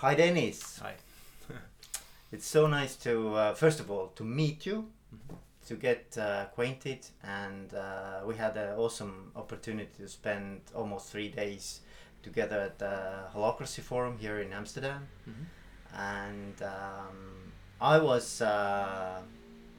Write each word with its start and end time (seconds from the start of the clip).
Hi, 0.00 0.14
Dennis. 0.14 0.78
Hi. 0.80 0.94
It's 2.30 2.46
so 2.46 2.68
nice 2.68 2.94
to, 2.98 3.34
uh, 3.34 3.54
first 3.54 3.80
of 3.80 3.90
all, 3.90 4.12
to 4.14 4.22
meet 4.22 4.64
you, 4.64 4.86
to 5.66 5.74
get 5.74 6.16
uh, 6.16 6.44
acquainted, 6.46 7.00
and 7.24 7.74
uh, 7.74 8.20
we 8.24 8.36
had 8.36 8.56
an 8.56 8.78
awesome 8.78 9.32
opportunity 9.34 9.90
to 9.98 10.06
spend 10.06 10.60
almost 10.72 11.10
three 11.10 11.30
days 11.30 11.80
together 12.22 12.60
at 12.60 12.78
the 12.78 13.24
Holacracy 13.34 13.80
Forum 13.80 14.16
here 14.18 14.38
in 14.38 14.52
Amsterdam. 14.52 15.08
And 15.96 16.62
um, 16.62 17.52
I 17.80 17.98
was, 17.98 18.40
uh, 18.40 19.20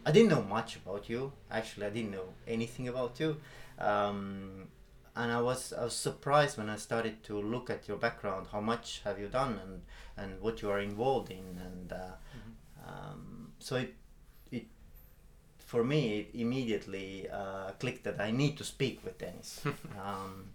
I 0.05 0.11
didn't 0.11 0.31
know 0.31 0.43
much 0.43 0.75
about 0.75 1.07
you. 1.09 1.31
Actually, 1.49 1.85
I 1.85 1.91
didn't 1.91 2.11
know 2.11 2.33
anything 2.45 2.89
about 2.89 3.17
you. 3.21 3.37
Um, 3.79 4.67
and 5.15 5.31
I 5.31 5.41
was 5.41 5.73
I 5.73 5.83
was 5.85 5.95
surprised 5.95 6.57
when 6.57 6.69
I 6.69 6.77
started 6.77 7.23
to 7.23 7.41
look 7.41 7.69
at 7.69 7.87
your 7.87 7.97
background. 7.97 8.47
How 8.51 8.61
much 8.61 9.01
have 9.05 9.19
you 9.19 9.27
done, 9.27 9.59
and 9.63 9.81
and 10.17 10.41
what 10.41 10.61
you 10.61 10.69
are 10.69 10.79
involved 10.79 11.31
in, 11.31 11.59
and 11.65 11.91
uh, 11.93 12.11
um, 12.87 13.51
so 13.59 13.75
it 13.77 13.93
it 14.51 14.65
for 15.57 15.83
me 15.83 16.19
it 16.19 16.29
immediately 16.33 17.27
uh, 17.29 17.71
clicked 17.79 18.03
that 18.03 18.19
I 18.19 18.31
need 18.31 18.57
to 18.57 18.63
speak 18.63 19.03
with 19.03 19.17
Dennis. 19.17 19.61
um, 20.05 20.45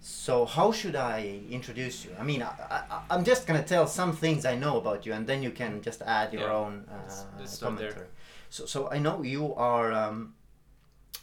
so 0.00 0.44
how 0.44 0.70
should 0.72 0.94
I 0.96 1.40
introduce 1.50 2.04
you? 2.04 2.12
I 2.18 2.22
mean, 2.22 2.42
I, 2.42 2.48
I, 2.70 3.02
I'm 3.10 3.24
just 3.24 3.46
gonna 3.46 3.62
tell 3.64 3.86
some 3.86 4.12
things 4.12 4.44
I 4.44 4.54
know 4.56 4.78
about 4.78 5.04
you, 5.06 5.12
and 5.12 5.26
then 5.26 5.42
you 5.42 5.50
can 5.50 5.82
just 5.82 6.02
add 6.02 6.32
your 6.32 6.42
Yeah, 6.42 6.54
own 6.56 6.84
uh, 6.88 6.94
let's- 7.02 7.24
let's 7.38 7.58
there. 7.58 7.68
commentary. 7.70 8.06
So, 8.50 8.66
so 8.66 8.88
I 8.90 8.98
know 8.98 9.22
you 9.22 9.54
are 9.54 9.92
um, 9.92 10.34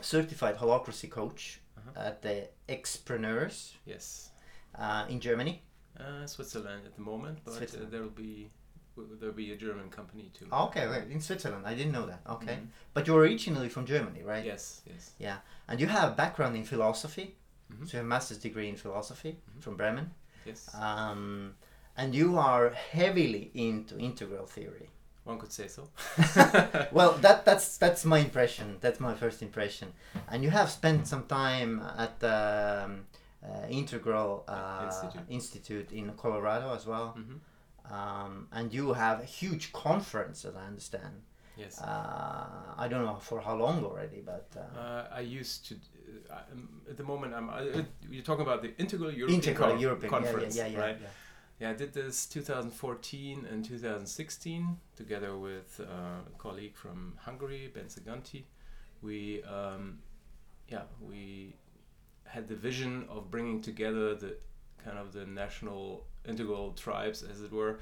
certified 0.02 0.58
holacracy 0.58 1.10
coach 1.10 1.60
Uh-huh. 1.88 2.08
at 2.08 2.22
the 2.22 2.48
Expreneurs 2.70 3.74
Yes. 3.86 4.30
uh, 4.78 5.06
in 5.10 5.20
Germany. 5.20 5.62
Uh, 6.00 6.26
Switzerland 6.26 6.82
at 6.86 6.96
the 6.96 7.02
moment, 7.02 7.40
but 7.46 7.54
uh, 7.54 7.86
there'll 7.92 8.10
be 8.10 8.50
there'll 9.20 9.34
be 9.36 9.52
a 9.54 9.56
German 9.56 9.90
company 9.90 10.32
too. 10.34 10.48
Oh, 10.52 10.66
okay, 10.66 10.86
okay, 10.88 11.12
in 11.12 11.20
Switzerland. 11.22 11.66
I 11.68 11.74
didn't 11.76 11.92
know 11.92 12.06
that. 12.08 12.22
Okay, 12.30 12.56
Mhm. 12.56 12.68
but 12.94 13.08
you're 13.08 13.20
originally 13.22 13.70
from 13.70 13.86
Germany, 13.86 14.22
right? 14.24 14.46
Yes. 14.46 14.82
Yes. 14.86 15.12
Yeah, 15.20 15.38
and 15.68 15.80
you 15.80 15.88
have 15.88 16.12
a 16.12 16.16
background 16.16 16.56
in 16.56 16.64
philosophy. 16.64 17.36
Mhm. 17.72 17.88
So 17.88 17.92
you 17.94 17.98
have 17.98 18.06
a 18.06 18.10
master's 18.10 18.40
degree 18.40 18.70
in 18.70 18.76
philosophy 18.76 19.38
Mhm. 19.38 19.62
from 19.64 19.78
Bremen, 19.78 20.12
Yes. 20.46 20.70
um, 20.76 21.56
and 21.96 22.14
you 22.16 22.38
are 22.38 22.70
heavily 22.72 23.52
into 23.54 23.98
integral 24.00 24.46
theory. 24.48 24.90
One 25.26 25.40
could 25.40 25.54
say 25.54 25.68
so. 25.68 25.90
well, 26.92 27.14
that 27.22 27.46
that's 27.46 27.78
that's 27.78 28.04
my 28.04 28.20
impression. 28.20 28.78
That's 28.82 29.00
my 29.00 29.14
first 29.14 29.42
impression. 29.42 29.94
And 30.28 30.44
you 30.44 30.50
have 30.50 30.70
spent 30.70 31.08
some 31.08 31.24
time 31.28 31.82
at 31.98 32.20
the 32.20 32.84
um, 32.86 33.06
uh, 33.44 33.68
Integral 33.70 34.44
uh, 34.48 34.84
Institute. 34.86 35.22
Institute 35.30 35.92
in 35.92 36.12
Colorado 36.18 36.74
as 36.76 36.86
well. 36.86 37.08
hmm 37.18 37.38
Um, 37.92 38.48
and 38.52 38.74
you 38.74 38.94
have 38.94 39.20
a 39.22 39.26
huge 39.26 39.66
conference, 39.74 40.48
as 40.50 40.56
I 40.56 40.66
understand. 40.72 41.16
Yes. 41.58 41.80
Uh, 41.82 42.46
I 42.84 42.88
don't 42.88 43.04
know 43.06 43.20
for 43.20 43.42
how 43.42 43.56
long 43.56 43.84
already, 43.84 44.22
but 44.26 44.48
uh, 44.56 44.80
Uh, 44.80 45.20
I 45.20 45.40
used 45.42 45.68
to. 45.68 45.74
Uh, 45.76 46.36
um, 46.52 46.82
at 46.90 46.96
the 46.98 47.04
moment, 47.04 47.34
I'm. 47.34 47.48
You're 48.10 48.24
talking 48.24 48.46
about 48.50 48.62
the 48.62 48.72
Integral 48.84 49.12
European 49.12 49.40
Integral 49.42 49.78
European 49.80 50.10
Conference, 50.10 50.56
yeah, 50.56 50.68
yeah, 50.68 50.78
yeah, 50.78 50.86
right? 50.86 50.98
Yeah. 51.60 51.70
I 51.70 51.74
did 51.74 51.94
this 51.94 52.26
2014 52.26 53.48
and 53.50 53.64
2016 53.64 54.78
together 54.96 55.38
with 55.38 55.80
uh, 55.80 55.84
a 56.28 56.38
colleague 56.38 56.76
from 56.76 57.14
Hungary, 57.22 57.72
Bence 57.74 58.00
Ganti. 58.06 58.44
We, 59.02 59.44
um, 59.44 60.00
yeah, 60.68 60.84
we 61.02 61.56
had 62.26 62.48
the 62.48 62.56
vision 62.56 63.06
of 63.10 63.30
bringing 63.30 63.62
together 63.62 64.16
the 64.16 64.38
kind 64.84 64.98
of 64.98 65.14
the 65.14 65.26
national 65.26 66.06
integral 66.28 66.74
tribes, 66.74 67.24
as 67.24 67.42
it 67.42 67.52
were, 67.52 67.80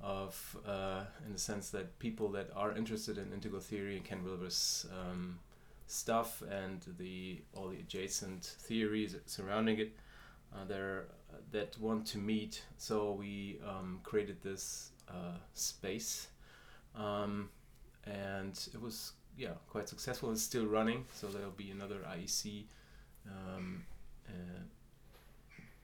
of 0.00 0.56
uh, 0.66 1.02
in 1.26 1.32
the 1.32 1.38
sense 1.38 1.70
that 1.70 1.98
people 1.98 2.28
that 2.30 2.50
are 2.54 2.76
interested 2.76 3.18
in 3.18 3.32
integral 3.32 3.60
theory 3.60 3.96
and 3.96 4.04
Ken 4.04 4.24
Wilber's 4.24 4.86
um, 4.92 5.38
stuff 5.86 6.42
and 6.50 6.80
the 6.98 7.42
all 7.54 7.68
the 7.68 7.78
adjacent 7.78 8.44
theories 8.44 9.16
surrounding 9.26 9.78
it, 9.78 9.96
uh, 10.54 10.64
there 10.66 11.06
uh, 11.32 11.36
that 11.52 11.78
want 11.78 12.06
to 12.08 12.18
meet. 12.18 12.62
So 12.76 13.12
we 13.12 13.58
um, 13.66 14.00
created 14.02 14.42
this 14.42 14.90
uh, 15.08 15.38
space, 15.54 16.28
um, 16.94 17.50
and 18.04 18.56
it 18.74 18.80
was 18.80 19.12
yeah 19.36 19.54
quite 19.68 19.88
successful. 19.88 20.30
It's 20.32 20.42
still 20.42 20.66
running, 20.66 21.04
so 21.14 21.28
there'll 21.28 21.50
be 21.50 21.70
another 21.70 22.00
IEC 22.16 22.64
um, 23.26 23.84
uh, 24.28 24.62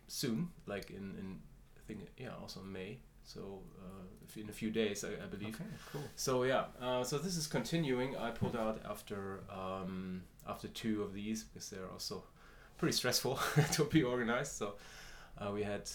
soon, 0.08 0.48
like 0.66 0.90
in 0.90 1.14
in 1.18 1.38
I 1.76 1.80
think 1.86 2.00
yeah 2.16 2.30
also 2.40 2.60
May. 2.60 2.98
So 3.26 3.60
uh, 3.80 4.40
in 4.40 4.48
a 4.48 4.52
few 4.52 4.70
days, 4.70 5.04
I, 5.04 5.08
I 5.24 5.26
believe. 5.26 5.56
Okay, 5.56 5.64
cool. 5.92 6.02
So 6.14 6.44
yeah, 6.44 6.66
uh, 6.80 7.02
so 7.02 7.18
this 7.18 7.36
is 7.36 7.48
continuing. 7.48 8.16
I 8.16 8.30
pulled 8.30 8.54
out 8.54 8.80
after 8.88 9.40
um, 9.50 10.22
after 10.48 10.68
two 10.68 11.02
of 11.02 11.12
these 11.12 11.42
because 11.42 11.68
they're 11.68 11.90
also 11.90 12.22
pretty 12.78 12.92
stressful 12.96 13.38
to 13.72 13.84
be 13.84 14.02
organized. 14.02 14.52
So 14.52 14.74
uh, 15.38 15.50
we 15.52 15.62
had 15.62 15.88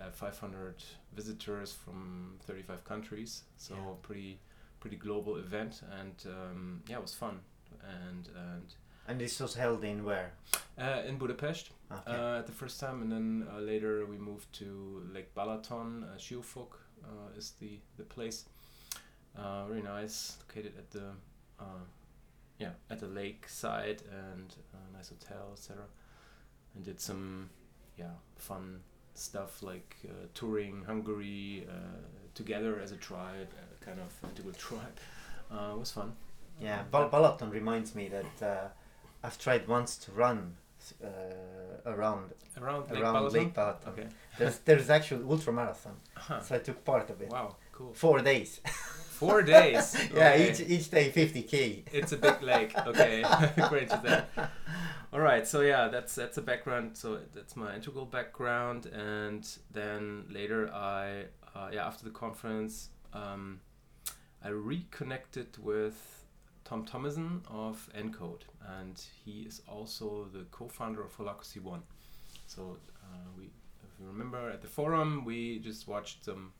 uh, 0.00 0.10
500 0.10 0.74
visitors 1.14 1.72
from 1.72 2.38
35 2.46 2.84
countries. 2.84 3.42
So 3.56 3.74
Yeah. 3.74 3.94
pretty 4.02 4.38
pretty 4.80 4.96
global 4.96 5.36
event, 5.38 5.82
and 6.00 6.14
um, 6.26 6.82
yeah, 6.88 6.98
it 6.98 7.02
was 7.02 7.14
fun. 7.14 7.40
And 7.82 8.28
and 8.36 8.74
And 9.08 9.18
this 9.20 9.40
was 9.40 9.54
held 9.54 9.82
in 9.84 10.04
where? 10.04 10.30
uh, 10.78 11.02
in 11.08 11.18
Budapest 11.18 11.70
Okay. 11.90 12.12
uh, 12.16 12.38
at 12.38 12.46
the 12.46 12.52
first 12.52 12.78
time, 12.80 13.02
and 13.02 13.10
then 13.10 13.46
uh, 13.52 13.58
later 13.60 14.06
we 14.06 14.16
moved 14.18 14.52
to 14.58 15.02
Lake 15.12 15.34
Balaton. 15.34 16.04
Uh, 16.04 16.16
Siófok 16.18 16.74
uh, 17.04 17.36
is 17.38 17.52
the 17.60 17.80
the 17.96 18.04
place. 18.04 18.44
Uh, 19.36 19.66
very 19.66 19.82
nice, 19.82 20.36
located 20.48 20.72
at 20.78 20.90
the 20.90 21.10
uh, 21.60 21.82
yeah 22.58 22.72
at 22.90 22.98
the 22.98 23.06
lake 23.08 23.48
side 23.48 24.02
and 24.12 24.54
uh, 24.74 24.96
nice 24.96 25.08
hotel, 25.10 25.50
etc. 25.52 25.84
And 26.74 26.84
did 26.84 27.00
some 27.00 27.50
yeah 27.96 28.14
fun 28.36 28.80
stuff 29.14 29.62
like 29.62 29.96
uh, 30.08 30.12
touring 30.34 30.84
Hungary 30.86 31.66
uh, 31.68 31.74
together 32.34 32.80
as 32.82 32.92
a 32.92 32.96
tribe, 32.96 33.48
uh, 33.58 33.84
kind 33.84 33.98
of 34.00 34.12
integral 34.30 34.54
tribe. 34.68 34.98
Uh, 35.50 35.74
it 35.74 35.78
was 35.78 35.90
fun. 35.90 36.12
Yeah, 36.60 36.82
Bal- 36.90 37.10
Balaton 37.10 37.50
reminds 37.52 37.94
me 37.94 38.08
that 38.08 38.46
uh, 38.46 38.68
I've 39.24 39.38
tried 39.38 39.66
once 39.68 39.96
to 39.98 40.12
run 40.12 40.56
uh, 41.02 41.08
around 41.86 42.32
Around 42.60 42.90
Lake 42.90 43.00
around 43.02 43.14
Balaton. 43.14 43.32
Lake 43.32 43.54
Balaton. 43.54 43.88
Okay. 43.88 44.06
There's 44.38 44.58
there's 44.58 44.90
actual 44.90 45.20
ultra 45.30 45.52
marathon, 45.52 45.96
Huh. 46.14 46.40
so 46.40 46.54
I 46.56 46.58
took 46.58 46.84
part 46.84 47.08
of 47.10 47.20
it. 47.22 47.30
Wow. 47.30 47.56
Cool. 47.72 47.92
Four 47.94 48.18
days. 48.20 48.60
Four 49.20 49.42
days. 49.42 49.96
yeah, 50.14 50.32
Okay. 50.32 50.50
each 50.50 50.60
each 50.60 50.90
day 50.90 51.10
50k. 51.10 51.84
it's 51.92 52.12
a 52.12 52.16
big 52.16 52.42
lake. 52.42 52.72
Okay, 52.86 53.22
great 53.68 53.88
to 53.90 54.00
that. 54.04 54.50
All 55.12 55.20
right, 55.20 55.46
so 55.46 55.62
yeah, 55.62 55.88
that's 55.88 56.14
that's 56.14 56.36
a 56.36 56.42
background. 56.42 56.96
So 56.96 57.20
that's 57.34 57.56
my 57.56 57.74
integral 57.74 58.04
background, 58.04 58.86
and 58.86 59.48
then 59.72 60.26
later 60.30 60.70
I, 60.72 61.24
uh, 61.54 61.70
yeah, 61.72 61.86
after 61.86 62.04
the 62.04 62.10
conference, 62.10 62.90
um, 63.14 63.60
I 64.44 64.48
reconnected 64.48 65.56
with 65.62 66.24
Tom 66.64 66.84
Thomison 66.84 67.40
of 67.50 67.88
Encode, 67.96 68.42
and 68.78 69.02
he 69.24 69.42
is 69.42 69.62
also 69.66 70.28
the 70.30 70.44
co-founder 70.50 71.02
of 71.02 71.16
Holacracy 71.16 71.62
One. 71.62 71.82
So 72.46 72.76
uh, 73.02 73.28
we, 73.38 73.44
if 73.44 73.98
you 73.98 74.06
remember, 74.06 74.50
at 74.50 74.60
the 74.60 74.68
forum 74.68 75.24
we 75.24 75.58
just 75.60 75.88
watched 75.88 76.24
some 76.26 76.52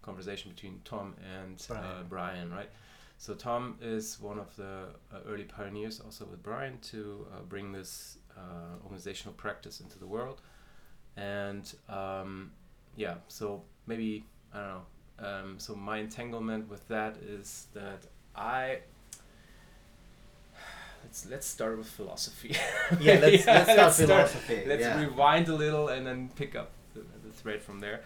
conversation 0.00 0.50
between 0.50 0.80
Tom 0.84 1.14
and 1.38 1.60
Uh, 1.70 1.74
Brian. 1.74 2.06
Brian, 2.08 2.50
right? 2.50 2.70
So 3.18 3.34
Tom 3.34 3.76
is 3.80 4.20
one 4.20 4.38
of 4.38 4.54
the 4.56 4.88
uh, 5.12 5.18
early 5.26 5.44
pioneers, 5.44 6.00
also 6.00 6.24
with 6.26 6.42
Brian, 6.42 6.78
to 6.90 7.26
uh, 7.32 7.40
bring 7.48 7.72
this 7.72 8.18
uh, 8.36 8.82
organizational 8.84 9.34
practice 9.34 9.80
into 9.80 9.98
the 9.98 10.06
world. 10.06 10.40
And 11.16 11.72
um, 11.88 12.50
yeah, 12.96 13.14
so 13.28 13.62
maybe 13.86 14.24
I 14.52 14.58
don't 14.58 14.68
know. 14.68 14.82
Um, 15.16 15.54
so 15.58 15.74
my 15.74 15.98
entanglement 15.98 16.68
with 16.68 16.86
that 16.88 17.16
is 17.18 17.68
that 17.72 18.02
I 18.34 18.78
let's 21.04 21.26
let's 21.26 21.46
start 21.46 21.78
with 21.78 21.86
philosophy. 21.86 22.56
Yeah, 23.00 23.18
let's 23.20 23.46
let's 23.46 23.64
start 23.64 23.78
let's 23.78 24.00
philosophy. 24.00 24.64
let's 24.66 24.82
yeah. 24.82 25.00
rewind 25.00 25.48
a 25.48 25.54
little 25.54 25.88
and 25.88 26.06
then 26.06 26.30
pick 26.34 26.54
up 26.56 26.70
the, 26.94 27.00
the 27.24 27.32
thread 27.32 27.62
from 27.62 27.80
there. 27.80 28.00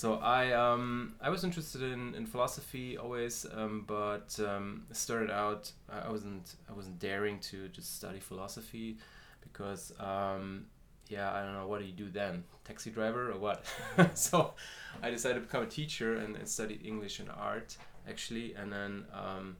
So 0.00 0.14
I 0.14 0.52
um, 0.52 1.12
I 1.20 1.28
was 1.28 1.44
interested 1.44 1.82
in, 1.82 2.14
in 2.14 2.24
philosophy 2.24 2.96
always, 2.96 3.44
um, 3.54 3.84
but 3.86 4.40
um, 4.40 4.86
started 4.92 5.30
out 5.30 5.70
I 5.90 6.08
wasn't 6.08 6.54
I 6.70 6.72
wasn't 6.72 6.98
daring 6.98 7.38
to 7.50 7.68
just 7.68 7.96
study 7.96 8.18
philosophy 8.18 8.96
because 9.42 9.92
um, 10.00 10.64
yeah 11.08 11.30
I 11.30 11.42
don't 11.42 11.52
know 11.52 11.66
what 11.66 11.80
do 11.80 11.84
you 11.84 11.92
do 11.92 12.08
then? 12.08 12.44
Taxi 12.64 12.88
driver 12.88 13.30
or 13.30 13.38
what? 13.38 13.66
So 14.14 14.54
I 15.02 15.10
decided 15.10 15.34
to 15.34 15.40
become 15.42 15.64
a 15.64 15.72
teacher 15.80 16.16
and, 16.16 16.34
and 16.34 16.48
studied 16.48 16.80
English 16.82 17.20
and 17.20 17.28
art 17.36 17.76
actually 18.08 18.54
and 18.54 18.72
then 18.72 19.04
um, 19.12 19.58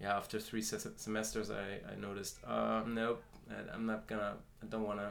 yeah 0.00 0.16
after 0.16 0.38
three 0.38 0.62
se- 0.62 0.98
semesters 0.98 1.50
I, 1.50 1.80
I 1.92 1.96
noticed 1.96 2.38
uh, 2.46 2.82
nope 2.86 3.24
I'm 3.74 3.86
not 3.86 4.06
gonna 4.06 4.34
I 4.62 4.66
don't 4.66 4.84
want 4.84 5.00
to 5.00 5.08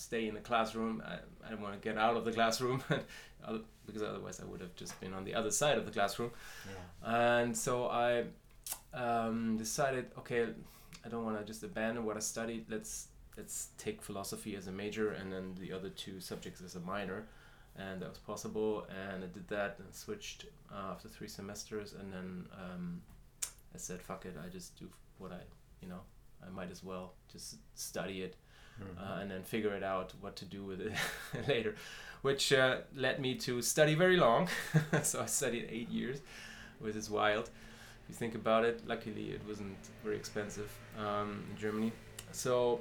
stay 0.00 0.28
in 0.28 0.34
the 0.34 0.40
classroom. 0.40 1.02
I, 1.06 1.14
I 1.44 1.50
didn't 1.50 1.62
want 1.62 1.80
to 1.80 1.88
get 1.88 1.98
out 1.98 2.16
of 2.16 2.24
the 2.24 2.32
classroom 2.32 2.82
because 3.86 4.02
otherwise 4.02 4.40
I 4.40 4.46
would 4.46 4.60
have 4.60 4.74
just 4.74 4.98
been 5.00 5.12
on 5.12 5.24
the 5.24 5.34
other 5.34 5.50
side 5.50 5.78
of 5.78 5.84
the 5.84 5.92
classroom. 5.92 6.30
Yeah. 6.66 7.38
And 7.38 7.56
so 7.56 7.86
I 7.86 8.24
um, 8.94 9.56
decided, 9.56 10.06
okay, 10.18 10.46
I 11.04 11.08
don't 11.08 11.24
want 11.24 11.38
to 11.38 11.44
just 11.44 11.62
abandon 11.62 12.04
what 12.04 12.16
I 12.16 12.20
studied. 12.20 12.66
Let's 12.68 13.08
let's 13.36 13.68
take 13.78 14.02
philosophy 14.02 14.56
as 14.56 14.66
a 14.66 14.72
major 14.72 15.12
and 15.12 15.32
then 15.32 15.54
the 15.58 15.72
other 15.72 15.88
two 15.88 16.20
subjects 16.20 16.60
as 16.62 16.74
a 16.74 16.80
minor, 16.80 17.26
and 17.76 18.02
that 18.02 18.08
was 18.08 18.18
possible. 18.18 18.86
And 19.04 19.24
I 19.24 19.28
did 19.28 19.48
that 19.48 19.76
and 19.78 19.94
switched 19.94 20.46
uh, 20.72 20.92
after 20.92 21.08
three 21.08 21.28
semesters, 21.28 21.94
and 21.98 22.12
then 22.12 22.46
um, 22.52 23.02
I 23.74 23.78
said, 23.78 24.02
fuck 24.02 24.26
it, 24.26 24.36
I 24.44 24.48
just 24.48 24.78
do 24.78 24.88
what 25.18 25.32
I, 25.32 25.40
you 25.80 25.88
know, 25.88 26.00
I 26.44 26.50
might 26.50 26.70
as 26.70 26.82
well 26.82 27.14
just 27.30 27.56
study 27.74 28.22
it 28.22 28.36
Mhm. 28.80 28.98
uh, 29.00 29.20
and 29.20 29.30
then 29.30 29.42
figure 29.42 29.74
it 29.74 29.82
out 29.82 30.12
what 30.20 30.36
to 30.36 30.44
do 30.44 30.64
with 30.64 30.80
it 30.80 30.92
later, 31.48 31.74
which 32.22 32.52
uh, 32.52 32.78
led 32.94 33.20
me 33.20 33.34
to 33.36 33.62
study 33.62 33.94
very 33.94 34.16
long. 34.16 34.48
so 35.02 35.20
I 35.22 35.26
studied 35.26 35.68
eight 35.70 35.88
years, 35.90 36.20
which 36.78 36.96
is 36.96 37.10
wild. 37.10 37.50
If 38.04 38.08
you 38.08 38.14
think 38.14 38.34
about 38.34 38.64
it, 38.64 38.86
luckily 38.86 39.30
it 39.30 39.42
wasn't 39.46 39.76
very 40.02 40.16
expensive 40.16 40.70
um, 40.98 41.44
in 41.50 41.56
Germany. 41.60 41.92
So 42.32 42.80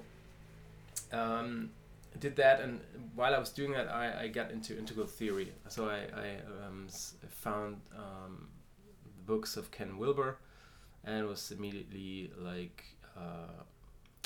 um, 1.11 1.69
I 2.15 2.17
did 2.19 2.35
that, 2.37 2.61
and 2.61 2.79
while 3.15 3.33
I 3.35 3.39
was 3.39 3.49
doing 3.49 3.71
that, 3.73 3.87
I, 3.89 4.23
I 4.23 4.27
got 4.27 4.51
into 4.51 4.77
integral 4.77 5.07
theory. 5.07 5.51
So 5.67 5.89
I, 5.89 6.07
I 6.19 6.29
um, 6.65 6.87
found 7.29 7.81
um, 7.95 8.47
the 9.03 9.23
books 9.25 9.57
of 9.57 9.71
Ken 9.71 9.97
Wilber, 9.97 10.37
and 11.03 11.27
was 11.27 11.51
immediately 11.51 12.31
like, 12.39 12.83
uh, 13.17 13.63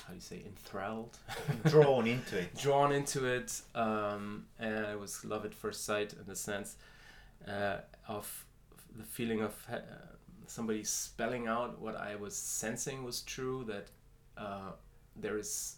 how 0.06 0.10
do 0.10 0.16
you 0.16 0.22
say, 0.22 0.44
enthralled 0.46 1.18
Drawn 1.66 2.08
into 2.08 2.38
it. 2.38 2.56
drawn 2.58 2.92
into 2.92 3.26
it, 3.26 3.62
um, 3.74 4.46
and 4.60 4.86
I 4.86 4.96
was 4.96 5.24
love 5.24 5.46
at 5.46 5.54
first 5.54 5.86
sight 5.86 6.14
in 6.14 6.26
the 6.28 6.36
sense 6.36 6.76
uh, 7.48 7.78
of 8.08 8.46
the 8.98 9.04
feeling 9.04 9.42
of 9.42 9.54
uh, 9.72 9.78
somebody 10.48 10.84
spelling 10.84 11.48
out 11.48 11.80
what 11.80 11.96
I 11.96 12.16
was 12.16 12.36
sensing 12.36 13.04
was 13.04 13.22
true. 13.22 13.64
That 13.66 13.88
uh, 14.38 14.72
there 15.16 15.38
is 15.38 15.78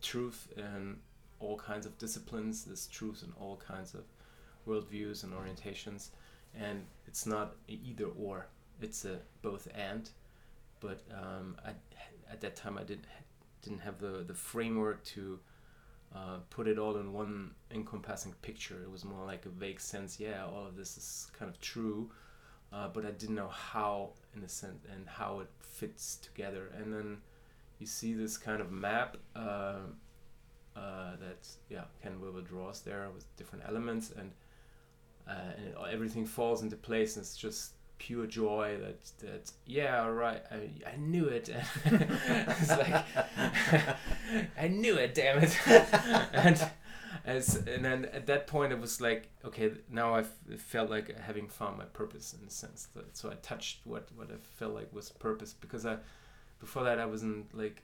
truth 0.00 0.48
in 0.56 0.96
all 1.38 1.58
kinds 1.58 1.86
of 1.86 1.98
disciplines. 1.98 2.64
There's 2.64 2.86
truth 2.86 3.22
in 3.26 3.32
all 3.38 3.56
kinds 3.56 3.94
of 3.94 4.04
worldviews 4.66 5.22
and 5.24 5.32
orientations, 5.32 6.08
and 6.58 6.84
it's 7.06 7.26
not 7.26 7.56
a 7.68 7.72
either 7.72 8.06
or. 8.18 8.46
It's 8.80 9.04
a 9.04 9.18
both 9.42 9.68
and. 9.74 10.08
But 10.80 11.02
um, 11.12 11.56
I, 11.64 11.70
at 12.30 12.40
that 12.40 12.56
time, 12.56 12.76
I 12.78 12.82
didn't 12.82 13.06
didn't 13.64 13.80
have 13.80 13.98
the 13.98 14.24
the 14.26 14.34
framework 14.34 15.02
to 15.14 15.40
uh, 16.14 16.38
put 16.50 16.68
it 16.68 16.78
all 16.78 16.96
in 16.96 17.12
one 17.12 17.50
encompassing 17.70 18.34
picture. 18.42 18.80
It 18.82 18.90
was 18.90 19.04
more 19.04 19.24
like 19.24 19.46
a 19.46 19.48
vague 19.48 19.80
sense. 19.80 20.20
Yeah, 20.20 20.44
all 20.46 20.66
of 20.66 20.76
this 20.76 20.96
is 20.96 21.30
kind 21.36 21.50
of 21.50 21.60
true, 21.60 22.10
uh, 22.72 22.88
but 22.88 23.04
I 23.04 23.10
didn't 23.10 23.34
know 23.34 23.48
how, 23.48 24.10
in 24.36 24.42
a 24.44 24.48
sense, 24.48 24.84
and 24.92 25.08
how 25.08 25.40
it 25.40 25.48
fits 25.60 26.16
together. 26.16 26.70
And 26.78 26.92
then 26.92 27.18
you 27.80 27.86
see 27.86 28.14
this 28.14 28.36
kind 28.36 28.60
of 28.60 28.70
map 28.70 29.16
uh, 29.34 29.78
uh, 30.76 31.16
that 31.20 31.48
yeah 31.68 31.84
Ken 32.02 32.20
Wilber 32.20 32.42
draws 32.42 32.80
there 32.80 33.08
with 33.12 33.24
different 33.36 33.64
elements, 33.66 34.12
and 34.16 34.30
uh, 35.28 35.52
and 35.56 35.66
it, 35.66 35.76
everything 35.90 36.26
falls 36.26 36.62
into 36.62 36.76
place. 36.76 37.16
And 37.16 37.24
it's 37.24 37.36
just 37.36 37.72
pure 37.98 38.26
joy 38.26 38.76
that 38.80 39.04
that 39.20 39.50
yeah 39.66 40.04
right 40.06 40.42
I, 40.50 40.70
I 40.92 40.96
knew 40.96 41.26
it. 41.26 41.48
It's 41.86 42.70
like 42.70 43.04
I 44.58 44.68
knew 44.68 44.96
it 44.96 45.14
damn 45.14 45.38
it. 45.42 45.56
And 46.32 46.70
as 47.24 47.56
and 47.56 47.84
then 47.84 48.04
at 48.06 48.26
that 48.26 48.46
point 48.46 48.72
it 48.72 48.80
was 48.80 49.00
like 49.00 49.28
okay 49.44 49.72
now 49.90 50.14
I 50.14 50.24
felt 50.58 50.90
like 50.90 51.18
having 51.20 51.48
found 51.48 51.78
my 51.78 51.84
purpose 51.84 52.34
in 52.38 52.46
a 52.46 52.50
sense. 52.50 52.88
That, 52.94 53.16
so 53.16 53.30
I 53.30 53.34
touched 53.36 53.80
what 53.84 54.08
what 54.16 54.30
I 54.30 54.36
felt 54.58 54.74
like 54.74 54.92
was 54.92 55.10
purpose 55.10 55.54
because 55.54 55.86
I 55.86 55.96
before 56.60 56.84
that 56.84 56.98
I 56.98 57.06
wasn't 57.06 57.54
like 57.56 57.82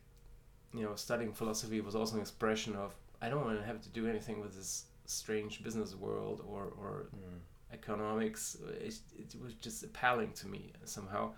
you 0.75 0.83
know 0.83 0.95
studying 0.97 1.33
philosophy. 1.33 1.81
Was 1.81 1.95
also 1.95 2.17
an 2.17 2.21
expression 2.21 2.75
of 2.77 2.95
I 3.23 3.29
don't 3.29 3.45
want 3.45 3.59
to 3.61 3.67
have 3.67 3.81
to 3.83 3.89
do 3.91 4.07
anything 4.09 4.41
with 4.41 4.55
this 4.57 4.85
strange 5.07 5.63
business 5.63 5.95
world 5.95 6.43
or 6.47 6.65
or 6.81 7.07
Mm. 7.17 7.41
Economics 7.73 8.57
it, 8.81 8.99
it 9.17 9.43
was 9.43 9.55
just 9.55 9.83
appalling 9.83 10.33
to 10.33 10.49
me 10.49 10.73
somehow. 10.85 11.33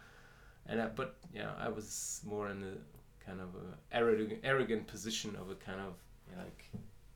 And 0.67 0.81
I, 0.81 0.87
but 0.87 1.17
yeah 1.35 1.51
i 1.59 1.69
was 1.69 2.21
more 2.25 2.49
in 2.49 2.61
the 2.61 2.77
kind 3.25 3.41
of 3.41 3.49
arrogant, 3.93 4.41
arrogant 4.45 4.87
position 4.87 5.37
of 5.37 5.51
a 5.51 5.55
kind 5.55 5.81
of 5.81 5.95
you 6.29 6.37
know, 6.37 6.43
like 6.43 6.65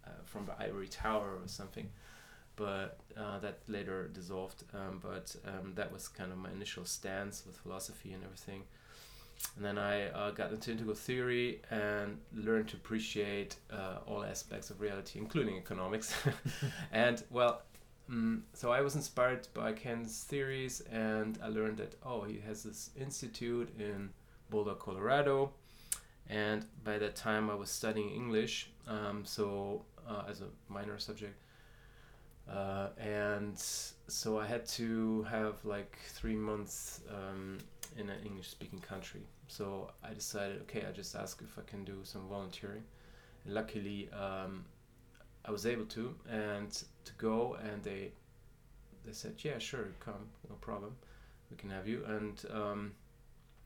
uh, 0.06 0.10
from 0.24 0.46
the 0.46 0.54
ivory 0.60 0.88
tower 0.88 1.38
or 1.42 1.48
something. 1.48 1.88
But 2.56 3.00
uh, 3.16 3.38
that 3.40 3.58
later 3.68 4.08
dissolved 4.08 4.64
um, 4.72 5.00
but 5.02 5.36
um, 5.46 5.74
that 5.74 5.92
was 5.92 6.08
kind 6.08 6.32
of 6.32 6.38
my 6.38 6.50
initial 6.50 6.84
stance 6.86 7.44
with 7.46 7.56
philosophy 7.58 8.12
and 8.12 8.24
everything. 8.24 8.62
And 9.56 9.64
then 9.64 9.78
I 9.78 10.08
uh, 10.08 10.30
got 10.30 10.50
into 10.50 10.70
integral 10.70 10.94
theory 10.94 11.60
and 11.70 12.18
learned 12.34 12.68
to 12.68 12.76
appreciate 12.76 13.56
uh, 13.70 13.98
all 14.06 14.24
aspects 14.24 14.70
of 14.70 14.80
reality, 14.80 15.18
including 15.18 15.56
economics. 15.56 16.14
and 16.92 17.22
well, 17.30 17.62
Mm, 18.10 18.42
so 18.52 18.70
I 18.70 18.82
was 18.82 18.94
inspired 18.94 19.48
by 19.52 19.72
Ken's 19.72 20.22
theories, 20.22 20.80
and 20.92 21.38
I 21.42 21.48
learned 21.48 21.78
that 21.78 21.96
oh, 22.04 22.22
he 22.22 22.40
has 22.46 22.62
this 22.62 22.90
institute 22.98 23.68
in 23.78 24.10
Boulder, 24.48 24.74
Colorado, 24.74 25.50
and 26.28 26.64
by 26.84 26.98
that 26.98 27.16
time 27.16 27.50
I 27.50 27.54
was 27.54 27.70
studying 27.70 28.10
English, 28.10 28.70
um, 28.86 29.24
so 29.24 29.84
uh, 30.08 30.22
as 30.28 30.40
a 30.40 30.46
minor 30.68 30.98
subject, 30.98 31.36
uh, 32.48 32.88
and 32.98 33.58
so 33.58 34.38
I 34.38 34.46
had 34.46 34.66
to 34.66 35.24
have 35.24 35.64
like 35.64 35.98
three 36.06 36.36
months 36.36 37.00
um, 37.10 37.58
in 37.98 38.08
an 38.08 38.18
English-speaking 38.24 38.80
country. 38.80 39.22
So 39.48 39.90
I 40.04 40.12
decided, 40.14 40.60
okay, 40.62 40.84
I 40.88 40.92
just 40.92 41.16
ask 41.16 41.42
if 41.42 41.58
I 41.58 41.62
can 41.68 41.84
do 41.84 41.98
some 42.04 42.28
volunteering. 42.28 42.82
And 43.44 43.54
luckily, 43.54 44.08
um, 44.12 44.64
I 45.46 45.50
was 45.50 45.66
able 45.66 45.86
to 45.86 46.14
and 46.30 46.70
to 46.72 47.12
go 47.18 47.56
and 47.62 47.82
they 47.82 48.12
they 49.04 49.12
said 49.12 49.34
yeah 49.38 49.58
sure 49.58 49.88
come 50.00 50.28
no 50.48 50.56
problem 50.56 50.96
we 51.50 51.56
can 51.56 51.70
have 51.70 51.86
you. 51.86 52.04
And 52.06 52.42
um, 52.52 52.92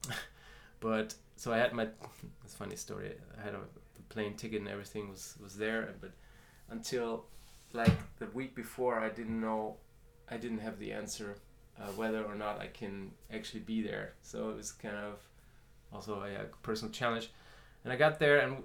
but 0.81 1.15
so 1.37 1.53
I 1.53 1.59
had 1.59 1.73
my 1.73 1.89
it's 2.45 2.55
funny 2.55 2.77
story 2.77 3.13
I 3.39 3.43
had 3.43 3.55
a 3.55 3.61
plane 4.09 4.35
ticket 4.35 4.61
and 4.61 4.69
everything 4.69 5.09
was 5.09 5.37
was 5.43 5.57
there 5.57 5.95
but 6.01 6.13
until 6.71 7.25
like 7.73 7.93
the 8.19 8.27
week 8.27 8.55
before 8.55 8.99
I 8.99 9.09
didn't 9.09 9.41
know 9.41 9.77
I 10.29 10.37
didn't 10.37 10.59
have 10.59 10.79
the 10.79 10.93
answer 10.93 11.37
uh, 11.81 11.87
whether 11.97 12.23
or 12.23 12.35
not 12.35 12.61
I 12.61 12.67
can 12.67 13.11
actually 13.33 13.61
be 13.61 13.83
there. 13.83 14.13
So 14.23 14.51
it 14.51 14.57
was 14.57 14.73
kind 14.73 14.97
of 14.97 15.19
also 15.93 16.21
a, 16.21 16.43
a 16.43 16.45
personal 16.63 16.93
challenge. 16.93 17.31
And 17.85 17.93
I 17.93 17.97
got 17.97 18.19
there 18.19 18.39
and 18.41 18.59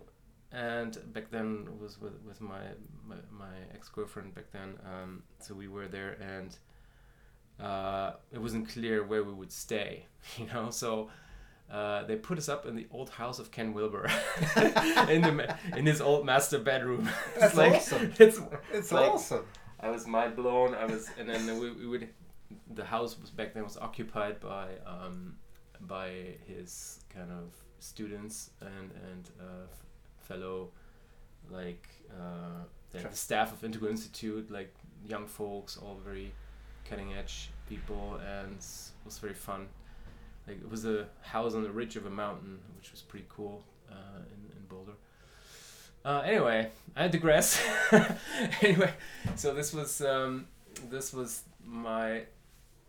and 0.56 0.98
back 1.14 1.30
then 1.32 1.68
was 1.82 2.00
with, 2.00 2.14
with 2.28 2.40
my, 2.40 2.62
my, 3.08 3.16
my 3.32 3.54
ex-girlfriend 3.74 4.34
back 4.34 4.46
then 4.52 4.76
um, 4.86 5.22
so 5.40 5.54
we 5.54 5.68
were 5.68 5.88
there 5.88 6.14
and 6.36 6.58
uh, 7.60 8.14
it 8.32 8.40
wasn't 8.42 8.68
clear 8.70 9.04
where 9.04 9.24
we 9.24 9.34
would 9.34 9.52
stay 9.52 10.06
you 10.38 10.46
know 10.54 10.70
so 10.70 11.10
uh, 11.72 12.04
they 12.06 12.16
put 12.16 12.38
us 12.38 12.48
up 12.48 12.66
in 12.68 12.76
the 12.76 12.86
old 12.92 13.10
house 13.10 13.40
of 13.40 13.50
Ken 13.50 13.74
Wilber 13.74 14.06
in 15.10 15.22
the 15.22 15.58
in 15.76 15.86
his 15.88 16.00
old 16.00 16.24
master 16.24 16.60
bedroom. 16.60 17.10
It's 17.36 17.40
That's 17.40 17.58
like- 17.58 17.74
awesome. 17.74 18.14
It's 18.20 18.40
It's 18.72 18.92
like- 18.92 19.12
awesome. 19.12 19.46
I 19.80 19.90
was 19.90 20.06
mind 20.06 20.36
blown. 20.36 20.76
I 20.76 20.86
was, 20.86 21.10
and 21.18 21.28
then 21.28 21.60
we, 21.60 21.72
we 21.72 21.88
would. 21.88 22.10
The 22.76 22.86
house 22.86 23.20
was 23.20 23.32
back 23.32 23.56
then 23.56 23.64
was 23.64 23.78
occupied 23.78 24.40
by 24.40 24.68
um, 24.86 25.38
by 25.82 26.38
his 26.48 27.00
kind 27.10 27.32
of 27.32 27.52
students 27.80 28.52
and 28.62 28.92
and 29.12 29.30
uh, 29.42 29.66
fellow 30.28 30.70
like 31.52 31.88
uh, 32.12 32.64
the, 32.92 33.16
staff 33.16 33.54
of 33.54 33.64
Integral 33.64 33.92
Institute, 33.92 34.50
like 34.52 34.74
young 35.08 35.28
folks, 35.28 35.78
all 35.78 36.00
very 36.04 36.32
cutting 36.90 37.14
edge 37.14 37.50
people, 37.68 38.20
and 38.26 38.54
it 38.54 39.06
was 39.06 39.20
very 39.20 39.34
fun. 39.34 39.68
Like 40.48 40.58
it 40.58 40.70
was 40.70 40.86
a 40.86 41.08
house 41.22 41.54
on 41.54 41.64
the 41.64 41.72
ridge 41.72 41.96
of 41.96 42.06
a 42.06 42.10
mountain, 42.10 42.60
which 42.78 42.92
was 42.92 43.02
pretty 43.02 43.26
cool 43.30 43.64
uh, 43.90 44.20
in 44.28 44.58
in 44.58 44.66
Boulder. 44.68 44.94
Uh, 46.04 46.22
anyway, 46.24 46.70
I 46.96 47.08
digress. 47.08 47.62
anyway, 48.62 48.94
so 49.36 49.54
this 49.54 49.74
was 49.74 50.02
um, 50.02 50.48
this 50.90 51.14
was 51.14 51.44
my 51.64 52.24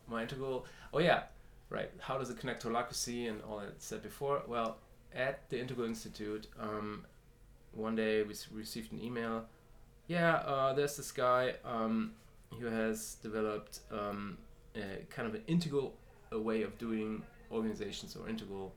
my 0.07 0.23
integral. 0.23 0.66
Oh 0.93 0.99
yeah, 0.99 1.23
right. 1.71 1.90
How 1.99 2.19
does 2.19 2.31
it 2.31 2.38
connect 2.38 2.62
to 2.62 2.69
holacracy 2.69 3.28
and 3.28 3.40
all 3.43 3.59
that 3.59 3.83
said 3.83 4.02
before? 4.02 4.43
Well, 4.47 4.76
at 5.14 5.49
the 5.49 5.59
Integral 5.59 5.87
Institute, 5.87 6.47
um, 6.61 7.07
one 7.76 7.97
day 7.97 8.23
we 8.23 8.35
received 8.52 8.92
an 8.92 9.02
email. 9.02 9.45
Yeah, 10.09 10.37
uh, 10.37 10.73
there's 10.73 10.97
this 10.97 11.12
guy 11.12 11.54
um, 11.64 12.12
who 12.59 12.66
has 12.66 13.16
developed 13.23 13.80
um, 13.90 14.38
a 14.75 15.04
kind 15.11 15.28
of 15.28 15.35
an 15.35 15.42
integral 15.47 15.95
way 16.33 16.62
of 16.62 16.76
doing 16.78 17.23
organizations 17.50 18.16
or 18.16 18.28
integral 18.28 18.73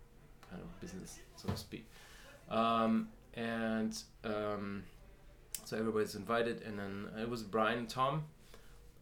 kind 0.49 0.61
of 0.61 0.81
business, 0.81 1.19
so 1.35 1.49
to 1.49 1.57
speak. 1.57 1.85
Um, 2.49 3.09
and 3.35 3.97
um, 4.23 4.83
so 5.65 5.77
everybody's 5.77 6.15
invited, 6.15 6.63
and 6.63 6.79
then 6.79 7.09
it 7.19 7.29
was 7.29 7.43
Brian 7.43 7.79
and 7.79 7.89
Tom 7.89 8.23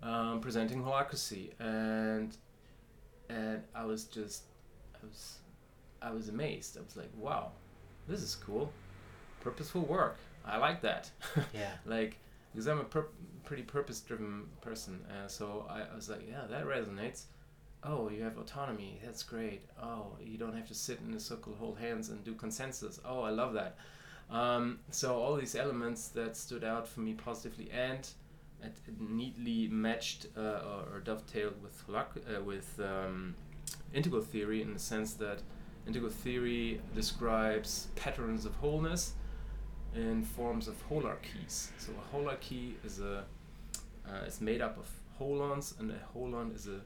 um, 0.04 0.42
presenting 0.42 0.84
Holacracy, 0.84 1.52
and 1.60 2.36
and 3.30 3.64
I 3.74 3.86
was 3.86 4.06
just 4.06 4.44
I 4.96 5.06
was 5.06 5.40
I 6.02 6.12
was 6.12 6.30
amazed. 6.30 6.78
I 6.78 6.82
was 6.82 6.96
like, 6.96 7.10
wow, 7.18 7.52
this 8.08 8.22
is 8.22 8.36
cool, 8.36 8.72
purposeful 9.48 9.82
work. 9.84 10.18
I 10.46 10.58
like 10.58 10.82
that. 10.82 11.10
Yeah. 11.54 11.72
like 11.86 12.18
because 12.54 12.68
I'm 12.68 12.80
a 12.80 12.84
pur- 12.84 13.08
pretty 13.46 13.64
purpose-driven 13.64 14.46
person, 14.62 15.00
uh, 15.12 15.28
so 15.28 15.66
I, 15.70 15.82
I 15.92 15.96
was 15.96 16.10
like, 16.10 16.24
yeah, 16.28 16.42
that 16.50 16.66
resonates. 16.66 17.24
Oh, 17.84 18.10
you 18.10 18.24
have 18.24 18.38
autonomy. 18.38 19.00
That's 19.06 19.22
great. 19.24 19.62
Oh, 19.82 20.08
you 20.20 20.38
don't 20.38 20.56
have 20.56 20.68
to 20.68 20.74
sit 20.74 21.00
in 21.08 21.14
a 21.14 21.20
circle, 21.20 21.54
hold 21.60 21.78
hands, 21.78 22.10
and 22.10 22.24
do 22.24 22.34
consensus. 22.34 23.00
Oh, 23.06 23.22
I 23.22 23.30
love 23.30 23.54
that. 23.54 23.78
Um, 24.30 24.80
so 24.90 25.16
all 25.22 25.36
these 25.36 25.56
elements 25.56 26.08
that 26.10 26.36
stood 26.36 26.64
out 26.64 26.88
for 26.88 27.00
me 27.02 27.14
positively 27.14 27.70
and 27.72 28.00
it, 28.62 28.74
it 28.88 29.00
neatly 29.00 29.68
matched 29.70 30.26
uh, 30.36 30.42
or, 30.42 30.96
or 30.96 31.02
dovetailed 31.06 31.62
with 31.62 31.76
holac- 31.88 32.26
uh, 32.38 32.42
with 32.44 32.78
um, 32.84 33.36
integral 33.94 34.22
theory 34.22 34.62
in 34.62 34.74
the 34.74 34.80
sense 34.80 35.14
that 35.14 35.40
integral 35.88 36.12
theory 36.12 36.82
describes 36.96 37.88
patterns 37.96 38.46
of 38.46 38.54
wholeness 38.56 39.14
in 39.98 40.24
forms 40.24 40.68
of 40.68 40.76
holarchies. 40.90 41.70
So 41.78 41.92
a 41.92 42.16
holarchy 42.16 42.74
is 42.84 43.00
a 43.00 43.26
uh, 44.08 44.26
is 44.26 44.40
made 44.40 44.62
up 44.62 44.78
of 44.78 44.88
holons, 45.20 45.78
and 45.80 45.92
a 45.92 46.00
holon 46.16 46.56
is 46.56 46.68
a, 46.68 46.80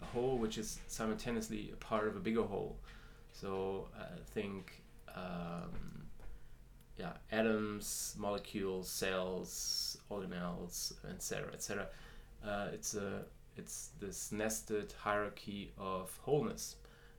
a 0.00 0.04
whole 0.06 0.38
which 0.38 0.58
is 0.58 0.78
simultaneously 0.86 1.70
a 1.72 1.76
part 1.76 2.06
of 2.06 2.16
a 2.16 2.20
bigger 2.20 2.42
whole. 2.42 2.76
So 3.32 3.88
I 3.98 4.18
think 4.32 4.82
um, 5.14 6.06
yeah, 6.98 7.12
atoms, 7.30 8.14
molecules, 8.18 8.88
cells, 8.88 9.98
organelles, 10.10 10.92
etc., 11.10 11.52
etc. 11.52 11.86
Uh, 12.46 12.68
it's 12.72 12.94
a 12.94 13.22
it's 13.56 13.90
this 14.00 14.32
nested 14.32 14.94
hierarchy 14.98 15.72
of 15.78 16.16
wholeness, 16.22 16.76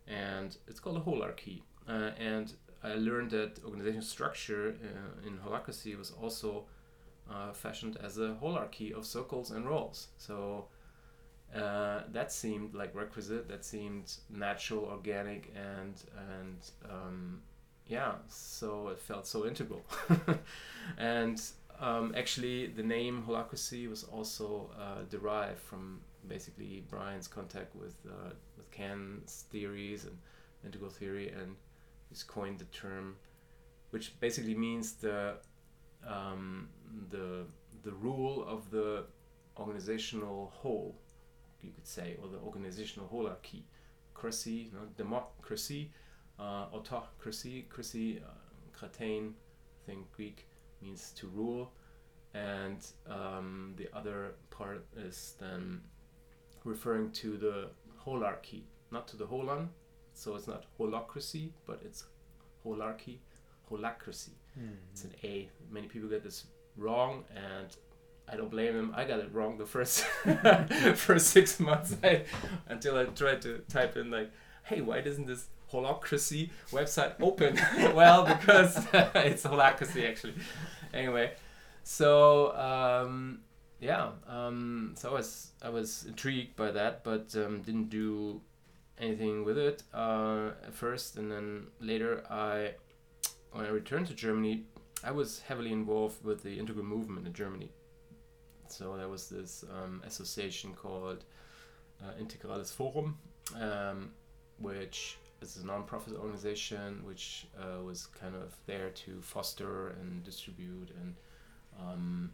and 0.07 0.57
it's 0.67 0.79
called 0.79 0.97
a 0.97 1.01
holarchy. 1.01 1.61
Uh, 1.87 2.11
and 2.17 2.53
I 2.83 2.95
learned 2.95 3.31
that 3.31 3.59
organizational 3.63 4.03
structure 4.03 4.75
uh, 4.83 5.27
in 5.27 5.37
holacracy 5.37 5.97
was 5.97 6.11
also 6.11 6.65
uh, 7.31 7.53
fashioned 7.53 7.97
as 8.03 8.17
a 8.17 8.37
holarchy 8.41 8.91
of 8.91 9.05
circles 9.05 9.51
and 9.51 9.65
roles. 9.65 10.07
So 10.17 10.65
uh, 11.55 12.01
that 12.11 12.31
seemed 12.31 12.73
like 12.73 12.93
requisite. 12.95 13.47
That 13.47 13.63
seemed 13.63 14.13
natural, 14.29 14.85
organic, 14.85 15.53
and 15.55 15.93
and 16.35 16.57
um, 16.89 17.41
yeah. 17.87 18.13
So 18.27 18.89
it 18.89 18.99
felt 18.99 19.27
so 19.27 19.45
integral. 19.45 19.83
and 20.97 21.41
um, 21.79 22.13
actually, 22.17 22.67
the 22.67 22.83
name 22.83 23.23
holacracy 23.27 23.89
was 23.89 24.03
also 24.03 24.69
uh, 24.79 25.03
derived 25.09 25.59
from 25.59 26.01
basically 26.27 26.83
Brian's 26.89 27.27
contact 27.27 27.75
with 27.75 27.95
uh, 28.07 28.31
with 28.57 28.69
Ken's 28.71 29.45
theories 29.51 30.05
and 30.05 30.17
integral 30.65 30.89
theory, 30.89 31.29
and 31.29 31.55
he's 32.13 32.23
coined 32.23 32.59
the 32.59 32.65
term, 32.65 33.15
which 33.89 34.19
basically 34.19 34.53
means 34.53 34.93
the 34.93 35.37
um, 36.07 36.69
the 37.09 37.45
the 37.83 37.91
rule 37.91 38.45
of 38.47 38.69
the 38.69 39.05
organizational 39.57 40.51
whole, 40.53 40.95
you 41.61 41.71
could 41.71 41.87
say, 41.87 42.17
or 42.21 42.27
the 42.27 42.37
organizational 42.37 43.07
hierarchy, 43.09 43.65
cracy, 44.13 44.69
no, 44.73 44.81
democracy, 44.95 45.91
uh, 46.39 46.65
autocracy, 46.77 47.65
cracy, 47.69 48.19
uh, 48.19 48.77
kratein, 48.77 49.31
I 49.31 49.81
think 49.87 50.11
Greek 50.11 50.47
means 50.81 51.11
to 51.17 51.27
rule, 51.27 51.71
and 52.35 52.79
um, 53.09 53.73
the 53.77 53.87
other 53.93 54.35
part 54.51 54.85
is 54.95 55.35
then 55.39 55.81
referring 56.63 57.11
to 57.11 57.37
the 57.37 57.69
holarchy, 58.05 58.61
not 58.91 59.07
to 59.09 59.17
the 59.17 59.25
holon, 59.25 59.67
so 60.13 60.35
it's 60.35 60.47
not 60.47 60.65
holocracy, 60.79 61.49
but 61.65 61.81
it's 61.83 62.05
holarchy, 62.65 63.17
holacracy. 63.71 64.29
It's 64.91 65.03
an 65.03 65.13
A. 65.23 65.49
Many 65.71 65.87
people 65.87 66.09
get 66.09 66.23
this 66.23 66.45
wrong, 66.77 67.23
and 67.35 67.67
I 68.27 68.35
don't 68.35 68.49
blame 68.49 68.75
them. 68.75 68.93
I 68.95 69.03
got 69.05 69.19
it 69.19 69.33
wrong 69.33 69.57
the 69.57 69.65
first 69.65 70.03
first 70.95 71.27
six 71.27 71.59
months 71.59 71.95
I, 72.03 72.23
until 72.67 72.97
I 72.97 73.05
tried 73.05 73.41
to 73.43 73.59
type 73.69 73.97
in 73.97 74.11
like, 74.11 74.31
"Hey, 74.63 74.81
why 74.81 75.01
doesn't 75.01 75.25
this 75.25 75.47
holacracy 75.71 76.51
website 76.71 77.13
open?" 77.21 77.59
well, 77.95 78.25
because 78.25 78.77
it's 78.93 79.43
holacracy 79.43 80.07
actually. 80.07 80.35
Anyway, 80.93 81.31
so 81.83 82.55
um, 82.55 83.41
yeah, 83.79 84.11
um, 84.27 84.93
so 84.95 85.09
I 85.09 85.13
was 85.13 85.51
I 85.61 85.69
was 85.69 86.05
intrigued 86.07 86.55
by 86.55 86.71
that, 86.71 87.03
but 87.03 87.35
um, 87.35 87.61
didn't 87.61 87.89
do 87.89 88.41
anything 89.03 89.43
with 89.43 89.57
it 89.57 89.83
uh, 89.93 90.51
at 90.65 90.73
first, 90.73 91.17
and 91.17 91.31
then 91.31 91.67
later 91.79 92.23
I 92.29 92.73
when 93.51 93.65
I 93.65 93.69
returned 93.69 94.07
to 94.07 94.15
Germany, 94.15 94.63
I 95.03 95.11
was 95.11 95.41
heavily 95.41 95.71
involved 95.71 96.23
with 96.23 96.41
the 96.43 96.57
integral 96.57 96.85
movement 96.85 97.27
in 97.27 97.33
Germany. 97.33 97.69
So 98.67 98.97
there 98.97 99.09
was 99.09 99.29
this 99.29 99.63
um, 99.71 100.01
association 100.05 100.73
called 100.73 101.25
uh, 102.01 102.13
Integrales 102.19 102.73
Forum, 102.73 103.17
um, 103.59 104.11
which 104.57 105.17
is 105.41 105.57
a 105.57 105.65
non-profit 105.65 106.15
organization 106.15 107.01
which 107.03 107.47
uh, 107.59 107.83
was 107.83 108.07
kind 108.07 108.33
of 108.35 108.55
there 108.65 108.89
to 108.89 109.21
foster 109.21 109.89
and 110.01 110.23
distribute 110.23 110.89
and 111.01 111.15
um, 111.79 112.31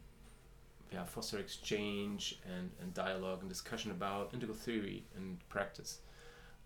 yeah, 0.94 1.04
foster 1.04 1.40
exchange 1.40 2.40
and, 2.46 2.70
and 2.82 2.94
dialogue 2.94 3.40
and 3.42 3.50
discussion 3.50 3.92
about 3.92 4.30
integral 4.34 4.58
theory 4.58 5.04
and 5.18 5.38
practice 5.50 6.00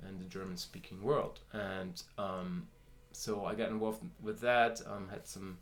in 0.07 0.19
the 0.19 0.25
German-speaking 0.25 1.01
world. 1.01 1.39
And 1.51 2.01
um, 2.17 2.67
so 3.11 3.45
I 3.45 3.55
got 3.55 3.69
involved 3.69 4.03
with 4.21 4.41
that. 4.41 4.81
Um, 4.87 5.09
had 5.09 5.27
some 5.27 5.57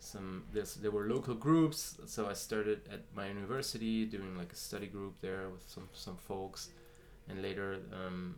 some 0.00 0.44
this 0.52 0.74
there 0.74 0.90
were 0.90 1.08
local 1.08 1.34
groups. 1.34 1.98
So 2.06 2.28
I 2.28 2.32
started 2.32 2.80
at 2.92 3.02
my 3.14 3.28
university 3.28 4.04
doing 4.04 4.36
like 4.36 4.52
a 4.52 4.56
study 4.56 4.86
group 4.86 5.14
there 5.20 5.48
with 5.48 5.68
some 5.68 5.88
some 5.92 6.16
folks, 6.16 6.70
and 7.28 7.42
later 7.42 7.78
um, 7.92 8.34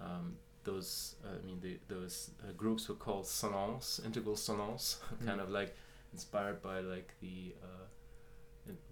um, 0.00 0.36
those 0.64 1.16
uh, 1.24 1.38
I 1.42 1.46
mean 1.46 1.60
the, 1.60 1.78
those 1.88 2.30
uh, 2.42 2.52
groups 2.56 2.88
were 2.88 2.94
called 2.94 3.26
salons, 3.26 4.00
integral 4.04 4.36
salons, 4.36 4.98
kind 5.26 5.40
of 5.40 5.50
like 5.50 5.74
inspired 6.12 6.62
by 6.62 6.80
like 6.80 7.14
the. 7.20 7.54
Uh, 7.62 7.86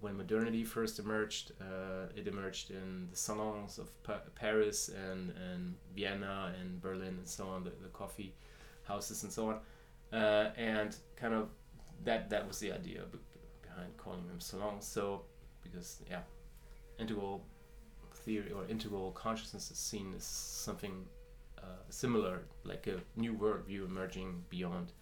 when 0.00 0.16
modernity 0.16 0.64
first 0.64 0.98
emerged, 0.98 1.52
uh, 1.60 2.06
it 2.16 2.26
emerged 2.28 2.70
in 2.70 3.08
the 3.10 3.16
salons 3.16 3.78
of 3.78 3.90
pa- 4.02 4.22
Paris 4.34 4.88
and, 4.88 5.32
and 5.52 5.74
Vienna 5.94 6.54
and 6.60 6.80
Berlin 6.80 7.16
and 7.18 7.28
so 7.28 7.48
on, 7.48 7.64
the, 7.64 7.70
the 7.82 7.88
coffee 7.88 8.34
houses 8.84 9.22
and 9.22 9.32
so 9.32 9.48
on. 9.48 9.60
Uh, 10.12 10.50
and 10.56 10.96
kind 11.16 11.34
of 11.34 11.48
that 12.04 12.30
that 12.30 12.46
was 12.46 12.58
the 12.58 12.72
idea 12.72 13.02
be- 13.10 13.18
behind 13.62 13.96
calling 13.96 14.26
them 14.28 14.40
salons. 14.40 14.86
So, 14.86 15.22
because, 15.62 16.02
yeah, 16.08 16.20
integral 16.98 17.44
theory 18.14 18.52
or 18.52 18.64
integral 18.68 19.10
consciousness 19.12 19.70
is 19.70 19.78
seen 19.78 20.14
as 20.16 20.24
something 20.24 21.04
uh, 21.58 21.82
similar, 21.88 22.42
like 22.64 22.86
a 22.86 23.00
new 23.16 23.34
worldview 23.34 23.86
emerging 23.86 24.44
beyond. 24.50 24.92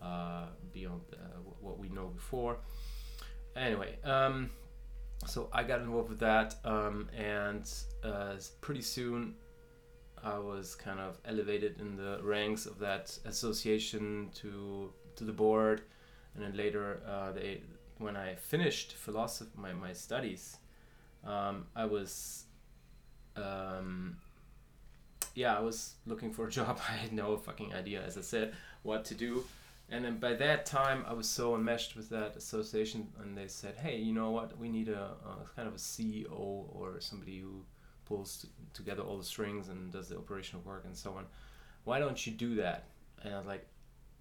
Uh, 0.00 0.46
beyond 0.72 1.02
uh, 1.12 1.16
wh- 1.44 1.62
what 1.62 1.78
we 1.78 1.90
know 1.90 2.06
before, 2.06 2.56
anyway, 3.56 3.96
um, 4.04 4.50
so 5.26 5.48
I 5.52 5.62
got 5.62 5.80
involved 5.80 6.08
with 6.08 6.20
that, 6.20 6.56
um, 6.64 7.08
and 7.16 7.70
uh, 8.02 8.34
pretty 8.60 8.82
soon 8.82 9.34
I 10.22 10.38
was 10.38 10.74
kind 10.74 11.00
of 11.00 11.18
elevated 11.24 11.80
in 11.80 11.96
the 11.96 12.20
ranks 12.22 12.66
of 12.66 12.78
that 12.78 13.18
association 13.24 14.30
to 14.36 14.92
to 15.16 15.24
the 15.24 15.32
board, 15.32 15.82
and 16.34 16.44
then 16.44 16.56
later 16.56 17.00
uh, 17.06 17.32
they 17.32 17.62
when 17.98 18.16
I 18.16 18.34
finished 18.34 18.94
philosophy 18.94 19.50
my, 19.56 19.72
my 19.72 19.92
studies, 19.92 20.56
um, 21.24 21.66
I 21.76 21.84
was 21.84 22.44
um, 23.36 24.16
yeah 25.34 25.56
I 25.56 25.60
was 25.60 25.94
looking 26.06 26.32
for 26.32 26.46
a 26.46 26.50
job. 26.58 26.80
I 26.88 26.92
had 26.92 27.12
no 27.12 27.36
fucking 27.36 27.74
idea, 27.74 28.02
as 28.02 28.16
I 28.16 28.22
said, 28.22 28.54
what 28.82 29.04
to 29.06 29.14
do 29.14 29.44
and 29.90 30.04
then 30.04 30.18
by 30.18 30.32
that 30.34 30.64
time 30.64 31.04
i 31.08 31.12
was 31.12 31.28
so 31.28 31.54
enmeshed 31.54 31.96
with 31.96 32.08
that 32.10 32.36
association 32.36 33.08
and 33.22 33.36
they 33.36 33.46
said 33.48 33.74
hey 33.76 33.96
you 33.96 34.12
know 34.12 34.30
what? 34.30 34.56
We 34.58 34.68
need 34.68 34.88
a, 34.88 35.10
a 35.24 35.56
kind 35.56 35.68
of 35.68 35.74
a 35.74 35.78
ceo 35.78 36.28
or 36.74 37.00
somebody 37.00 37.38
who 37.40 37.64
pulls 38.06 38.42
t- 38.42 38.48
together 38.72 39.02
all 39.02 39.18
the 39.18 39.24
strings 39.24 39.68
and 39.68 39.92
does 39.92 40.08
the 40.08 40.16
operational 40.16 40.62
work 40.64 40.84
and 40.84 40.96
so 40.96 41.12
on. 41.12 41.26
Why 41.84 41.98
don't 41.98 42.24
you 42.26 42.32
do 42.32 42.56
that? 42.56 42.84
And 43.22 43.34
i 43.34 43.38
was 43.38 43.46
like 43.46 43.66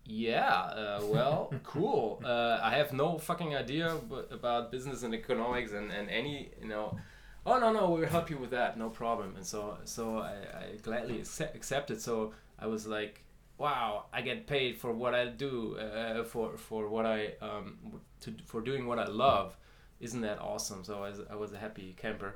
yeah 0.06 0.54
uh, 0.82 1.02
well 1.04 1.54
cool. 1.64 2.22
Uh, 2.24 2.60
i 2.62 2.72
have 2.76 2.94
no 2.94 3.18
fucking 3.18 3.56
idea 3.56 3.96
b- 4.10 4.16
about 4.32 4.72
business 4.72 5.04
and 5.04 5.14
economics 5.14 5.72
and, 5.72 5.92
and 5.92 6.10
any 6.10 6.50
you 6.62 6.68
know 6.68 6.98
oh 7.46 7.60
no 7.60 7.72
no 7.72 7.90
we'll 7.92 8.08
help 8.08 8.30
you 8.30 8.38
with 8.38 8.52
that. 8.52 8.78
No 8.78 8.90
problem. 8.90 9.36
And 9.36 9.46
so 9.46 9.78
so 9.84 10.18
i, 10.20 10.34
I 10.62 10.76
gladly 10.82 11.20
accept, 11.20 11.56
accepted. 11.56 12.02
So 12.02 12.34
i 12.58 12.66
was 12.68 12.88
like 12.88 13.24
wow, 13.60 14.06
I 14.14 14.22
get 14.22 14.48
paid 14.48 14.78
for 14.78 14.92
what 14.94 15.16
I 15.16 15.28
do, 15.28 15.78
uh, 15.78 16.24
for 16.26 16.58
for 16.58 16.90
what 16.90 17.06
I 17.06 17.34
um, 17.42 17.78
to 18.22 18.34
for 18.46 18.62
doing 18.62 18.88
what 18.88 19.00
I 19.00 19.06
love. 19.08 19.56
Isn't 20.02 20.22
that 20.22 20.40
awesome? 20.40 20.84
So 20.86 21.04
I 21.04 21.10
was, 21.10 21.22
I 21.32 21.36
was 21.36 21.54
a 21.54 21.60
happy 21.60 21.96
camper 22.02 22.36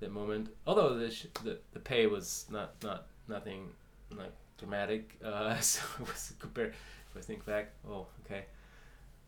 that 0.00 0.10
moment. 0.12 0.48
Although 0.66 0.98
the, 0.98 1.10
sh- 1.10 1.26
the 1.44 1.58
the 1.72 1.80
pay 1.80 2.06
was 2.08 2.46
not 2.50 2.74
not 2.82 3.06
nothing 3.28 3.68
like 4.16 4.32
dramatic. 4.58 5.18
Uh, 5.24 5.58
so 5.60 5.82
it 6.00 6.08
was 6.08 6.32
compared. 6.40 6.74
If 7.10 7.18
I 7.18 7.20
think 7.20 7.44
back, 7.46 7.72
oh 7.88 8.06
okay, 8.24 8.46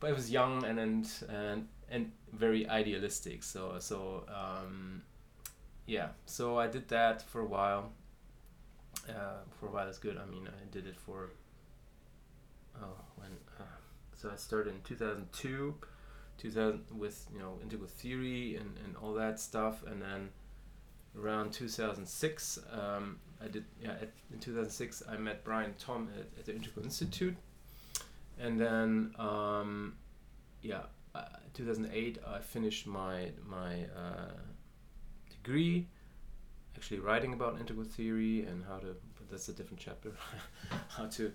but 0.01 0.11
it 0.11 0.15
was 0.17 0.31
young 0.31 0.65
and 0.65 0.79
and 0.81 1.11
and, 1.29 1.69
and 1.91 2.13
very 2.33 2.69
idealistic. 2.69 3.43
So 3.43 3.77
so 3.79 4.25
um, 4.29 5.03
yeah. 5.87 6.09
So 6.27 6.59
I 6.59 6.67
did 6.69 6.89
that 6.89 7.23
for 7.23 7.41
a 7.41 7.47
while. 7.47 7.93
Uh, 9.09 9.43
for 9.59 9.67
a 9.67 9.71
while 9.71 9.89
is 9.89 9.99
good. 9.99 10.17
I 10.17 10.25
mean, 10.31 10.49
I 10.49 10.65
did 10.71 10.87
it 10.87 10.97
for 10.97 11.31
oh 12.81 12.97
when 13.17 13.31
uh, 13.61 13.65
so 14.15 14.31
I 14.33 14.37
started 14.37 14.75
in 14.75 14.81
2002 14.83 15.75
2000 16.39 16.81
with 16.91 17.27
you 17.33 17.39
know 17.39 17.59
integral 17.63 17.89
theory 17.89 18.57
and, 18.57 18.77
and 18.85 18.97
all 18.97 19.13
that 19.15 19.39
stuff. 19.39 19.85
And 19.87 20.01
then 20.01 20.31
around 21.19 21.53
2006 21.53 22.59
um, 22.73 23.19
I 23.43 23.49
did 23.49 23.65
yeah 23.81 23.93
at, 23.93 24.11
in 24.33 24.39
2006 24.41 25.03
I 25.09 25.17
met 25.17 25.45
Brian 25.45 25.75
Tom 25.79 26.09
at, 26.19 26.27
at 26.39 26.47
the 26.47 26.55
Integral 26.55 26.85
Institute. 26.85 27.37
And 28.39 28.59
then 28.61 29.15
um, 29.19 29.95
yeah 30.63 30.83
uh, 31.15 31.25
2008 31.53 32.19
I 32.27 32.39
finished 32.41 32.87
my 32.87 33.31
my 33.47 33.85
uh, 33.97 34.33
degree 35.31 35.87
actually 36.77 37.01
writing 37.01 37.33
about 37.33 37.59
integral 37.61 37.85
theory 37.85 38.45
and 38.47 38.65
how 38.65 38.79
to 38.79 38.97
that's 39.31 39.49
a 39.49 39.53
different 39.53 39.81
chapter 39.81 40.13
how 40.89 41.07
to 41.07 41.33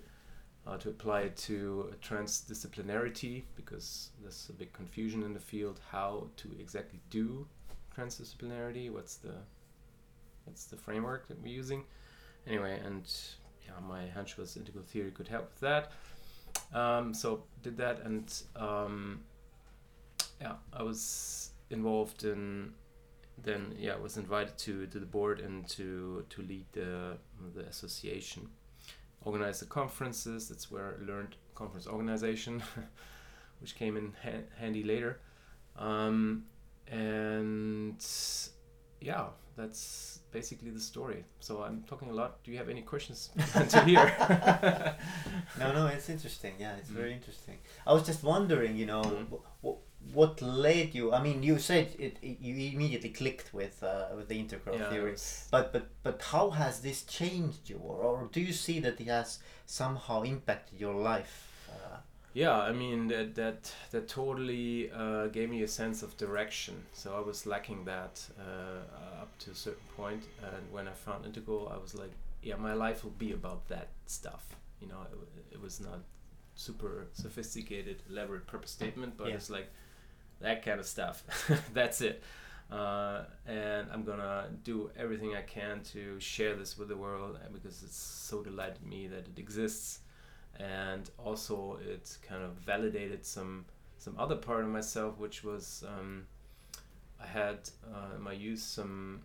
how 0.66 0.76
to 0.76 0.90
apply 0.90 1.22
it 1.22 1.36
to 1.36 1.92
transdisciplinarity 2.02 3.42
because 3.56 4.10
there's 4.20 4.48
a 4.50 4.52
big 4.52 4.72
confusion 4.72 5.22
in 5.22 5.32
the 5.34 5.40
field 5.40 5.80
how 5.90 6.26
to 6.36 6.50
exactly 6.58 7.00
do 7.10 7.46
transdisciplinarity 7.96 8.90
what's 8.90 9.16
the 9.16 9.34
what's 10.44 10.64
the 10.64 10.76
framework 10.76 11.28
that 11.28 11.40
we're 11.42 11.52
using. 11.52 11.84
Anyway 12.46 12.80
and 12.84 13.12
yeah 13.66 13.72
my 13.88 14.08
hunch 14.08 14.36
was 14.36 14.56
integral 14.56 14.84
theory 14.84 15.10
could 15.10 15.28
help 15.28 15.50
with 15.50 15.60
that. 15.60 15.92
Um, 16.78 17.14
so 17.14 17.44
did 17.62 17.76
that 17.78 18.00
and 18.04 18.42
um, 18.56 19.20
yeah 20.40 20.54
i 20.72 20.82
was 20.82 21.50
involved 21.70 22.24
in 22.24 22.72
then 23.42 23.74
yeah 23.78 23.94
I 23.94 23.96
was 23.96 24.16
invited 24.16 24.56
to, 24.58 24.86
to 24.86 24.98
the 24.98 25.06
board 25.06 25.40
and 25.40 25.66
to 25.70 26.24
to 26.28 26.42
lead 26.42 26.66
the 26.72 27.18
the 27.54 27.62
association. 27.66 28.48
Organize 29.22 29.60
the 29.60 29.66
conferences 29.66 30.48
that's 30.48 30.70
where 30.70 30.96
i 31.00 31.04
learned 31.04 31.36
conference 31.54 31.86
organization 31.86 32.62
which 33.60 33.74
came 33.76 33.96
in 33.96 34.14
ha- 34.24 34.46
handy 34.58 34.82
later. 34.82 35.20
Um, 35.76 36.44
and 36.88 38.04
yeah 39.00 39.26
that's 39.56 40.20
basically 40.32 40.70
the 40.70 40.80
story. 40.80 41.24
So 41.40 41.62
i'm 41.62 41.82
talking 41.86 42.08
a 42.10 42.14
lot. 42.14 42.42
Do 42.44 42.50
you 42.50 42.58
have 42.58 42.68
any 42.70 42.82
questions 42.82 43.30
to 43.68 43.84
hear? 43.84 44.04
No 45.58 45.72
no 45.72 45.86
it's 45.86 46.08
interesting. 46.08 46.54
Yeah 46.58 46.76
it's 46.76 46.88
Mm. 46.90 46.94
very 46.94 47.12
interesting. 47.12 47.58
I 47.86 47.92
was 47.92 48.04
just 48.06 48.22
wondering 48.22 48.76
you 48.76 48.86
know 48.86 49.02
Mhm. 49.02 49.28
what, 49.30 49.40
what 49.60 49.76
led 50.42 50.94
you 50.94 51.12
i 51.12 51.22
mean 51.22 51.42
you 51.42 51.58
said 51.58 51.88
it, 51.98 52.16
it 52.22 52.38
you 52.40 52.54
immediately 52.72 53.10
clicked 53.10 53.52
with 53.54 53.82
uh, 53.82 54.06
with 54.16 54.28
the 54.28 54.38
integral 54.38 54.76
yeah, 54.76 54.88
theory 54.90 55.14
but 55.50 55.72
but 55.72 55.88
but 56.02 56.20
how 56.22 56.50
has 56.50 56.80
this 56.80 57.02
changed 57.04 57.68
you 57.70 57.76
or, 57.76 57.96
or 58.02 58.28
do 58.32 58.40
you 58.40 58.52
see 58.52 58.80
that 58.80 59.00
it 59.00 59.06
has 59.06 59.38
somehow 59.66 60.22
impacted 60.22 60.80
your 60.80 60.94
life 60.94 61.46
uh, 61.68 61.96
Yeah, 62.32 62.56
I 62.56 62.72
mean 62.72 63.08
that 63.08 63.34
that 63.34 63.72
that 63.90 64.08
totally 64.08 64.90
uh, 64.92 65.26
gave 65.36 65.48
me 65.50 65.62
a 65.64 65.68
sense 65.68 66.02
of 66.06 66.16
direction. 66.16 66.74
So 66.92 67.16
I 67.16 67.20
was 67.26 67.44
lacking 67.44 67.84
that 67.86 68.22
uh, 68.38 69.22
up 69.22 69.36
to 69.38 69.50
a 69.50 69.54
certain 69.54 69.88
point, 69.96 70.22
and 70.42 70.62
when 70.72 70.86
I 70.86 70.92
found 70.92 71.26
Integral, 71.26 71.68
I 71.74 71.78
was 71.78 71.94
like, 71.94 72.12
yeah, 72.42 72.56
my 72.56 72.72
life 72.74 73.02
will 73.04 73.18
be 73.18 73.32
about 73.32 73.66
that 73.68 73.88
stuff. 74.06 74.44
You 74.80 74.88
know, 74.88 75.00
it, 75.12 75.54
it 75.54 75.60
was 75.60 75.80
not 75.80 76.00
super 76.54 77.08
sophisticated, 77.12 78.02
elaborate 78.08 78.46
purpose 78.46 78.70
statement, 78.70 79.16
but 79.16 79.28
Yeah. 79.28 79.34
it's 79.34 79.50
like 79.50 79.68
that 80.40 80.64
kind 80.64 80.80
of 80.80 80.86
stuff. 80.86 81.22
That's 81.74 82.00
it. 82.00 82.22
Uh, 82.70 83.24
and 83.46 83.88
I'm 83.92 84.04
gonna 84.04 84.46
do 84.62 84.90
everything 84.96 85.34
I 85.34 85.42
can 85.42 85.82
to 85.92 86.20
share 86.20 86.54
this 86.54 86.78
with 86.78 86.88
the 86.88 86.96
world 86.96 87.36
uh, 87.44 87.48
because 87.52 87.82
it's 87.82 87.96
so 87.96 88.42
delighted 88.42 88.86
me 88.86 89.08
that 89.08 89.26
it 89.26 89.38
exists 89.38 90.00
and 90.58 91.10
also 91.18 91.78
it 91.84 92.16
kind 92.26 92.44
of 92.44 92.52
validated 92.52 93.24
some 93.26 93.64
some 93.98 94.14
other 94.18 94.36
part 94.36 94.62
of 94.64 94.70
myself 94.70 95.18
which 95.18 95.42
was 95.42 95.84
um, 95.88 96.26
I 97.20 97.26
had 97.26 97.58
uh, 97.92 98.14
in 98.16 98.22
my 98.22 98.32
youth 98.32 98.60
some 98.60 99.22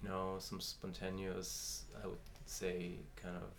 you 0.00 0.08
know 0.08 0.36
some 0.38 0.60
spontaneous 0.60 1.84
I 2.02 2.06
would 2.06 2.18
say 2.46 2.92
kind 3.16 3.36
of 3.36 3.50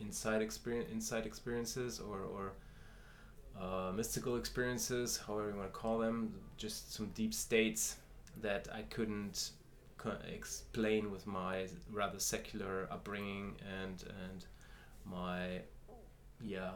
inside 0.00 0.42
experience 0.42 0.90
inside 0.92 1.26
experiences 1.26 2.00
or 2.00 2.20
or 2.20 2.52
uh, 3.60 3.92
mystical 3.94 4.36
experiences 4.36 5.20
however 5.26 5.50
you 5.50 5.56
want 5.56 5.72
to 5.72 5.78
call 5.78 5.98
them 5.98 6.34
just 6.56 6.92
some 6.92 7.06
deep 7.14 7.32
states 7.34 7.96
that 8.40 8.68
I 8.72 8.82
couldn't 8.82 9.50
co- 9.98 10.16
explain 10.32 11.10
with 11.10 11.26
my 11.26 11.66
rather 11.90 12.18
secular 12.18 12.88
upbringing 12.90 13.56
and 13.82 14.02
and 14.24 14.44
my 15.04 15.60
yeah 16.40 16.72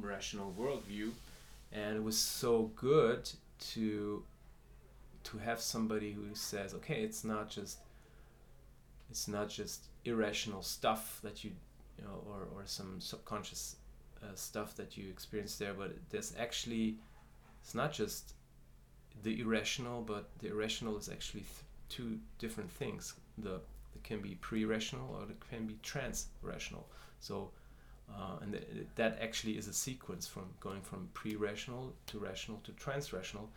rational 0.00 0.54
worldview. 0.58 1.10
And 1.72 1.96
it 1.96 2.02
was 2.02 2.18
so 2.18 2.70
good 2.76 3.30
to 3.72 4.24
to 5.24 5.38
have 5.38 5.60
somebody 5.60 6.12
who 6.12 6.34
says 6.34 6.72
okay 6.74 7.02
it's 7.02 7.24
not 7.24 7.50
just 7.50 7.78
it's 9.10 9.28
not 9.28 9.48
just 9.50 9.84
irrational 10.04 10.62
stuff 10.62 11.20
that 11.22 11.44
you 11.44 11.50
you 11.98 12.04
know 12.04 12.22
or, 12.26 12.48
or 12.54 12.62
some 12.64 13.00
subconscious 13.00 13.76
uh, 14.22 14.34
stuff 14.34 14.74
that 14.76 14.96
you 14.96 15.08
experience 15.08 15.56
there 15.56 15.74
but 15.74 15.92
there's 16.10 16.34
actually 16.38 16.96
it's 17.62 17.74
not 17.74 17.92
just 17.92 18.34
the 19.22 19.40
irrational 19.40 20.02
but 20.02 20.30
the 20.38 20.48
irrational 20.48 20.96
is 20.96 21.08
actually 21.08 21.40
th- 21.40 21.64
two 21.88 22.18
different 22.38 22.70
things. 22.70 23.14
The 23.38 23.60
it 23.94 24.04
can 24.04 24.20
be 24.20 24.36
pre-rational 24.36 25.16
or 25.16 25.24
it 25.24 25.42
can 25.50 25.66
be 25.66 25.76
trans-rational 25.82 26.86
so 27.18 27.50
uh, 28.14 28.36
and 28.42 28.52
th- 28.52 28.64
that 28.96 29.18
actually 29.20 29.56
is 29.56 29.68
a 29.68 29.72
sequence 29.72 30.26
from 30.26 30.44
going 30.60 30.80
from 30.82 31.08
pre-rational 31.14 31.92
to 32.06 32.18
rational 32.18 32.58
to 32.64 32.72
trans-rational. 32.72 33.48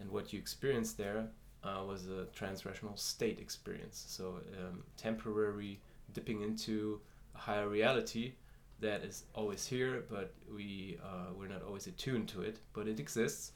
And 0.00 0.10
what 0.10 0.32
you 0.32 0.38
experienced 0.38 0.96
there 0.98 1.26
uh, 1.64 1.82
was 1.86 2.08
a 2.08 2.26
trans-rational 2.26 2.96
state 2.96 3.38
experience. 3.40 4.04
So 4.08 4.40
um, 4.58 4.84
temporary 4.96 5.80
dipping 6.12 6.42
into 6.42 7.00
a 7.34 7.38
higher 7.38 7.68
reality 7.68 8.34
that 8.80 9.02
is 9.02 9.24
always 9.34 9.66
here 9.66 10.04
but 10.08 10.34
we 10.54 10.98
uh, 11.02 11.32
we're 11.36 11.48
not 11.48 11.62
always 11.62 11.86
attuned 11.86 12.28
to 12.28 12.42
it 12.42 12.58
but 12.72 12.86
it 12.86 13.00
exists. 13.00 13.52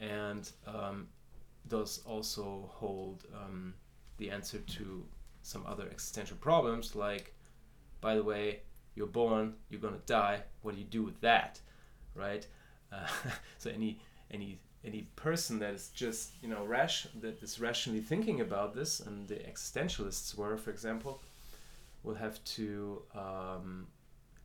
And 0.00 0.50
um, 0.66 1.08
does 1.68 2.00
also 2.06 2.70
hold 2.72 3.26
um, 3.34 3.74
the 4.16 4.30
answer 4.30 4.58
to 4.58 5.04
some 5.42 5.64
other 5.66 5.86
existential 5.90 6.36
problems 6.38 6.94
like 6.94 7.34
by 8.00 8.14
the 8.14 8.22
way 8.22 8.60
you're 8.94 9.06
born 9.06 9.54
you're 9.68 9.80
gonna 9.80 9.98
die. 10.06 10.42
What 10.62 10.74
do 10.74 10.80
you 10.80 10.86
do 10.86 11.02
with 11.02 11.20
that? 11.20 11.60
Right? 12.14 12.46
Uh, 12.92 13.06
so 13.58 13.70
any 13.70 14.00
any 14.30 14.58
any 14.84 15.02
person 15.16 15.58
that 15.58 15.74
is 15.74 15.88
just 15.88 16.32
you 16.42 16.48
know 16.48 16.64
rash 16.64 17.06
that 17.20 17.42
is 17.42 17.60
rationally 17.60 18.00
thinking 18.00 18.40
about 18.40 18.74
this 18.74 19.00
and 19.00 19.28
the 19.28 19.34
existentialists 19.36 20.36
were 20.36 20.56
for 20.56 20.70
example 20.70 21.20
will 22.02 22.14
have 22.14 22.42
to 22.44 23.02
um, 23.14 23.86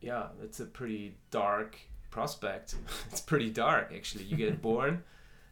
yeah 0.00 0.26
it's 0.42 0.60
a 0.60 0.66
pretty 0.66 1.16
dark 1.30 1.78
prospect. 2.10 2.74
It's 3.12 3.20
pretty 3.20 3.50
dark 3.50 3.92
actually. 3.94 4.24
You 4.24 4.36
get 4.36 4.62
born 4.70 5.04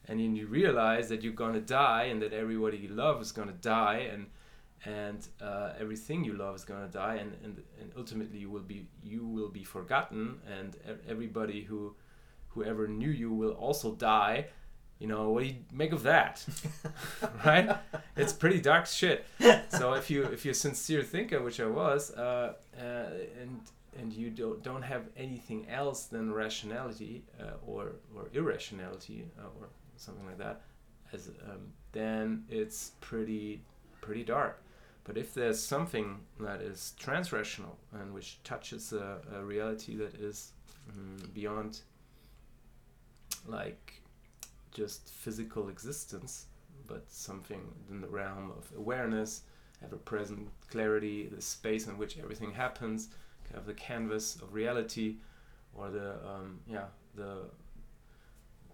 and 0.09 0.21
then 0.21 0.37
you 0.37 0.47
realize 0.47 1.09
that 1.09 1.23
you're 1.23 1.33
gonna 1.33 1.61
die 1.61 2.05
and 2.05 2.21
that 2.23 2.33
everybody 2.33 2.77
you 2.79 2.89
love 2.89 3.21
is 3.23 3.33
gonna 3.33 3.53
die 3.53 4.09
and 4.13 4.27
and 4.87 5.27
uh, 5.41 5.73
everything 5.81 6.25
you 6.25 6.35
love 6.35 6.55
is 6.55 6.65
gonna 6.65 6.89
die 6.89 7.15
and, 7.15 7.33
and 7.43 7.63
and 7.81 7.91
ultimately 7.97 8.39
you 8.39 8.51
will 8.51 8.63
be 8.75 8.87
you 9.03 9.27
will 9.27 9.49
be 9.49 9.65
forgotten 9.65 10.39
and 10.59 10.77
everybody 11.09 11.63
who 11.63 11.95
whoever 12.49 12.87
knew 12.87 13.11
you 13.11 13.33
will 13.33 13.53
also 13.53 13.95
die. 13.95 14.47
You 14.99 15.09
know 15.09 15.31
what 15.31 15.41
do 15.43 15.49
you 15.49 15.57
make 15.73 15.93
of 15.93 16.03
that? 16.05 16.45
Right? 17.45 17.77
It's 18.17 18.33
pretty 18.33 18.61
dark 18.61 18.87
shit. 18.87 19.27
So 19.69 19.95
if 19.95 20.11
you 20.11 20.23
if 20.25 20.45
you're 20.45 20.53
a 20.53 20.55
sincere 20.69 21.03
thinker 21.03 21.43
which 21.43 21.61
i 21.61 21.67
was 21.67 22.11
uh, 22.13 22.53
uh, 22.79 23.07
and 23.43 23.61
and 23.99 24.13
you 24.13 24.31
don't 24.31 24.63
don't 24.63 24.83
have 24.83 25.05
anything 25.17 25.67
else 25.69 26.05
than 26.05 26.33
rationality 26.33 27.25
uh, 27.41 27.53
or 27.67 27.93
or 28.15 28.29
irrationality 28.33 29.27
uh, 29.39 29.47
or 29.61 29.69
something 29.97 30.27
like 30.27 30.39
that 30.39 30.63
as 31.13 31.31
um, 31.49 31.73
then 31.93 32.45
it's 32.49 32.93
pretty 33.01 33.63
pretty 34.01 34.25
dark. 34.25 34.61
But 35.05 35.19
if 35.19 35.35
there's 35.35 35.61
something 35.61 36.21
that 36.41 36.63
is 36.63 36.95
transrational 36.99 37.77
and 37.93 38.15
which 38.15 38.43
touches 38.43 38.93
a, 38.93 39.19
a 39.35 39.45
reality 39.45 39.97
that 39.97 40.15
is 40.15 40.53
mm, 40.91 41.33
beyond 41.35 41.81
like 43.47 44.03
just 44.73 45.09
physical 45.11 45.69
existence, 45.69 46.47
but 46.87 47.05
something 47.09 47.61
in 47.91 48.01
the 48.01 48.09
realm 48.09 48.51
of 48.57 48.67
awareness, 48.77 49.43
ever 49.85 49.97
present 49.97 50.49
clarity, 50.71 51.29
the 51.29 51.41
space 51.41 51.87
in 51.87 51.99
which 51.99 52.19
everything 52.19 52.53
happens, 52.53 53.09
of 53.57 53.67
the 53.67 53.75
canvas 53.75 54.37
of 54.37 54.53
reality, 54.53 55.17
or 55.75 55.91
the 55.91 56.13
um, 56.27 56.61
yeah 56.67 56.85
the 57.15 57.43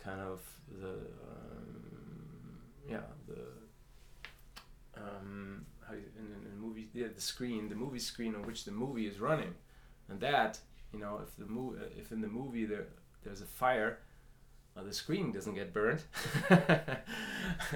kind 0.02 0.20
of 0.20 0.40
the 0.80 0.88
um, 0.88 2.60
yeah 2.88 3.00
the 3.28 5.00
um, 5.00 5.64
how 5.86 5.94
you, 5.94 6.02
in, 6.18 6.26
in, 6.26 6.52
in 6.52 6.58
movies 6.60 6.88
yeah, 6.92 7.06
the 7.14 7.20
screen 7.20 7.68
the 7.68 7.74
movie 7.74 7.98
screen 7.98 8.34
on 8.34 8.46
which 8.46 8.64
the 8.64 8.72
movie 8.72 9.06
is 9.06 9.20
running, 9.20 9.54
and 10.08 10.20
that 10.20 10.58
you 10.92 10.98
know 10.98 11.20
if 11.22 11.36
the 11.36 11.46
movie 11.46 11.78
if 11.98 12.12
in 12.12 12.20
the 12.20 12.28
movie 12.28 12.64
there 12.64 12.86
there's 13.24 13.40
a 13.40 13.46
fire 13.46 13.98
uh, 14.76 14.82
the 14.82 14.92
screen 14.92 15.32
doesn't 15.32 15.54
get 15.54 15.72
burned. 15.72 16.02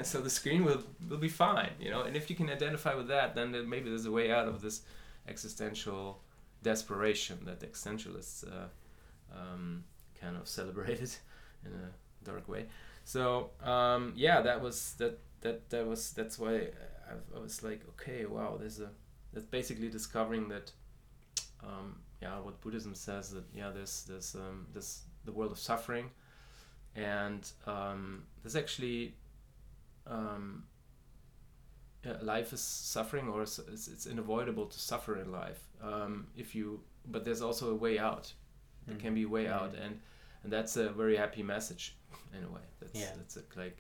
So 0.02 0.20
the 0.20 0.30
screen 0.30 0.64
will 0.64 0.82
will 1.08 1.18
be 1.18 1.28
fine 1.28 1.70
you 1.80 1.90
know? 1.90 2.02
And 2.02 2.16
if 2.16 2.30
you 2.30 2.36
can 2.36 2.48
identify 2.50 2.94
with 2.94 3.08
that 3.08 3.34
then 3.34 3.50
maybe 3.68 3.88
there's 3.90 4.06
a 4.06 4.10
way 4.10 4.30
out 4.30 4.48
of 4.48 4.60
this 4.60 4.82
existential 5.28 6.20
desperation 6.64 7.38
that 7.44 7.60
existentialists 7.60 8.44
uh, 8.46 8.66
um, 9.32 9.84
kind 10.20 10.36
of 10.36 10.48
celebrated 10.58 11.10
in 11.64 11.72
a 11.72 12.24
dark 12.24 12.48
way. 12.48 12.66
So 13.04 13.50
um, 13.62 14.12
yeah 14.16 14.40
that 14.42 14.60
was 14.60 14.94
that 14.98 15.20
that 15.42 15.70
that 15.70 15.86
was 15.86 16.12
that's 16.12 16.38
why 16.38 16.54
I, 16.56 17.36
I 17.36 17.38
was 17.40 17.62
like 17.62 17.82
okay 17.90 18.24
wow 18.24 18.56
there's 18.58 18.80
a 18.80 18.88
that's 19.32 19.46
basically 19.46 19.90
discovering 19.90 20.48
that 20.48 20.72
um, 21.62 22.00
yeah 22.22 22.40
what 22.40 22.60
Buddhism 22.60 22.94
says 22.94 23.30
that 23.30 23.44
yeah 23.54 23.70
there's 23.70 24.04
there's 24.08 24.34
um, 24.34 24.66
this 24.72 25.02
the 25.24 25.32
world 25.32 25.52
of 25.52 25.58
suffering. 25.58 26.10
And 26.96 27.50
um, 27.66 28.24
there's 28.42 28.56
actually 28.56 29.14
um, 30.06 30.64
yeah, 32.04 32.14
life 32.22 32.52
is 32.52 32.60
suffering 32.60 33.28
or 33.28 33.42
it's, 33.42 33.58
it's, 33.58 34.06
unavoidable 34.06 34.66
to 34.66 34.78
suffer 34.78 35.18
in 35.18 35.32
life 35.32 35.66
um, 35.82 36.26
if 36.36 36.54
you 36.54 36.80
but 37.06 37.24
there's 37.24 37.42
also 37.42 37.70
a 37.70 37.74
way 37.74 37.98
out 37.98 38.32
there 38.86 38.96
mm. 38.96 39.00
can 39.00 39.14
be 39.14 39.22
a 39.22 39.28
way 39.28 39.48
out 39.48 39.74
and 39.74 40.00
and 40.42 40.52
that's 40.52 40.76
a 40.76 40.90
very 40.90 41.16
happy 41.16 41.42
message 41.42 41.96
in 42.38 42.44
a 42.44 42.48
way 42.48 42.60
that's 42.80 42.98
yeah. 42.98 43.10
that's 43.16 43.36
a, 43.36 43.42
like 43.58 43.78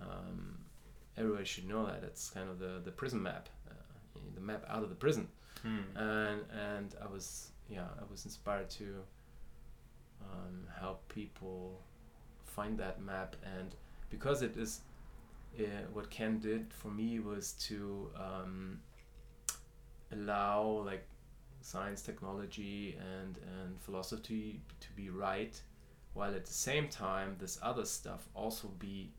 um, 0.00 0.58
everybody 1.16 1.44
should 1.44 1.68
know 1.68 1.86
that 1.86 2.02
it's 2.04 2.30
kind 2.30 2.48
of 2.48 2.58
the 2.58 2.80
the 2.84 2.90
prison 2.90 3.22
map 3.22 3.48
uh, 3.70 4.18
the 4.34 4.40
map 4.40 4.64
out 4.68 4.82
of 4.82 4.88
the 4.88 4.94
prison 4.94 5.28
mm. 5.66 5.82
and 5.96 6.40
and 6.52 6.94
I 7.02 7.10
was 7.10 7.50
yeah 7.68 7.86
I 7.98 8.10
was 8.10 8.24
inspired 8.24 8.70
to 8.70 9.02
um, 10.22 10.66
help 10.78 11.08
people 11.08 11.80
find 12.44 12.78
that 12.78 13.00
map 13.00 13.36
and 13.58 13.74
because 14.10 14.42
it 14.42 14.56
is 14.56 14.80
uh, 15.58 15.64
what 15.92 16.10
Ken 16.10 16.38
did 16.38 16.72
for 16.72 16.88
me 16.88 17.18
was 17.18 17.52
to 17.52 18.10
um, 18.16 18.80
allow 20.12 20.82
like 20.84 21.06
science 21.60 22.02
technology 22.02 22.96
and 22.98 23.38
and 23.60 23.80
philosophy 23.80 24.60
to 24.80 24.88
be 24.94 25.10
right 25.10 25.60
while 26.14 26.34
at 26.34 26.46
the 26.46 26.52
same 26.52 26.88
time 26.88 27.36
this 27.38 27.58
other 27.62 27.84
stuff 27.84 28.28
also 28.34 28.68
be 28.78 29.10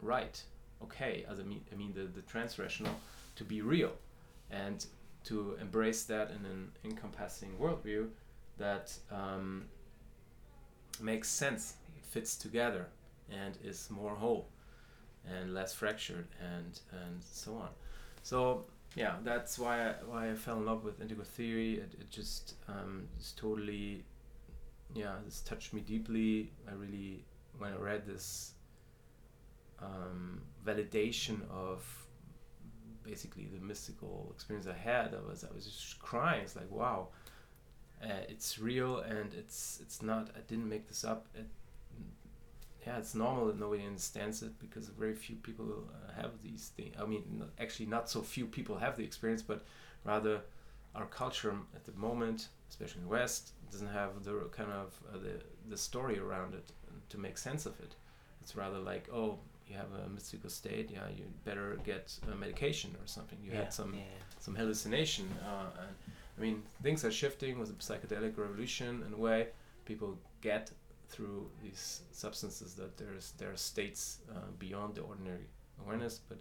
right 0.00 0.42
okay 0.82 1.24
as 1.30 1.38
I 1.38 1.42
mean 1.42 1.60
I 1.72 1.76
mean 1.76 1.92
the, 1.94 2.04
the 2.04 2.22
transrational 2.22 2.94
to 3.36 3.44
be 3.44 3.60
real 3.60 3.92
and 4.50 4.84
to 5.24 5.56
embrace 5.60 6.04
that 6.04 6.30
in 6.30 6.44
an 6.46 6.70
encompassing 6.84 7.50
worldview 7.60 8.08
that 8.56 8.92
um, 9.10 9.66
makes 11.00 11.28
sense 11.28 11.74
fits 12.10 12.36
together 12.36 12.86
and 13.30 13.58
is 13.62 13.88
more 13.90 14.14
whole 14.14 14.48
and 15.36 15.54
less 15.54 15.72
fractured 15.72 16.28
and 16.40 16.80
and 16.92 17.22
so 17.22 17.54
on. 17.54 17.68
So 18.22 18.64
yeah 18.94 19.16
that's 19.22 19.58
why 19.58 19.88
I, 19.88 19.94
why 20.06 20.30
I 20.30 20.34
fell 20.34 20.56
in 20.56 20.66
love 20.66 20.84
with 20.84 21.00
integral 21.00 21.26
theory. 21.26 21.74
It, 21.74 21.94
it 22.00 22.10
just 22.10 22.54
um, 22.68 23.08
just 23.18 23.36
totally 23.38 24.04
yeah 24.94 25.14
this 25.24 25.40
touched 25.40 25.72
me 25.72 25.80
deeply. 25.80 26.52
I 26.68 26.72
really 26.74 27.24
when 27.58 27.72
I 27.72 27.76
read 27.76 28.06
this 28.06 28.52
um, 29.80 30.42
validation 30.66 31.40
of 31.50 31.84
basically 33.04 33.46
the 33.46 33.64
mystical 33.64 34.30
experience 34.34 34.66
I 34.66 34.76
had 34.76 35.14
I 35.14 35.28
was 35.28 35.44
I 35.44 35.54
was 35.54 35.64
just 35.66 35.98
crying. 35.98 36.42
It's 36.42 36.56
like 36.56 36.70
wow 36.70 37.08
uh, 38.02 38.22
it's 38.28 38.58
real 38.58 38.98
and 38.98 39.34
it's 39.34 39.78
it's 39.82 40.02
not 40.02 40.30
I 40.36 40.40
didn't 40.46 40.68
make 40.68 40.88
this 40.88 41.04
up 41.04 41.26
it, 41.34 41.46
yeah, 42.86 42.98
it's 42.98 43.14
normal 43.14 43.46
that 43.46 43.58
nobody 43.58 43.84
understands 43.84 44.42
it 44.42 44.58
because 44.58 44.88
very 44.88 45.14
few 45.14 45.36
people 45.36 45.66
uh, 45.66 46.20
have 46.20 46.32
these 46.42 46.72
things. 46.76 46.94
I 47.00 47.04
mean, 47.06 47.24
not, 47.38 47.48
actually, 47.60 47.86
not 47.86 48.08
so 48.08 48.22
few 48.22 48.46
people 48.46 48.76
have 48.78 48.96
the 48.96 49.04
experience, 49.04 49.42
but 49.42 49.64
rather 50.04 50.40
our 50.94 51.06
culture 51.06 51.54
at 51.74 51.84
the 51.84 51.92
moment, 51.92 52.48
especially 52.70 53.00
in 53.02 53.04
the 53.04 53.10
West, 53.10 53.52
doesn't 53.70 53.88
have 53.88 54.24
the 54.24 54.48
kind 54.52 54.70
of 54.72 54.98
uh, 55.12 55.18
the 55.18 55.42
the 55.68 55.76
story 55.76 56.18
around 56.18 56.54
it 56.54 56.72
to 57.10 57.18
make 57.18 57.36
sense 57.36 57.66
of 57.66 57.78
it. 57.80 57.94
It's 58.40 58.56
rather 58.56 58.78
like, 58.78 59.08
oh, 59.12 59.38
you 59.68 59.76
have 59.76 59.92
a 60.04 60.08
mystical 60.08 60.48
state, 60.48 60.90
yeah, 60.90 61.08
you 61.14 61.24
better 61.44 61.78
get 61.84 62.18
a 62.32 62.34
medication 62.34 62.90
or 63.00 63.06
something. 63.06 63.38
You 63.44 63.52
yeah, 63.52 63.64
had 63.64 63.72
some 63.72 63.94
yeah. 63.94 64.02
some 64.38 64.54
hallucination. 64.54 65.28
Uh, 65.44 65.82
and, 65.82 65.94
I 66.38 66.40
mean, 66.40 66.62
things 66.82 67.04
are 67.04 67.10
shifting 67.10 67.58
with 67.58 67.68
the 67.68 67.74
psychedelic 67.74 68.38
revolution 68.38 69.02
in 69.06 69.12
a 69.12 69.16
way. 69.16 69.48
People 69.84 70.16
get 70.40 70.70
through 71.08 71.50
these 71.62 72.02
substances 72.12 72.74
that 72.74 72.96
there's 72.96 73.32
there 73.38 73.50
are 73.50 73.56
states 73.56 74.18
uh, 74.30 74.50
beyond 74.58 74.94
the 74.94 75.00
ordinary 75.00 75.46
awareness. 75.84 76.20
But 76.28 76.38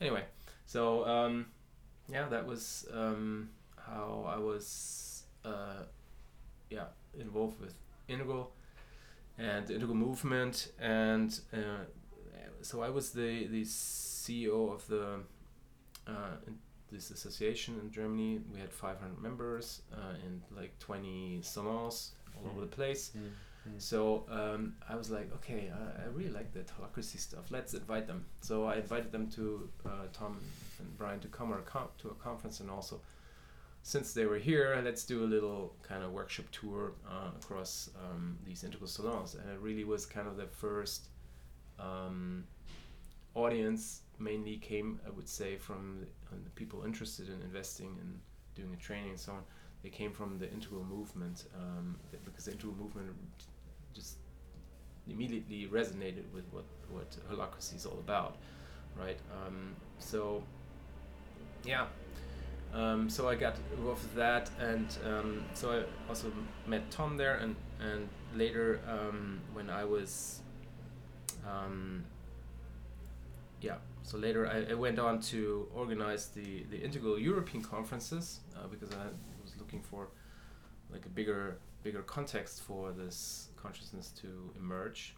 anyway, 0.00 0.24
so 0.66 1.06
um, 1.06 1.46
yeah, 2.08 2.28
that 2.28 2.46
was 2.46 2.86
um, 2.92 3.50
how 3.76 4.24
I 4.28 4.38
was 4.38 5.24
uh, 5.44 5.84
yeah 6.68 6.86
involved 7.18 7.60
with 7.60 7.74
Integral 8.08 8.52
and 9.38 9.66
the 9.66 9.74
Integral 9.74 9.96
movement, 9.96 10.72
and 10.78 11.38
uh, 11.52 11.84
so 12.62 12.82
I 12.82 12.90
was 12.90 13.10
the 13.10 13.46
the 13.46 13.62
CEO 13.62 14.72
of 14.72 14.86
the 14.86 15.20
uh, 16.06 16.36
this 16.92 17.10
association 17.10 17.80
in 17.82 17.90
Germany. 17.90 18.40
We 18.52 18.60
had 18.60 18.72
500 18.72 19.20
members 19.22 19.82
uh, 19.92 20.14
in 20.26 20.42
like 20.54 20.76
20 20.80 21.40
salons 21.42 22.12
all 22.36 22.48
mm. 22.48 22.52
over 22.52 22.60
the 22.60 22.66
place. 22.66 23.12
Mm 23.16 23.30
Mm. 23.68 23.80
So 23.80 24.24
um, 24.30 24.74
I 24.88 24.96
was 24.96 25.10
like, 25.10 25.32
okay, 25.34 25.70
I, 25.72 26.02
I, 26.02 26.06
really 26.06 26.30
like 26.30 26.52
that 26.54 26.68
holacracy 26.68 27.18
stuff. 27.18 27.50
Let's 27.50 27.74
invite 27.74 28.06
them. 28.06 28.24
So 28.40 28.64
I 28.64 28.76
invited 28.76 29.12
them 29.12 29.28
to 29.32 29.68
uh, 29.84 30.06
Tom 30.12 30.38
and 30.78 30.96
Brian 30.96 31.20
to 31.20 31.28
come 31.28 31.52
or 31.52 31.60
com- 31.62 31.88
to 31.98 32.08
a 32.08 32.14
conference, 32.14 32.60
and 32.60 32.70
also 32.70 33.00
since 33.82 34.12
they 34.12 34.26
were 34.26 34.38
here, 34.38 34.80
let's 34.84 35.04
do 35.04 35.24
a 35.24 35.26
little 35.26 35.74
kind 35.82 36.02
of 36.02 36.12
workshop 36.12 36.46
tour 36.52 36.92
uh, 37.08 37.30
across 37.38 37.90
um, 38.04 38.38
these 38.44 38.64
integral 38.64 38.88
salons. 38.88 39.34
And 39.34 39.48
it 39.50 39.58
really 39.60 39.84
was 39.84 40.04
kind 40.06 40.28
of 40.28 40.36
the 40.36 40.46
first 40.46 41.08
um, 41.78 42.44
audience. 43.34 44.02
Mainly 44.18 44.58
came, 44.58 45.00
I 45.06 45.10
would 45.10 45.28
say, 45.28 45.56
from 45.56 46.00
the, 46.00 46.06
uh, 46.34 46.38
the 46.44 46.50
people 46.50 46.84
interested 46.84 47.28
in 47.28 47.40
investing 47.40 47.96
and 48.00 48.20
doing 48.54 48.74
a 48.74 48.76
training 48.76 49.10
and 49.10 49.18
so 49.20 49.32
on 49.32 49.42
they 49.82 49.88
came 49.88 50.12
from 50.12 50.38
the 50.38 50.50
integral 50.52 50.84
movement 50.84 51.44
um, 51.54 51.96
because 52.24 52.44
the 52.44 52.52
integral 52.52 52.74
movement 52.76 53.16
just 53.94 54.16
immediately 55.08 55.68
resonated 55.70 56.24
with 56.32 56.44
what 56.52 56.64
what 56.90 57.10
holacracy 57.30 57.76
is 57.76 57.86
all 57.86 57.98
about, 57.98 58.36
right? 58.98 59.18
Um, 59.32 59.74
so 59.98 60.42
yeah, 61.64 61.86
um, 62.72 63.10
so 63.10 63.28
I 63.28 63.34
got 63.34 63.56
involved 63.76 64.02
with 64.02 64.14
that, 64.14 64.50
and 64.58 64.86
um, 65.04 65.44
so 65.54 65.72
I 65.72 66.08
also 66.08 66.32
met 66.66 66.90
Tom 66.90 67.16
there, 67.16 67.36
and 67.36 67.56
and 67.80 68.08
later 68.34 68.80
um, 68.88 69.40
when 69.52 69.70
I 69.70 69.84
was 69.84 70.40
um, 71.48 72.04
yeah, 73.60 73.76
so 74.02 74.18
later 74.18 74.46
I, 74.46 74.72
I, 74.72 74.74
went 74.74 74.98
on 74.98 75.20
to 75.32 75.68
organize 75.74 76.28
the 76.28 76.64
the 76.70 76.80
integral 76.80 77.18
European 77.18 77.62
conferences 77.62 78.40
uh, 78.56 78.66
because 78.66 78.90
I 78.92 79.06
was 79.42 79.54
looking 79.58 79.82
for 79.82 80.08
like 80.90 81.06
a 81.06 81.08
bigger 81.08 81.58
bigger 81.82 82.02
context 82.02 82.62
for 82.62 82.92
this 82.92 83.48
consciousness 83.56 84.10
to 84.20 84.52
emerge. 84.58 85.14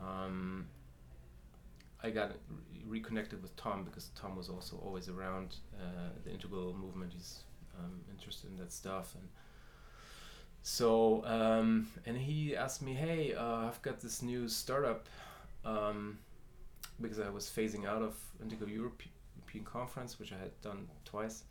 Um, 0.00 0.66
I 2.02 2.10
got 2.10 2.30
re- 2.30 2.82
reconnected 2.86 3.42
with 3.42 3.56
Tom 3.56 3.84
because 3.84 4.10
Tom 4.14 4.36
was 4.36 4.48
also 4.48 4.80
always 4.84 5.08
around 5.08 5.56
uh, 5.78 6.10
the 6.24 6.30
integral 6.30 6.74
movement. 6.74 7.12
He's 7.12 7.40
um, 7.78 8.00
interested 8.10 8.50
in 8.50 8.56
that 8.58 8.72
stuff, 8.72 9.14
and 9.14 9.28
so 10.62 11.24
um, 11.24 11.88
and 12.06 12.16
he 12.16 12.56
asked 12.56 12.82
me, 12.82 12.94
"Hey, 12.94 13.34
uh, 13.34 13.66
I've 13.66 13.82
got 13.82 14.00
this 14.00 14.22
new 14.22 14.48
startup." 14.48 15.06
Um, 15.64 16.18
because 17.00 17.20
I 17.20 17.28
was 17.30 17.46
phasing 17.46 17.86
out 17.86 18.02
of 18.02 18.16
Integral 18.42 18.70
Europe- 18.70 19.02
European 19.36 19.64
conference, 19.64 20.18
which 20.18 20.32
I 20.32 20.38
had 20.38 20.60
done 20.60 20.88
twice. 21.04 21.44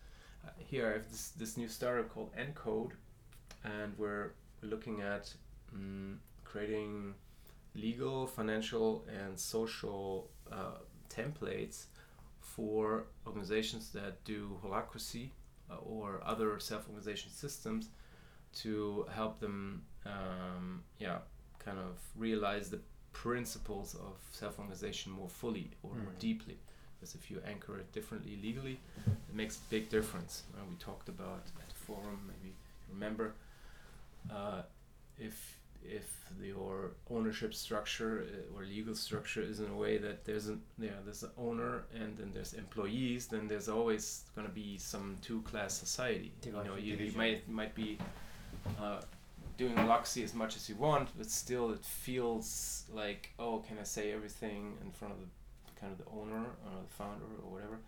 Uh, 0.45 0.49
here 0.57 0.89
I 0.89 0.93
have 0.93 1.09
this 1.09 1.29
this 1.29 1.57
new 1.57 1.67
startup 1.67 2.09
called 2.09 2.31
Encode, 2.35 2.91
and 3.63 3.93
we're 3.97 4.31
looking 4.61 5.01
at 5.01 5.33
um, 5.73 6.19
creating 6.43 7.13
legal, 7.75 8.25
financial, 8.27 9.05
and 9.07 9.37
social 9.39 10.29
uh, 10.51 10.79
templates 11.09 11.85
for 12.41 13.05
organizations 13.25 13.91
that 13.91 14.23
do 14.23 14.57
holacracy 14.63 15.29
uh, 15.69 15.75
or 15.75 16.21
other 16.25 16.59
self-organization 16.59 17.31
systems 17.31 17.89
to 18.53 19.05
help 19.13 19.39
them, 19.39 19.83
um, 20.05 20.83
yeah, 20.99 21.17
kind 21.59 21.77
of 21.77 21.99
realize 22.15 22.69
the 22.69 22.79
principles 23.13 23.95
of 23.95 24.15
self-organization 24.31 25.11
more 25.11 25.29
fully 25.29 25.71
or 25.83 25.91
mm. 25.91 26.03
more 26.03 26.13
deeply. 26.19 26.57
Because 26.95 27.13
if 27.13 27.29
you 27.29 27.39
anchor 27.45 27.77
it 27.77 27.91
differently 27.91 28.39
legally, 28.41 28.79
it 29.05 29.35
makes 29.35 29.57
a 29.57 29.61
big 29.69 29.87
difference. 29.89 30.43
Uh, 30.55 30.61
we 30.67 30.75
talked 30.77 31.09
about 31.09 31.43
at 31.61 31.69
the 31.69 31.75
forum, 31.75 32.19
maybe 32.27 32.55
remember, 32.91 33.33
uh, 34.31 34.61
if 35.17 35.59
if 35.83 36.17
your 36.41 36.91
ownership 37.09 37.53
structure 37.53 38.25
uh, 38.25 38.57
or 38.57 38.65
legal 38.65 38.93
structure 38.93 39.41
is 39.41 39.59
in 39.59 39.69
a 39.69 39.75
way 39.75 39.97
that 39.97 40.25
there's 40.25 40.47
an 40.47 40.61
yeah 40.79 40.89
there's 41.05 41.23
an 41.23 41.31
owner 41.37 41.83
and 41.93 42.17
then 42.17 42.31
there's 42.33 42.53
employees, 42.53 43.27
then 43.27 43.47
there's 43.47 43.69
always 43.69 44.25
going 44.35 44.47
to 44.47 44.53
be 44.53 44.77
some 44.77 45.17
two 45.21 45.41
class 45.43 45.77
society. 45.77 46.31
you 46.45 46.51
know, 46.51 46.75
you, 46.75 46.95
you 46.95 47.11
might 47.15 47.47
might 47.49 47.73
be 47.75 47.97
uh, 48.79 49.01
doing 49.57 49.75
Luxy 49.75 50.23
as 50.23 50.33
much 50.33 50.55
as 50.55 50.69
you 50.69 50.75
want, 50.75 51.09
but 51.17 51.29
still 51.29 51.71
it 51.71 51.83
feels 51.83 52.85
like 52.93 53.33
oh, 53.39 53.59
can 53.67 53.77
I 53.79 53.83
say 53.83 54.11
everything 54.11 54.77
in 54.83 54.91
front 54.91 55.13
of 55.13 55.19
the 55.19 55.79
kind 55.79 55.91
of 55.91 55.97
the 55.99 56.11
owner 56.11 56.45
or 56.65 56.81
the 56.87 56.93
founder 56.93 57.25
or 57.43 57.51
whatever? 57.51 57.79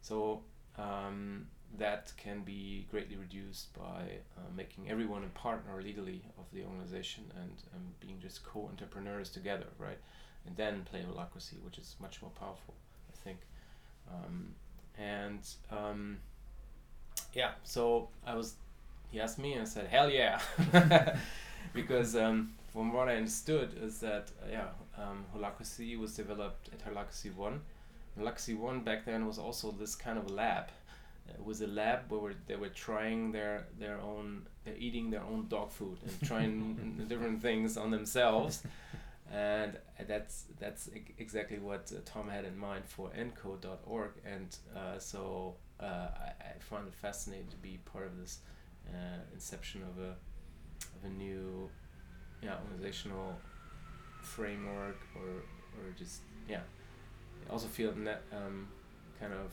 So 0.00 0.42
um, 0.78 1.46
that 1.78 2.12
can 2.16 2.42
be 2.42 2.86
greatly 2.90 3.16
reduced 3.16 3.72
by 3.74 4.18
uh, 4.36 4.40
making 4.54 4.90
everyone 4.90 5.24
a 5.24 5.38
partner 5.38 5.80
legally 5.82 6.22
of 6.38 6.44
the 6.52 6.64
organization 6.64 7.24
and 7.40 7.52
um, 7.74 7.82
being 8.00 8.18
just 8.20 8.44
co-entrepreneurs 8.44 9.30
together, 9.30 9.66
right? 9.78 9.98
And 10.46 10.56
then 10.56 10.82
play 10.84 11.00
holacracy, 11.00 11.62
which 11.64 11.78
is 11.78 11.96
much 12.00 12.20
more 12.20 12.30
powerful, 12.32 12.74
I 13.10 13.16
think. 13.24 13.38
Um, 14.10 14.54
and 14.98 15.40
um, 15.70 16.18
yeah, 17.32 17.52
so 17.64 18.08
I 18.26 18.34
was. 18.34 18.54
He 19.10 19.20
asked 19.20 19.38
me, 19.38 19.52
and 19.52 19.62
I 19.62 19.64
said, 19.64 19.86
"Hell 19.86 20.10
yeah," 20.10 20.40
because 21.74 22.16
um, 22.16 22.52
from 22.72 22.92
what 22.92 23.08
I 23.08 23.16
understood 23.16 23.76
is 23.80 23.98
that 24.00 24.30
uh, 24.42 24.50
yeah, 24.50 24.68
um, 24.98 25.24
holacracy 25.34 25.98
was 25.98 26.14
developed 26.14 26.70
at 26.72 26.84
Holacracy 26.84 27.34
One. 27.34 27.60
Holacracy 28.18 28.56
One 28.58 28.80
back 28.80 29.04
then 29.06 29.26
was 29.26 29.38
also 29.38 29.70
this 29.70 29.94
kind 29.94 30.18
of 30.18 30.30
lab 30.30 30.66
it 31.28 31.44
was 31.44 31.60
a 31.60 31.66
lab 31.66 32.10
where 32.10 32.34
they 32.46 32.56
were 32.56 32.68
trying 32.68 33.32
their 33.32 33.66
their 33.78 33.98
own 34.00 34.46
they're 34.64 34.76
eating 34.76 35.10
their 35.10 35.22
own 35.22 35.48
dog 35.48 35.70
food 35.72 35.98
and 36.04 36.28
trying 36.28 37.04
different 37.08 37.42
things 37.42 37.76
on 37.76 37.90
themselves. 37.90 38.62
And 39.32 39.78
that's 40.06 40.44
that's 40.60 40.90
exactly 41.18 41.58
what 41.58 41.90
uh, 41.94 42.00
Tom 42.04 42.28
had 42.28 42.44
in 42.44 42.56
mind 42.58 42.84
for 42.86 43.10
encode.org 43.10 44.10
and 44.26 44.54
uh, 44.76 44.98
so 44.98 45.54
uh, 45.80 45.84
I, 45.84 46.32
I 46.40 46.58
found 46.60 46.88
it 46.88 46.94
fascinating 46.94 47.48
to 47.48 47.56
be 47.56 47.78
part 47.84 48.06
of 48.06 48.18
this 48.18 48.40
uh, 48.88 49.20
inception 49.32 49.82
of 49.82 50.02
a 50.02 50.10
of 50.96 51.04
a 51.04 51.08
new 51.08 51.70
yeah 52.42 52.56
organizational 52.64 53.38
framework 54.22 55.00
or 55.16 55.42
or 55.78 55.92
just 55.96 56.20
yeah. 56.48 56.60
I 57.48 57.52
also 57.52 57.66
feel 57.66 57.92
that 57.92 58.22
um, 58.32 58.68
kind 59.18 59.32
of 59.32 59.50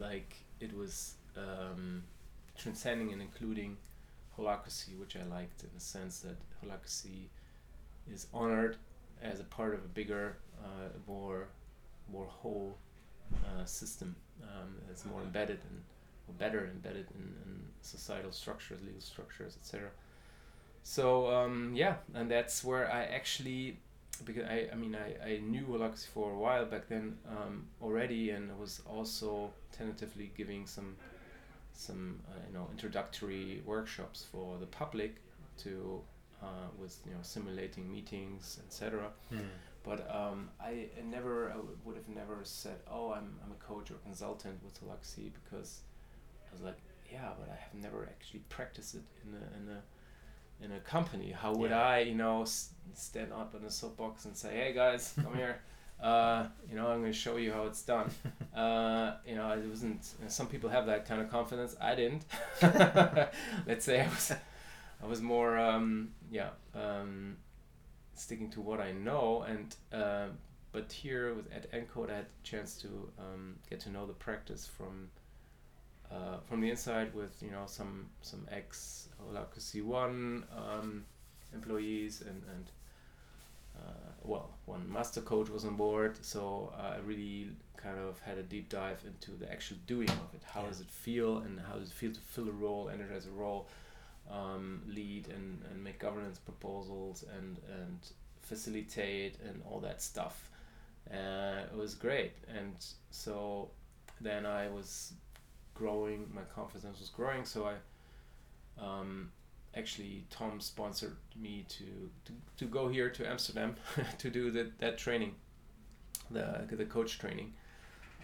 like 0.00 0.36
it 0.60 0.76
was 0.76 1.14
um, 1.36 2.02
transcending 2.56 3.12
and 3.12 3.22
including 3.22 3.76
holacracy, 4.38 4.98
which 4.98 5.16
I 5.16 5.22
liked 5.24 5.62
in 5.62 5.70
the 5.74 5.80
sense 5.80 6.20
that 6.20 6.36
holacracy 6.64 7.28
is 8.12 8.26
honored 8.32 8.76
as 9.22 9.40
a 9.40 9.44
part 9.44 9.74
of 9.74 9.80
a 9.80 9.88
bigger, 9.88 10.36
uh, 10.62 10.88
more 11.06 11.48
more 12.12 12.26
whole 12.26 12.76
uh, 13.46 13.64
system 13.64 14.16
um, 14.42 14.74
that's 14.88 15.04
more 15.04 15.20
embedded 15.20 15.60
and 15.70 15.80
or 16.28 16.34
better 16.38 16.68
embedded 16.72 17.06
in, 17.14 17.22
in 17.44 17.60
societal 17.82 18.32
structures, 18.32 18.80
legal 18.84 19.00
structures, 19.00 19.56
etc. 19.60 19.90
So 20.82 21.30
um, 21.30 21.72
yeah, 21.74 21.96
and 22.14 22.30
that's 22.30 22.64
where 22.64 22.90
I 22.90 23.04
actually 23.04 23.78
because 24.24 24.44
I, 24.44 24.68
I 24.72 24.74
mean 24.74 24.96
I, 24.96 25.32
I 25.32 25.38
knew 25.38 25.64
Holacracy 25.66 26.06
for 26.06 26.32
a 26.32 26.38
while 26.38 26.64
back 26.64 26.88
then 26.88 27.16
um, 27.28 27.66
already 27.82 28.30
and 28.30 28.50
I 28.50 28.54
was 28.54 28.82
also 28.86 29.50
tentatively 29.72 30.30
giving 30.36 30.66
some 30.66 30.96
some 31.72 32.20
uh, 32.28 32.38
you 32.46 32.54
know 32.54 32.68
introductory 32.70 33.62
workshops 33.64 34.26
for 34.30 34.58
the 34.58 34.66
public 34.66 35.16
to 35.58 36.00
uh, 36.42 36.68
with 36.78 36.98
you 37.06 37.12
know 37.12 37.18
simulating 37.22 37.90
meetings 37.90 38.60
etc 38.66 39.08
mm. 39.32 39.40
but 39.82 40.08
um, 40.14 40.48
I, 40.60 40.88
never 41.04 41.50
I 41.50 41.56
would 41.84 41.96
have 41.96 42.08
never 42.08 42.40
said 42.44 42.76
oh 42.90 43.12
I'm, 43.12 43.38
I'm 43.44 43.52
a 43.52 43.64
coach 43.64 43.90
or 43.90 43.94
consultant 44.04 44.58
with 44.64 44.78
Holacracy 44.82 45.30
because 45.42 45.80
I 46.48 46.52
was 46.52 46.62
like 46.62 46.78
yeah 47.10 47.30
but 47.38 47.48
I 47.50 47.56
have 47.56 47.74
never 47.74 48.04
actually 48.04 48.40
practiced 48.48 48.94
it 48.94 49.02
in 49.24 49.34
a, 49.34 49.70
in 49.70 49.76
a 49.76 49.80
in 50.62 50.72
a 50.72 50.80
company 50.80 51.30
how 51.32 51.52
would 51.54 51.70
yeah. 51.70 51.82
i 51.82 51.98
you 52.00 52.14
know 52.14 52.42
s- 52.42 52.70
stand 52.94 53.32
up 53.32 53.54
in 53.54 53.64
a 53.64 53.70
soapbox 53.70 54.24
and 54.24 54.36
say 54.36 54.50
hey 54.54 54.72
guys 54.74 55.12
come 55.22 55.34
here. 55.34 55.60
Uh, 56.02 56.46
you 56.66 56.74
know 56.76 56.86
i'm 56.86 57.00
going 57.00 57.12
to 57.12 57.18
show 57.18 57.36
you 57.36 57.52
how 57.52 57.64
it's 57.64 57.82
done. 57.82 58.10
Uh, 58.56 59.16
you 59.26 59.36
know 59.36 59.48
it 59.52 59.64
wasn't 59.68 60.14
you 60.18 60.24
know, 60.24 60.28
some 60.30 60.46
people 60.46 60.68
have 60.68 60.86
that 60.86 61.06
kind 61.06 61.20
of 61.20 61.30
confidence. 61.30 61.76
I 61.80 61.94
didn't. 61.94 62.24
Let's 63.66 63.84
say 63.84 64.00
i 64.00 64.08
was 64.08 64.32
i 65.02 65.06
was 65.06 65.20
more 65.22 65.56
um, 65.58 66.10
yeah 66.30 66.48
um, 66.74 67.36
sticking 68.14 68.50
to 68.50 68.60
what 68.60 68.80
i 68.80 68.92
know 68.92 69.44
and 69.46 69.76
uh, 69.92 70.26
but 70.72 70.90
here 70.90 71.34
with 71.34 71.52
at 71.52 71.70
encode 71.72 72.10
i 72.10 72.16
had 72.16 72.26
the 72.26 72.42
chance 72.42 72.74
to 72.76 72.88
um, 73.18 73.56
get 73.68 73.80
to 73.80 73.90
know 73.90 74.06
the 74.06 74.12
practice 74.12 74.66
from 74.66 75.10
uh, 76.10 76.38
from 76.48 76.60
the 76.60 76.70
inside 76.70 77.14
with 77.14 77.42
you 77.42 77.50
know 77.50 77.64
some 77.66 78.06
some 78.22 78.46
ex 78.50 79.08
Holacracy 79.22 79.82
One 79.82 80.44
um, 80.56 81.04
employees 81.52 82.22
and 82.22 82.42
and 82.54 82.70
uh, 83.76 84.12
well 84.22 84.50
one 84.66 84.90
master 84.90 85.20
coach 85.20 85.48
was 85.48 85.64
on 85.64 85.76
board. 85.76 86.16
So 86.22 86.72
I 86.78 86.96
really 87.04 87.50
kind 87.76 87.98
of 87.98 88.20
had 88.20 88.38
a 88.38 88.42
deep 88.42 88.68
dive 88.68 89.02
into 89.06 89.32
the 89.32 89.50
actual 89.50 89.78
doing 89.86 90.08
of 90.08 90.34
it. 90.34 90.42
How 90.44 90.62
yeah. 90.62 90.68
does 90.68 90.80
it 90.80 90.90
feel 90.90 91.38
and 91.38 91.60
how 91.60 91.74
does 91.74 91.88
it 91.88 91.94
feel 91.94 92.12
to 92.12 92.20
fill 92.20 92.48
a 92.48 92.52
role 92.52 92.90
energize 92.92 93.26
a 93.26 93.30
role 93.30 93.68
um, 94.30 94.82
lead 94.86 95.28
and, 95.28 95.62
and 95.70 95.82
make 95.82 95.98
governance 95.98 96.38
proposals 96.38 97.24
and 97.36 97.58
and 97.80 97.98
facilitate 98.50 99.36
and 99.46 99.62
all 99.70 99.78
that 99.80 100.02
stuff. 100.02 100.50
Uh, 101.10 101.62
it 101.72 101.76
was 101.76 101.94
great. 101.94 102.32
And 102.48 102.74
so 103.10 103.70
then 104.20 104.44
I 104.44 104.68
was 104.68 105.12
growing, 105.74 106.28
my 106.34 106.42
confidence 106.54 107.00
was 107.00 107.08
growing. 107.08 107.44
So 107.44 107.66
I 107.66 107.74
um, 108.82 109.30
actually 109.76 110.24
Tom 110.30 110.60
sponsored 110.60 111.16
me 111.40 111.64
to, 111.68 111.84
to, 112.24 112.32
to 112.58 112.64
go 112.64 112.88
here 112.88 113.10
to 113.10 113.28
Amsterdam 113.28 113.76
to 114.18 114.30
do 114.30 114.50
that 114.50 114.78
that 114.78 114.98
training, 114.98 115.34
the 116.30 116.66
the 116.70 116.84
coach 116.84 117.18
training, 117.18 117.52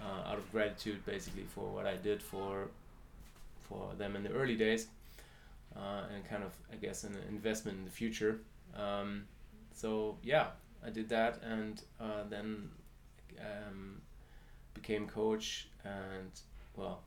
uh, 0.00 0.28
out 0.30 0.38
of 0.38 0.50
gratitude 0.52 1.04
basically 1.06 1.44
for 1.54 1.64
what 1.68 1.86
I 1.86 1.96
did 1.96 2.22
for 2.22 2.68
for 3.68 3.92
them 3.98 4.16
in 4.16 4.22
the 4.22 4.30
early 4.30 4.56
days, 4.56 4.88
uh, 5.76 6.02
and 6.14 6.24
kind 6.28 6.42
of 6.42 6.52
I 6.72 6.76
guess 6.76 7.04
an 7.04 7.16
investment 7.28 7.78
in 7.78 7.84
the 7.84 7.90
future. 7.90 8.40
Um, 8.76 9.24
so 9.74 10.16
yeah, 10.22 10.48
I 10.84 10.90
did 10.90 11.08
that 11.08 11.42
and 11.42 11.82
uh, 12.00 12.24
then 12.28 12.70
um, 13.40 14.00
became 14.74 15.06
coach 15.06 15.68
and 15.84 16.30
well 16.76 17.00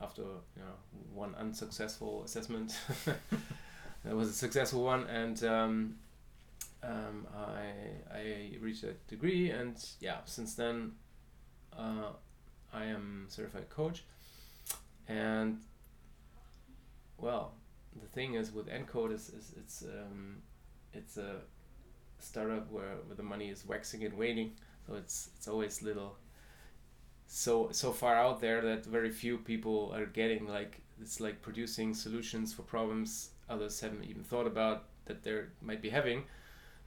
after 0.00 0.22
you 0.22 0.62
know 0.62 0.74
one 1.12 1.34
unsuccessful 1.38 2.22
assessment. 2.24 2.76
that 4.04 4.16
was 4.16 4.28
a 4.28 4.32
successful 4.32 4.82
one, 4.82 5.04
and 5.04 5.42
um, 5.44 5.96
um, 6.82 7.26
I 7.36 8.16
I 8.16 8.50
reached 8.60 8.84
a 8.84 8.94
degree, 9.08 9.50
and 9.50 9.76
yeah, 10.00 10.18
since 10.24 10.54
then 10.54 10.92
uh, 11.76 12.12
I 12.72 12.84
am 12.84 13.26
certified 13.28 13.68
coach, 13.68 14.04
and 15.08 15.58
well, 17.18 17.52
the 18.00 18.08
thing 18.08 18.34
is 18.34 18.52
with 18.52 18.68
Encode 18.68 19.12
is, 19.12 19.28
is 19.30 19.52
it's 19.56 19.82
um, 19.82 20.36
it's 20.94 21.16
a 21.16 21.36
startup 22.18 22.70
where, 22.70 22.96
where 23.06 23.16
the 23.16 23.22
money 23.22 23.48
is 23.50 23.66
waxing 23.66 24.04
and 24.04 24.16
waning, 24.16 24.52
so 24.86 24.94
it's 24.94 25.30
it's 25.36 25.48
always 25.48 25.82
little 25.82 26.16
so 27.32 27.68
so 27.70 27.92
far 27.92 28.16
out 28.16 28.40
there 28.40 28.60
that 28.60 28.84
very 28.84 29.10
few 29.10 29.38
people 29.38 29.92
are 29.94 30.06
getting 30.06 30.48
like 30.48 30.80
it's 31.00 31.20
like 31.20 31.40
producing 31.42 31.94
solutions 31.94 32.52
for 32.52 32.62
problems 32.62 33.30
others 33.48 33.78
haven't 33.80 34.04
even 34.04 34.22
thought 34.24 34.46
about 34.48 34.84
that 35.04 35.22
they 35.22 35.42
might 35.62 35.80
be 35.80 35.90
having 35.90 36.24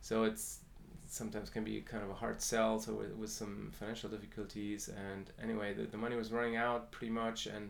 so 0.01 0.23
it's 0.25 0.59
sometimes 1.07 1.49
can 1.49 1.63
be 1.63 1.79
kind 1.81 2.03
of 2.03 2.09
a 2.09 2.13
hard 2.13 2.41
sell. 2.41 2.79
So 2.79 2.93
with, 2.95 3.13
with 3.15 3.29
some 3.29 3.71
financial 3.79 4.09
difficulties, 4.09 4.89
and 4.89 5.29
anyway, 5.41 5.73
the, 5.73 5.83
the 5.83 5.97
money 5.97 6.15
was 6.15 6.31
running 6.31 6.55
out 6.55 6.91
pretty 6.91 7.11
much, 7.13 7.45
and 7.45 7.69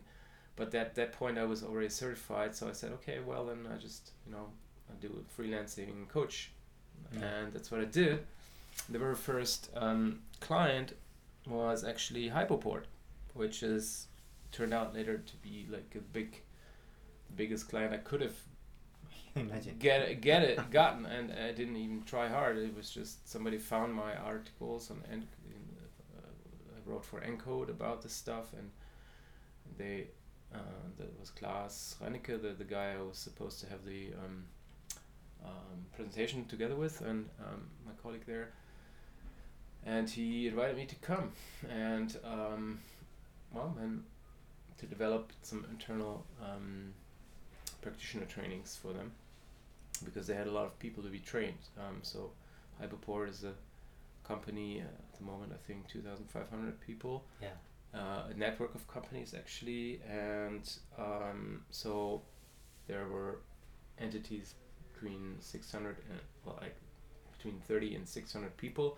but 0.55 0.73
at 0.73 0.95
that 0.95 1.12
point 1.12 1.38
I 1.38 1.43
was 1.43 1.62
already 1.63 1.89
certified. 1.89 2.55
So 2.55 2.69
I 2.69 2.71
said, 2.71 2.91
okay, 2.93 3.19
well 3.25 3.45
then 3.45 3.67
I 3.73 3.77
just 3.77 4.12
you 4.25 4.31
know 4.31 4.47
I 4.89 4.93
do 5.01 5.09
a 5.21 5.41
freelancing 5.41 6.07
coach, 6.07 6.51
Mm. 7.13 7.23
and 7.23 7.53
that's 7.53 7.69
what 7.71 7.81
I 7.81 7.86
did. 7.86 8.19
The 8.89 8.97
very 8.99 9.15
first 9.15 9.69
um, 9.75 10.21
client 10.39 10.93
was 11.47 11.84
actually 11.84 12.29
Hypoport, 12.29 12.84
which 13.34 13.63
is 13.63 14.08
turned 14.51 14.73
out 14.73 14.93
later 14.93 15.17
to 15.17 15.36
be 15.38 15.67
like 15.69 15.95
a 15.95 15.99
big, 15.99 16.41
the 17.27 17.34
biggest 17.36 17.69
client 17.69 17.93
I 17.93 17.97
could 17.97 18.21
have 18.21 18.36
Imagine. 19.36 19.75
get 19.79 20.01
it, 20.01 20.21
get 20.21 20.43
it 20.43 20.69
gotten, 20.69 21.06
and 21.06 21.32
I 21.32 21.51
didn't 21.51 21.77
even 21.77 22.03
try 22.03 22.27
hard. 22.27 22.58
It 22.58 22.75
was 22.75 22.89
just 22.91 23.27
somebody 23.27 23.58
found 23.58 23.93
my 23.93 24.15
articles 24.15 24.91
on 24.91 25.01
in, 25.12 25.27
uh, 26.15 26.21
I 26.75 26.89
wrote 26.89 27.03
for 27.03 27.19
Encode 27.21 27.69
about 27.69 28.01
this 28.03 28.13
stuff, 28.13 28.53
and 28.53 28.69
they 29.77 30.08
uh, 30.53 30.60
that 30.97 31.19
was 31.19 31.32
Klaas 31.32 31.95
Reinecke, 32.01 32.41
the 32.41 32.49
the 32.49 32.63
guy 32.63 32.93
I 32.97 33.01
was 33.01 33.17
supposed 33.17 33.60
to 33.62 33.69
have 33.69 33.84
the 33.86 34.10
um, 34.23 34.45
um, 35.43 35.86
presentation 35.95 36.45
together 36.45 36.75
with, 36.75 37.01
and 37.01 37.27
um, 37.39 37.69
my 37.86 37.91
colleague 38.01 38.25
there, 38.27 38.51
and 39.85 40.09
he 40.09 40.47
invited 40.47 40.75
me 40.77 40.85
to 40.85 40.95
come, 40.95 41.31
and 41.69 42.17
um, 42.23 42.79
well, 43.51 43.75
then 43.77 44.03
to 44.77 44.85
develop 44.85 45.31
some 45.41 45.65
internal 45.69 46.25
um, 46.41 46.93
practitioner 47.81 48.25
trainings 48.25 48.75
for 48.81 48.93
them 48.93 49.11
because 50.03 50.27
they 50.27 50.33
had 50.35 50.47
a 50.47 50.51
lot 50.51 50.65
of 50.65 50.77
people 50.79 51.03
to 51.03 51.09
be 51.09 51.19
trained. 51.19 51.57
Um, 51.77 51.99
so 52.01 52.31
Hyperport 52.81 53.29
is 53.29 53.43
a 53.43 53.53
company 54.27 54.81
uh, 54.81 54.83
at 54.85 55.17
the 55.19 55.23
moment, 55.25 55.51
I 55.53 55.57
think 55.67 55.87
2,500 55.87 56.79
people, 56.81 57.23
Yeah. 57.41 57.49
uh, 57.93 58.23
a 58.29 58.33
network 58.37 58.73
of 58.75 58.87
companies 58.87 59.33
actually, 59.33 60.01
and 60.09 60.69
um, 60.97 61.63
so 61.69 62.21
there 62.87 63.07
were 63.07 63.39
entities 63.99 64.55
between 64.93 65.35
600 65.39 65.97
and 66.09 66.19
well, 66.45 66.57
like 66.61 66.75
between 67.37 67.59
30 67.67 67.95
and 67.95 68.07
600 68.07 68.57
people, 68.57 68.97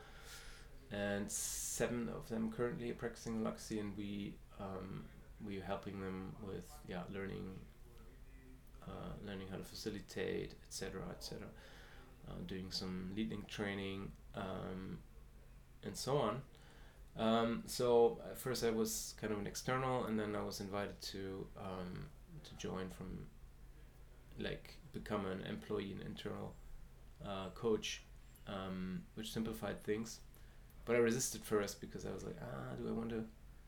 and 0.95 1.29
seven 1.31 2.09
of 2.15 2.27
them 2.29 2.51
currently 2.51 2.89
are 2.91 2.95
practicing 2.95 3.41
Luxy, 3.41 3.79
and 3.79 3.95
we 3.97 4.35
um, 4.59 5.03
we're 5.45 5.63
helping 5.63 5.99
them 5.99 6.33
with 6.45 6.71
yeah 6.87 7.01
learning 7.13 7.59
uh, 8.87 9.13
learning 9.25 9.47
how 9.49 9.57
to 9.57 9.63
facilitate, 9.63 10.53
etc., 10.67 11.01
etc., 11.11 11.47
uh, 12.27 12.33
doing 12.47 12.67
some 12.69 13.11
leading 13.15 13.43
training, 13.47 14.11
um, 14.35 14.99
and 15.83 15.95
so 15.95 16.17
on. 16.17 16.41
Um, 17.17 17.63
so 17.65 18.19
at 18.29 18.37
first 18.37 18.63
I 18.63 18.69
was 18.69 19.15
kind 19.19 19.33
of 19.33 19.39
an 19.39 19.47
external, 19.47 20.05
and 20.05 20.19
then 20.19 20.35
I 20.35 20.43
was 20.43 20.61
invited 20.61 20.99
to 21.13 21.47
um, 21.57 22.05
to 22.43 22.55
join 22.57 22.89
from 22.89 23.25
like 24.39 24.77
become 24.93 25.25
an 25.25 25.41
employee, 25.41 25.93
an 25.93 26.05
internal 26.05 26.53
uh, 27.25 27.49
coach, 27.53 28.03
um, 28.47 29.01
which 29.15 29.33
simplified 29.33 29.83
things. 29.83 30.19
But 30.85 30.95
I 30.95 30.99
resisted 30.99 31.41
first 31.43 31.81
because 31.81 32.05
I 32.05 32.11
was 32.11 32.23
like, 32.23 32.37
ah, 32.41 32.75
do 32.77 32.87
I 32.87 32.91
want 32.91 33.09
to 33.09 33.23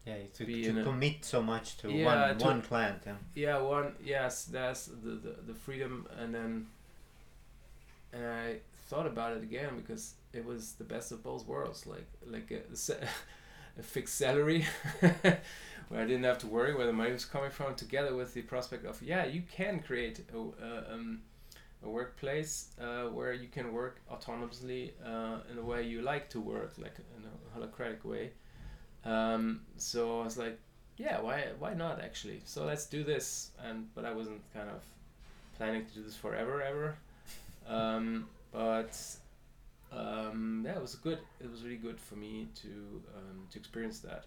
Yeah, 0.06 0.18
to, 0.36 0.46
to 0.46 0.64
in 0.70 0.78
a- 0.78 0.84
commit 0.84 1.26
so 1.26 1.42
much 1.42 1.78
to 1.80 1.92
Yeah, 1.92 2.06
one 2.06 2.38
to- 2.38 2.46
one 2.46 2.62
client. 2.62 3.02
Yeah. 3.06 3.16
yeah 3.36 3.58
one 3.60 3.94
yes 4.04 4.46
that's 4.46 4.86
the, 4.86 5.12
the 5.26 5.34
the 5.48 5.54
freedom 5.54 6.06
and 6.20 6.34
then 6.34 6.68
and 8.14 8.26
i 8.26 8.56
thought 8.90 9.06
about 9.06 9.36
it 9.36 9.44
again 9.44 9.72
because 9.76 10.14
it 10.34 10.46
was 10.46 10.74
the 10.74 10.84
best 10.84 11.12
of 11.12 11.22
both 11.24 11.46
worlds 11.46 11.86
like 11.86 12.08
like 12.26 12.50
a, 12.52 12.62
a 13.80 13.84
fixed 13.84 14.16
salary 14.16 14.66
where 15.90 16.02
i 16.04 16.06
didn't 16.06 16.24
have 16.24 16.38
to 16.38 16.48
worry 16.48 16.74
where 16.74 16.86
the 16.88 16.94
money 16.94 17.12
was 17.12 17.26
coming 17.26 17.50
from 17.52 17.76
together 17.76 18.16
with 18.16 18.34
the 18.34 18.42
prospect 18.44 18.86
of 18.86 19.02
yeah 19.02 19.26
you 19.26 19.42
can 19.52 19.80
create 19.80 20.20
a, 20.34 20.38
uh, 20.38 20.94
um, 20.94 21.22
a 21.84 21.90
workplace 21.90 22.70
uh, 22.82 23.04
where 23.06 23.34
you 23.34 23.48
can 23.48 23.72
work 23.72 24.02
autonomously 24.12 24.92
uh, 25.06 25.38
in 25.50 25.56
the 25.56 25.64
way 25.64 25.84
you 25.84 26.02
like 26.02 26.30
to 26.30 26.40
work 26.42 26.74
like 26.78 26.96
in 27.18 27.24
a 27.26 27.60
holacratic 27.60 28.04
way. 28.04 28.32
Um, 29.06 29.62
so 29.78 30.22
i 30.22 30.24
was 30.24 30.38
like 30.38 30.60
yeah 30.98 31.22
why 31.22 31.46
why 31.60 31.74
not 31.74 32.02
actually? 32.02 32.42
So 32.46 32.66
let's 32.66 32.86
do 32.86 33.04
this. 33.04 33.52
And 33.64 33.88
but 33.96 34.06
i 34.06 34.12
wasn't 34.14 34.42
kind 34.54 34.70
of 34.70 34.82
planning 35.58 35.86
to 35.86 35.94
do 35.94 36.04
this 36.04 36.16
forever 36.16 36.62
ever. 36.62 36.96
Um, 37.70 38.30
but 38.54 38.98
um, 39.92 40.64
yeah 40.66 40.76
it 40.76 40.82
was 40.82 40.96
good. 40.96 41.20
It 41.42 41.52
was 41.52 41.64
really 41.64 41.76
good 41.76 42.00
for 42.00 42.16
me 42.16 42.48
to 42.62 43.02
um, 43.16 43.46
to 43.52 43.60
experience 43.60 44.00
that. 44.00 44.24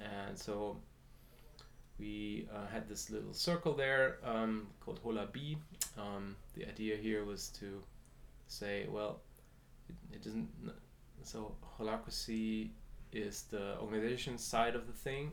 And 0.00 0.38
so 0.38 0.76
we 1.98 2.48
uh, 2.54 2.66
had 2.72 2.88
this 2.88 3.10
little 3.10 3.32
circle 3.32 3.72
there 3.74 4.18
um, 4.24 4.66
called 4.80 5.00
Hola 5.02 5.26
B. 5.32 5.56
Um, 5.98 6.36
the 6.54 6.66
idea 6.66 6.96
here 6.96 7.24
was 7.24 7.48
to 7.60 7.82
say, 8.48 8.86
well, 8.90 9.20
it, 9.88 9.94
it 10.14 10.22
doesn't. 10.22 10.48
So 11.22 11.54
holacracy 11.78 12.70
is 13.12 13.42
the 13.50 13.78
organization 13.78 14.38
side 14.38 14.74
of 14.74 14.86
the 14.86 14.92
thing, 14.92 15.32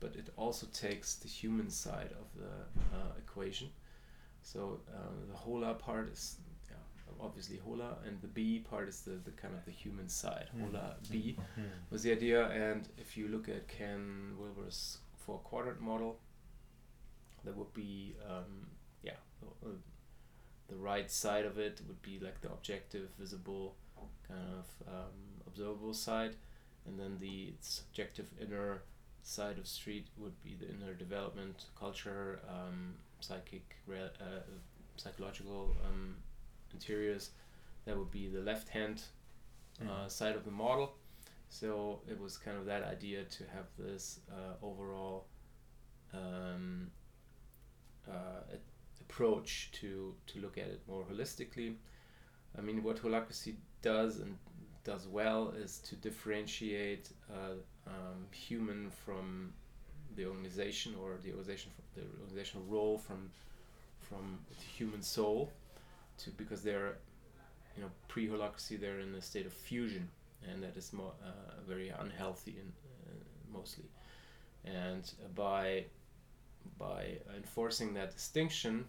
but 0.00 0.14
it 0.16 0.30
also 0.36 0.66
takes 0.72 1.16
the 1.16 1.28
human 1.28 1.68
side 1.68 2.10
of 2.12 2.26
the 2.40 2.96
uh, 2.96 3.12
equation. 3.18 3.68
So 4.42 4.80
uh, 4.88 4.98
the 5.30 5.36
hola 5.36 5.74
part 5.74 6.12
is 6.12 6.36
yeah, 6.70 6.76
obviously 7.20 7.58
hola, 7.58 7.96
and 8.06 8.20
the 8.22 8.28
B 8.28 8.60
part 8.70 8.88
is 8.88 9.02
the, 9.02 9.12
the 9.24 9.30
kind 9.32 9.54
of 9.54 9.64
the 9.64 9.70
human 9.72 10.08
side. 10.08 10.48
Mm. 10.56 10.60
Hola 10.62 10.96
B 11.10 11.36
Mm. 11.58 11.64
was 11.90 12.02
the 12.02 12.12
idea, 12.12 12.48
and 12.48 12.88
if 12.98 13.16
you 13.16 13.28
look 13.28 13.48
at 13.48 13.68
Ken 13.68 14.34
Wilber's 14.38 14.98
four 15.16 15.38
quadrant 15.38 15.80
model, 15.80 16.18
that 17.44 17.56
would 17.56 17.72
be 17.74 18.14
um, 18.28 18.66
uh, 19.64 19.68
the 20.68 20.76
right 20.76 21.10
side 21.10 21.44
of 21.44 21.58
it 21.58 21.80
would 21.86 22.00
be 22.02 22.18
like 22.18 22.40
the 22.40 22.48
objective, 22.48 23.08
visible, 23.18 23.74
kind 24.26 24.40
of 24.58 24.88
um, 24.88 25.12
observable 25.46 25.94
side, 25.94 26.34
and 26.86 26.98
then 26.98 27.18
the 27.20 27.52
subjective 27.60 28.28
inner 28.40 28.82
side 29.22 29.58
of 29.58 29.66
street 29.66 30.06
would 30.16 30.40
be 30.42 30.54
the 30.58 30.68
inner 30.68 30.94
development, 30.94 31.66
culture, 31.78 32.40
um, 32.48 32.94
psychic, 33.20 33.76
uh, 33.90 34.40
psychological 34.96 35.76
um, 35.86 36.16
interiors. 36.72 37.30
That 37.84 37.96
would 37.98 38.10
be 38.10 38.28
the 38.28 38.40
left 38.40 38.68
hand 38.68 39.02
uh, 39.80 39.84
Mm. 39.84 40.10
side 40.10 40.36
of 40.36 40.44
the 40.44 40.50
model. 40.50 40.94
So 41.48 42.00
it 42.08 42.18
was 42.20 42.36
kind 42.38 42.56
of 42.56 42.66
that 42.66 42.82
idea 42.84 43.24
to 43.24 43.44
have 43.54 43.66
this 43.78 44.20
uh, 44.30 44.54
overall 44.64 45.26
um, 46.14 46.90
uh, 48.08 48.42
approach 49.12 49.70
to 49.72 50.14
to 50.26 50.40
look 50.40 50.56
at 50.58 50.68
it 50.68 50.80
more 50.88 51.04
holistically. 51.10 51.74
I 52.58 52.60
mean, 52.60 52.82
what 52.82 52.96
holacracy 53.02 53.54
does 53.82 54.20
and 54.20 54.36
does 54.84 55.06
well 55.06 55.52
is 55.64 55.78
to 55.78 55.94
differentiate 55.96 57.10
uh, 57.30 57.54
um, 57.86 58.26
human 58.30 58.90
from 59.04 59.52
the 60.16 60.26
organization 60.26 60.94
or 61.00 61.18
the 61.22 61.30
organization 61.30 61.70
the 61.94 62.02
organizational 62.22 62.64
role 62.68 62.98
from 62.98 63.30
from 63.98 64.38
the 64.48 64.64
human 64.78 65.02
soul 65.02 65.50
to 66.18 66.30
because 66.30 66.62
they're 66.62 66.96
you 67.76 67.82
know 67.82 67.90
pre 68.08 68.28
holacracy 68.28 68.78
they're 68.80 69.00
in 69.00 69.14
a 69.14 69.22
state 69.22 69.46
of 69.46 69.52
fusion 69.52 70.08
and 70.48 70.62
that 70.62 70.76
is 70.76 70.92
more 70.92 71.12
uh, 71.24 71.60
very 71.66 71.88
unhealthy 72.04 72.56
and 72.62 72.72
uh, 73.06 73.58
mostly 73.58 73.88
and 74.64 75.12
by 75.34 75.84
by 76.78 77.16
enforcing 77.36 77.94
that 77.94 78.12
distinction 78.12 78.84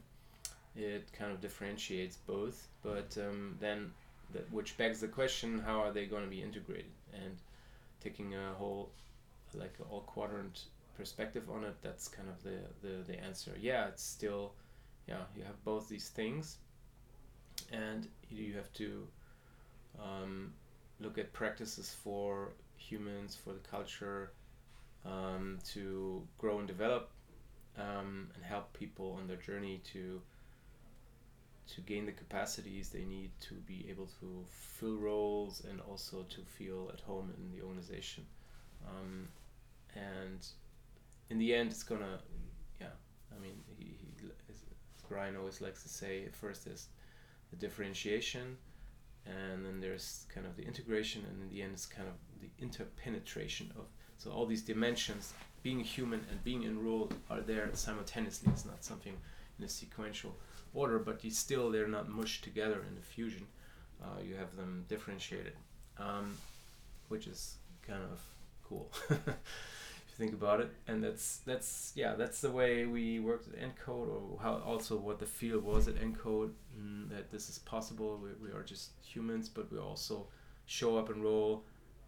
it 0.76 1.12
kind 1.14 1.32
of 1.32 1.40
differentiates 1.42 2.18
both 2.18 2.68
but 2.82 3.18
um, 3.18 3.56
then 3.60 3.92
that 4.34 4.52
which 4.52 4.76
begs 4.78 5.00
the 5.00 5.08
question 5.08 5.60
how 5.66 5.80
are 5.80 5.92
they 5.92 6.06
going 6.06 6.24
to 6.24 6.30
be 6.30 6.42
integrated? 6.42 6.92
And 7.14 7.38
taking 8.02 8.36
a 8.36 8.54
whole 8.58 8.90
like 9.54 9.74
all 9.90 10.02
quadrant 10.02 10.66
perspective 10.98 11.50
on 11.50 11.64
it 11.64 11.76
that's 11.82 12.08
kind 12.08 12.28
of 12.28 12.44
the, 12.44 12.58
the 12.82 13.04
the 13.04 13.20
answer. 13.24 13.52
Yeah 13.60 13.88
it's 13.88 14.04
still 14.04 14.54
yeah 15.08 15.22
you 15.38 15.44
have 15.44 15.64
both 15.64 15.88
these 15.88 16.10
things 16.10 16.58
and 17.72 18.08
you 18.30 18.54
have 18.54 18.72
to 18.74 19.08
um, 20.00 20.52
look 21.00 21.18
at 21.18 21.32
practices 21.34 21.96
for 22.04 22.54
humans 22.78 23.38
for 23.42 23.54
the 23.54 23.60
culture 23.60 24.32
um, 25.06 25.60
to 25.66 26.22
grow 26.38 26.60
and 26.60 26.68
develop 26.68 27.12
um, 27.78 28.30
and 28.36 28.44
help 28.44 28.74
people 28.74 29.18
on 29.20 29.28
their 29.28 29.38
journey 29.38 29.82
to 29.92 30.22
to 31.68 31.82
gain 31.82 32.06
the 32.06 32.12
capacities 32.12 32.90
they 32.90 33.06
need 33.06 33.32
to 33.40 33.54
be 33.54 33.86
able 33.90 34.08
to 34.20 34.44
fill 34.50 34.98
roles 34.98 35.64
and 35.70 35.80
also 35.82 36.24
to 36.24 36.42
feel 36.42 36.90
at 36.94 37.00
home 37.02 37.32
in 37.38 37.52
the 37.56 37.64
organization 37.64 38.26
um, 38.88 39.28
and 39.96 40.48
in 41.30 41.38
the 41.38 41.54
end 41.54 41.72
it's 41.72 41.84
gonna 41.84 42.20
yeah 42.80 42.88
I 43.36 43.42
mean 43.42 43.56
he, 43.78 43.86
he 43.86 44.28
Brian 45.10 45.36
always 45.36 45.62
likes 45.62 45.84
to 45.84 45.90
say 45.90 46.28
first 46.32 46.66
is 46.66 46.88
the 47.52 47.56
differentiation 47.56 48.58
and 49.26 49.66
then 49.66 49.80
there's 49.80 50.26
kind 50.34 50.46
of 50.46 50.58
the 50.58 50.64
integration, 50.64 51.24
and 51.30 51.42
in 51.42 51.50
the 51.50 51.62
end, 51.62 51.74
it's 51.74 51.86
kind 51.86 52.08
of 52.08 52.16
the 52.42 52.50
interpenetration 52.62 53.72
of 53.78 53.86
so 54.18 54.32
all 54.32 54.46
these 54.46 54.62
dimensions, 54.62 55.34
being 55.64 55.80
human 55.80 56.26
and 56.30 56.44
being 56.44 56.64
enrolled, 56.64 57.14
are 57.30 57.42
there 57.42 57.70
simultaneously. 57.74 58.52
It's 58.52 58.66
not 58.66 58.84
something 58.84 59.14
in 59.58 59.66
a 59.66 59.70
sequential 59.70 60.36
order, 60.74 61.00
but 61.00 61.24
you 61.24 61.32
still 61.32 61.72
they're 61.72 61.88
not 61.88 62.10
mushed 62.10 62.44
together 62.44 62.84
in 62.90 62.98
a 62.98 63.02
fusion. 63.02 63.46
Uh, 64.04 64.22
you 64.22 64.36
have 64.36 64.56
them 64.56 64.86
differentiated, 64.90 65.54
um, 65.98 66.36
which 67.08 67.28
is 67.28 67.56
kind 67.88 68.02
of 68.04 68.20
cool. 68.68 68.92
if 70.14 70.20
you 70.20 70.26
think 70.26 70.34
about 70.34 70.60
it 70.60 70.70
and 70.88 71.04
that's 71.04 71.38
that's 71.46 71.92
yeah 71.96 72.14
that's 72.16 72.42
the 72.42 72.50
way 72.50 72.86
we 72.86 73.20
worked 73.20 73.48
at 73.48 73.60
encode 73.60 74.08
or 74.08 74.40
how 74.42 74.62
also 74.66 74.96
what 74.96 75.20
the 75.20 75.26
feel 75.26 75.60
was 75.60 75.88
at 75.88 75.96
encode 75.96 76.52
mm, 76.80 77.10
that 77.10 77.32
this 77.32 77.50
is 77.50 77.60
possible 77.60 78.20
we, 78.22 78.48
we 78.48 78.54
are 78.54 78.64
just 78.64 78.92
humans 79.04 79.50
but 79.50 79.72
we 79.72 79.78
also 79.80 80.28
show 80.66 80.98
up 80.98 81.10
and 81.10 81.24
roll 81.24 81.64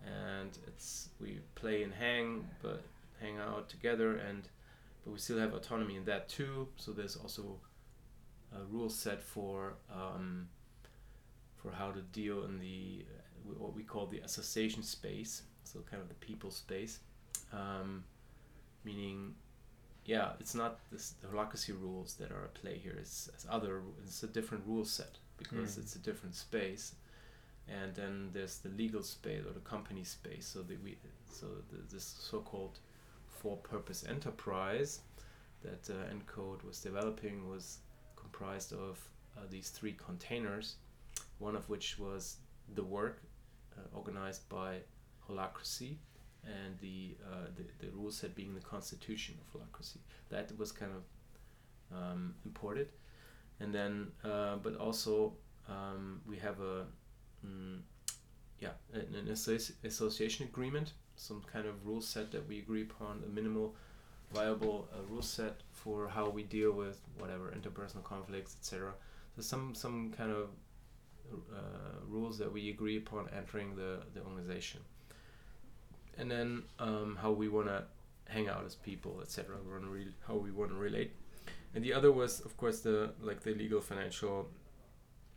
and 0.06 0.58
it's 0.68 1.10
we 1.20 1.40
play 1.56 1.84
and 1.84 1.94
hang 1.94 2.48
but 2.62 2.84
hang 3.20 3.38
out 3.38 3.70
together 3.70 4.18
and 4.18 4.50
but 5.04 5.12
we 5.12 5.20
still 5.20 5.40
have 5.40 5.54
autonomy 5.54 5.96
in 5.96 6.06
that 6.06 6.30
too 6.30 6.68
so 6.76 6.92
there's 6.92 7.16
also 7.16 7.58
a 8.56 8.64
rule 8.66 8.90
set 8.90 9.22
for 9.22 9.74
um, 9.94 10.48
for 11.56 11.72
how 11.72 11.92
to 11.92 12.02
deal 12.02 12.46
in 12.46 12.60
the 12.60 13.06
what 13.58 13.76
we 13.76 13.84
call 13.84 14.06
the 14.08 14.20
association 14.20 14.82
space 14.84 15.44
so 15.64 15.80
kind 15.90 16.02
of 16.02 16.10
the 16.10 16.16
people 16.16 16.52
space 16.52 17.00
um, 17.54 18.04
meaning 18.84 19.34
yeah 20.06 20.32
it's 20.40 20.56
not 20.56 20.80
this, 20.92 21.14
the 21.22 21.28
holacracy 21.28 21.80
rules 21.80 22.16
that 22.16 22.32
are 22.32 22.46
at 22.46 22.54
play 22.54 22.78
here 22.78 22.96
it's, 23.00 23.30
it's 23.34 23.46
other 23.50 23.82
it's 24.04 24.24
a 24.24 24.28
different 24.28 24.64
rule 24.66 24.86
set 24.86 25.18
because 25.38 25.76
mm. 25.76 25.80
it's 25.80 25.96
a 25.96 26.00
different 26.00 26.36
space 26.36 26.96
and 27.68 27.96
then 27.96 28.30
there's 28.34 28.60
the 28.60 28.70
legal 28.70 29.02
space 29.02 29.42
or 29.46 29.54
the 29.54 29.60
company 29.60 30.04
space 30.04 30.46
so 30.48 30.62
that 30.62 30.82
we 30.84 30.98
so 31.32 31.48
the, 31.72 31.94
this 31.94 32.16
so-called 32.20 32.80
for-purpose 33.28 34.06
enterprise 34.08 35.02
that 35.64 35.90
uh, 35.90 36.14
encode 36.14 36.64
was 36.64 36.80
developing 36.80 37.50
was 37.50 37.80
comprised 38.36 38.74
of 38.74 39.00
uh, 39.38 39.42
these 39.50 39.70
three 39.70 39.94
containers 39.94 40.76
one 41.40 41.56
of 41.56 41.68
which 41.70 42.00
was 42.00 42.38
the 42.76 42.84
work 42.84 43.22
uh, 43.78 43.82
organized 43.94 44.48
by 44.50 44.78
holacracy 45.28 45.98
and 46.46 46.78
the, 46.80 47.16
uh, 47.26 47.48
the, 47.56 47.86
the 47.86 47.92
rule 47.92 48.12
set 48.12 48.36
being 48.36 48.54
the 48.54 48.62
constitution 48.62 49.36
of 49.42 49.60
holacracy. 49.60 49.98
That 50.30 50.58
was 50.58 50.72
kind 50.72 50.92
of 50.92 51.98
um, 51.98 52.36
imported, 52.46 52.90
and 53.60 53.74
then 53.74 54.08
uh, 54.24 54.58
but 54.58 54.76
also 54.78 55.34
um, 55.68 56.22
we 56.28 56.38
have 56.38 56.60
a 56.60 56.86
mm, 57.46 57.80
yeah 58.60 58.70
an, 58.94 59.16
an 59.16 59.28
associ- 59.28 59.74
association 59.84 60.46
agreement, 60.46 60.94
some 61.16 61.42
kind 61.52 61.66
of 61.68 61.86
rule 61.86 62.02
set 62.02 62.32
that 62.32 62.48
we 62.48 62.60
agree 62.60 62.84
upon, 62.84 63.24
a 63.26 63.30
minimal 63.30 63.76
viable 64.34 64.88
uh, 64.94 65.02
rule 65.10 65.22
set 65.22 65.62
for 65.72 66.08
how 66.08 66.30
we 66.30 66.44
deal 66.44 66.72
with 66.72 67.00
whatever 67.18 67.54
interpersonal 67.56 68.04
conflicts, 68.04 68.56
etc. 68.60 68.94
So 69.36 69.42
some 69.42 69.76
some 69.76 70.12
kind 70.12 70.32
of 70.32 70.50
uh, 71.54 72.00
rules 72.08 72.38
that 72.38 72.52
we 72.52 72.70
agree 72.70 72.98
upon 72.98 73.28
entering 73.36 73.76
the, 73.76 74.00
the 74.14 74.22
organization 74.22 74.82
and 76.18 76.30
then 76.30 76.64
um, 76.80 77.18
how 77.22 77.32
we 77.32 77.48
want 77.50 77.68
to 77.68 77.84
hang 78.28 78.48
out 78.48 78.64
as 78.66 78.76
people, 78.76 79.20
etc. 79.22 79.56
How 80.28 80.36
we 80.36 80.52
want 80.52 80.72
to 80.72 80.78
relate, 80.78 81.14
and 81.74 81.84
the 81.84 81.94
other 81.94 82.12
was, 82.12 82.40
of 82.42 82.56
course, 82.58 82.80
the 82.82 83.12
like 83.22 83.42
the 83.42 83.54
legal, 83.54 83.82
financial, 83.82 84.50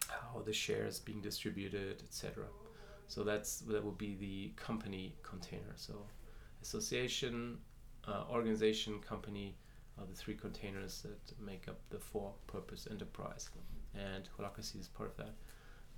how 0.09 0.41
the 0.45 0.53
shares 0.53 0.99
being 1.01 1.21
distributed, 1.21 2.03
etc. 2.03 2.45
So 3.09 3.25
that's 3.25 3.61
that 3.61 3.85
would 3.85 3.99
be 3.99 4.15
the 4.15 4.53
company 4.63 5.15
container. 5.23 5.75
So 5.77 5.95
association, 6.63 7.59
uh, 8.09 8.25
organization, 8.31 9.01
company 9.01 9.57
are 9.99 10.07
the 10.07 10.15
three 10.15 10.35
containers 10.35 11.03
that 11.03 11.41
make 11.41 11.69
up 11.69 11.79
the 11.91 11.99
for-purpose 11.99 12.87
enterprise, 12.91 13.51
and 13.95 14.29
holacracy 14.39 14.81
is 14.81 14.89
part 14.89 15.11
of 15.11 15.17
that 15.17 15.35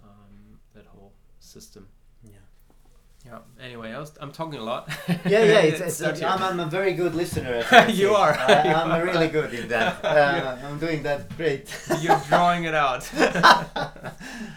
um, 0.02 0.58
that 0.74 0.86
whole 0.86 1.12
system. 1.38 1.88
Yeah. 2.24 2.32
Yeah. 3.26 3.40
Anyway, 3.62 3.92
I 3.92 3.98
was, 3.98 4.16
I'm 4.18 4.32
talking 4.32 4.58
a 4.58 4.62
lot. 4.62 4.88
yeah, 5.08 5.44
yeah. 5.44 5.60
It's, 5.60 5.80
it's, 6.00 6.22
I'm, 6.22 6.42
I'm, 6.42 6.58
a 6.58 6.66
very 6.66 6.94
good 6.94 7.14
listener. 7.14 7.62
you 7.88 8.14
are. 8.14 8.32
I, 8.32 8.62
am 8.62 9.06
really 9.06 9.28
good 9.28 9.52
in 9.52 9.68
that. 9.68 10.00
Uh, 10.10 10.56
I'm 10.64 10.78
doing 10.78 11.02
that 11.02 11.36
great. 11.36 11.68
You're 12.00 12.20
drawing 12.28 12.64
it 12.64 12.74
out. 12.74 13.08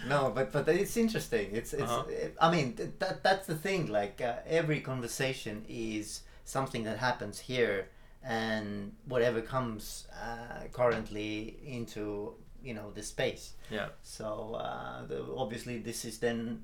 no, 0.07 0.31
but 0.33 0.51
but 0.51 0.67
it's 0.69 0.95
interesting. 0.97 1.49
It's 1.51 1.73
it's. 1.73 1.83
Uh-huh. 1.83 2.29
I 2.39 2.51
mean, 2.51 2.75
that 2.99 3.21
that's 3.21 3.47
the 3.47 3.55
thing. 3.55 3.87
Like 3.87 4.21
uh, 4.21 4.35
every 4.47 4.79
conversation 4.79 5.65
is 5.67 6.21
something 6.45 6.83
that 6.83 6.97
happens 6.97 7.39
here, 7.39 7.89
and 8.23 8.93
whatever 9.05 9.41
comes 9.41 10.07
uh, 10.13 10.67
currently 10.71 11.57
into 11.65 12.35
you 12.63 12.73
know 12.73 12.91
the 12.91 13.03
space. 13.03 13.53
Yeah. 13.69 13.89
So 14.01 14.55
uh, 14.59 15.05
the, 15.05 15.25
obviously 15.35 15.79
this 15.79 16.05
is 16.05 16.19
then 16.19 16.63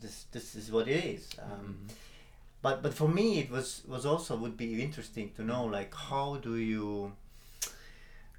this 0.00 0.24
this 0.32 0.54
is 0.54 0.72
what 0.72 0.88
it 0.88 1.04
is. 1.04 1.28
Um, 1.40 1.50
mm-hmm. 1.50 1.86
But 2.62 2.82
but 2.82 2.94
for 2.94 3.08
me 3.08 3.38
it 3.38 3.50
was 3.50 3.82
was 3.86 4.04
also 4.04 4.36
would 4.36 4.56
be 4.56 4.82
interesting 4.82 5.30
to 5.36 5.42
know 5.42 5.64
like 5.64 5.94
how 5.94 6.36
do 6.36 6.56
you 6.56 7.12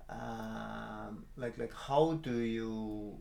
um, 0.10 1.26
like 1.38 1.58
like 1.58 1.74
how 1.74 2.20
do 2.22 2.40
you 2.40 3.18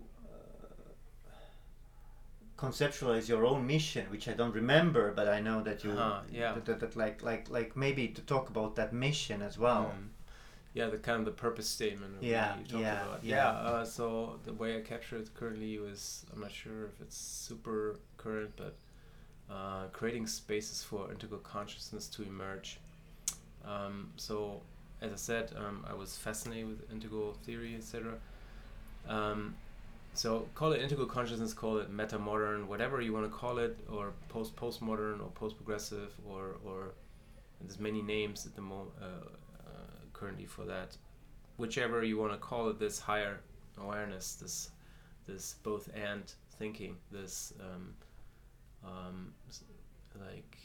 conceptualize 2.60 3.26
your 3.28 3.46
own 3.46 3.66
mission 3.66 4.04
which 4.10 4.28
i 4.28 4.32
don't 4.32 4.54
remember 4.54 5.12
but 5.12 5.28
i 5.28 5.40
know 5.40 5.62
that 5.62 5.82
you 5.82 5.92
uh, 5.92 6.20
yeah 6.30 6.52
that, 6.52 6.64
that, 6.66 6.80
that, 6.80 6.96
like 6.96 7.22
like 7.22 7.48
like 7.48 7.76
maybe 7.76 8.08
to 8.08 8.20
talk 8.22 8.50
about 8.50 8.76
that 8.76 8.92
mission 8.92 9.40
as 9.40 9.58
well 9.58 9.92
mm. 9.96 10.08
yeah 10.74 10.86
the 10.86 10.98
kind 10.98 11.18
of 11.20 11.24
the 11.24 11.30
purpose 11.30 11.68
statement 11.68 12.12
yeah 12.20 12.56
yeah 12.66 12.78
yeah, 12.78 13.04
yeah. 13.22 13.48
Uh, 13.48 13.84
so 13.84 14.38
the 14.44 14.52
way 14.52 14.76
i 14.76 14.80
capture 14.80 15.16
it 15.16 15.32
currently 15.34 15.78
was 15.78 16.26
i'm 16.32 16.40
not 16.40 16.52
sure 16.52 16.84
if 16.86 17.00
it's 17.00 17.16
super 17.16 17.96
current, 18.20 18.50
but 18.56 18.76
uh, 19.50 19.86
creating 19.92 20.26
spaces 20.26 20.82
for 20.82 21.10
integral 21.10 21.40
consciousness 21.40 22.06
to 22.08 22.22
emerge. 22.22 22.78
Um, 23.64 24.10
so, 24.16 24.62
as 25.00 25.12
I 25.12 25.16
said, 25.16 25.52
um, 25.56 25.84
I 25.88 25.94
was 25.94 26.16
fascinated 26.16 26.68
with 26.68 26.92
integral 26.92 27.34
theory, 27.44 27.74
etc. 27.76 28.14
Um, 29.08 29.56
so, 30.14 30.48
call 30.54 30.72
it 30.72 30.82
integral 30.82 31.06
consciousness, 31.06 31.54
call 31.54 31.78
it 31.78 31.90
meta 31.90 32.18
modern, 32.18 32.68
whatever 32.68 33.00
you 33.00 33.12
want 33.12 33.30
to 33.30 33.36
call 33.36 33.58
it, 33.58 33.78
or 33.90 34.12
post 34.28 34.56
postmodern, 34.56 35.20
or 35.20 35.30
post 35.34 35.56
progressive, 35.56 36.12
or 36.28 36.56
or 36.64 36.92
there's 37.60 37.78
many 37.78 38.02
names 38.02 38.46
at 38.46 38.54
the 38.54 38.62
moment 38.62 38.90
uh, 39.00 39.04
uh, 39.04 39.70
currently 40.12 40.46
for 40.46 40.64
that. 40.64 40.96
Whichever 41.58 42.02
you 42.02 42.18
want 42.18 42.32
to 42.32 42.38
call 42.38 42.68
it, 42.68 42.78
this 42.78 42.98
higher 42.98 43.40
awareness, 43.80 44.34
this 44.34 44.70
this 45.26 45.54
both 45.62 45.88
and 45.94 46.32
thinking, 46.58 46.96
this 47.12 47.52
um, 47.60 47.94
um, 48.84 49.32
like 50.20 50.56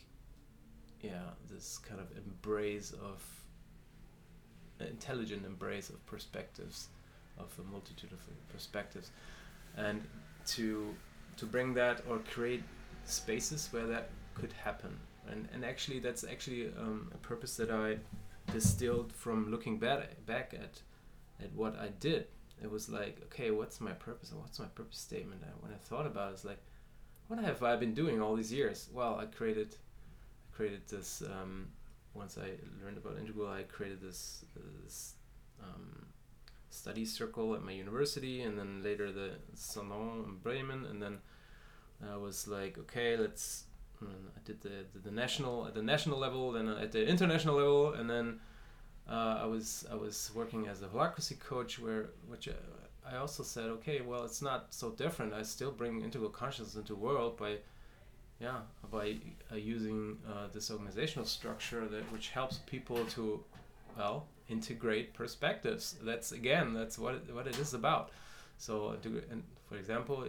yeah 1.01 1.29
this 1.51 1.77
kind 1.77 2.01
of 2.01 2.07
embrace 2.17 2.91
of 2.93 3.23
intelligent 4.79 5.45
embrace 5.45 5.89
of 5.89 6.03
perspectives 6.05 6.87
of 7.37 7.51
a 7.59 7.71
multitude 7.71 8.11
of 8.11 8.19
perspectives 8.49 9.11
and 9.77 10.01
to 10.45 10.93
to 11.37 11.45
bring 11.45 11.73
that 11.73 12.01
or 12.09 12.19
create 12.19 12.63
spaces 13.05 13.67
where 13.71 13.85
that 13.85 14.09
could 14.33 14.53
happen 14.53 14.97
and 15.29 15.47
and 15.53 15.63
actually 15.65 15.99
that's 15.99 16.23
actually 16.23 16.67
um, 16.79 17.09
a 17.13 17.17
purpose 17.17 17.55
that 17.57 17.71
I 17.71 17.97
distilled 18.51 19.11
from 19.11 19.51
looking 19.51 19.77
back 19.79 20.25
back 20.25 20.53
at 20.53 20.81
at 21.43 21.51
what 21.53 21.77
I 21.79 21.89
did 21.99 22.27
it 22.61 22.71
was 22.71 22.89
like 22.89 23.21
okay 23.25 23.51
what's 23.51 23.81
my 23.81 23.91
purpose 23.91 24.31
what's 24.33 24.59
my 24.59 24.65
purpose 24.67 24.97
statement 24.97 25.41
and 25.43 25.51
when 25.61 25.71
I 25.71 25.77
thought 25.77 26.05
about 26.05 26.31
it 26.31 26.33
it's 26.33 26.45
like 26.45 26.59
what 27.27 27.39
have 27.39 27.63
I 27.63 27.75
been 27.75 27.93
doing 27.93 28.21
all 28.21 28.35
these 28.35 28.53
years? 28.53 28.89
Well, 28.93 29.17
I 29.19 29.25
created, 29.25 29.75
I 30.47 30.55
created 30.55 30.81
this. 30.87 31.23
Um, 31.23 31.67
once 32.13 32.37
I 32.37 32.51
learned 32.83 32.97
about 32.97 33.17
integral, 33.17 33.49
I 33.49 33.63
created 33.63 34.01
this, 34.01 34.45
this 34.83 35.15
um, 35.61 36.05
study 36.75 37.05
circle 37.05 37.55
at 37.55 37.63
my 37.63 37.71
university, 37.71 38.41
and 38.41 38.57
then 38.57 38.83
later 38.83 39.11
the 39.11 39.31
salon 39.53 40.23
in 40.27 40.35
Bremen, 40.37 40.85
and 40.85 41.01
then 41.01 41.19
I 42.13 42.17
was 42.17 42.47
like, 42.47 42.77
okay, 42.77 43.17
let's. 43.17 43.63
I 44.01 44.39
did 44.43 44.61
the, 44.61 44.85
the, 44.93 44.99
the 45.09 45.11
national 45.11 45.67
at 45.67 45.73
the 45.73 45.81
national 45.81 46.19
level, 46.19 46.51
then 46.51 46.67
at 46.67 46.91
the 46.91 47.07
international 47.07 47.55
level, 47.55 47.93
and 47.93 48.09
then 48.09 48.39
uh, 49.09 49.39
I 49.43 49.45
was 49.45 49.85
I 49.89 49.95
was 49.95 50.31
working 50.35 50.67
as 50.67 50.81
a 50.81 50.87
holacracy 50.87 51.39
coach, 51.39 51.79
where 51.79 52.09
which 52.27 52.47
uh, 52.49 52.53
I 53.09 53.17
also 53.17 53.43
said, 53.43 53.65
okay, 53.65 54.01
well, 54.01 54.23
it's 54.23 54.41
not 54.41 54.73
so 54.73 54.91
different. 54.91 55.33
I 55.33 55.43
still 55.43 55.71
bring 55.71 56.01
integral 56.01 56.29
consciousness 56.29 56.75
into 56.75 56.93
the 56.93 56.99
world 56.99 57.37
by, 57.37 57.57
yeah, 58.39 58.61
by 58.91 59.17
uh, 59.51 59.55
using 59.55 60.17
uh, 60.27 60.47
this 60.51 60.71
organizational 60.71 61.27
structure 61.27 61.87
that 61.87 62.11
which 62.11 62.29
helps 62.29 62.57
people 62.65 63.05
to, 63.05 63.43
well, 63.97 64.27
integrate 64.49 65.13
perspectives. 65.13 65.95
That's 66.01 66.31
again, 66.31 66.73
that's 66.73 66.97
what 66.97 67.15
it, 67.15 67.33
what 67.33 67.47
it 67.47 67.57
is 67.59 67.73
about. 67.73 68.11
So, 68.57 68.97
for 69.69 69.75
example, 69.75 70.25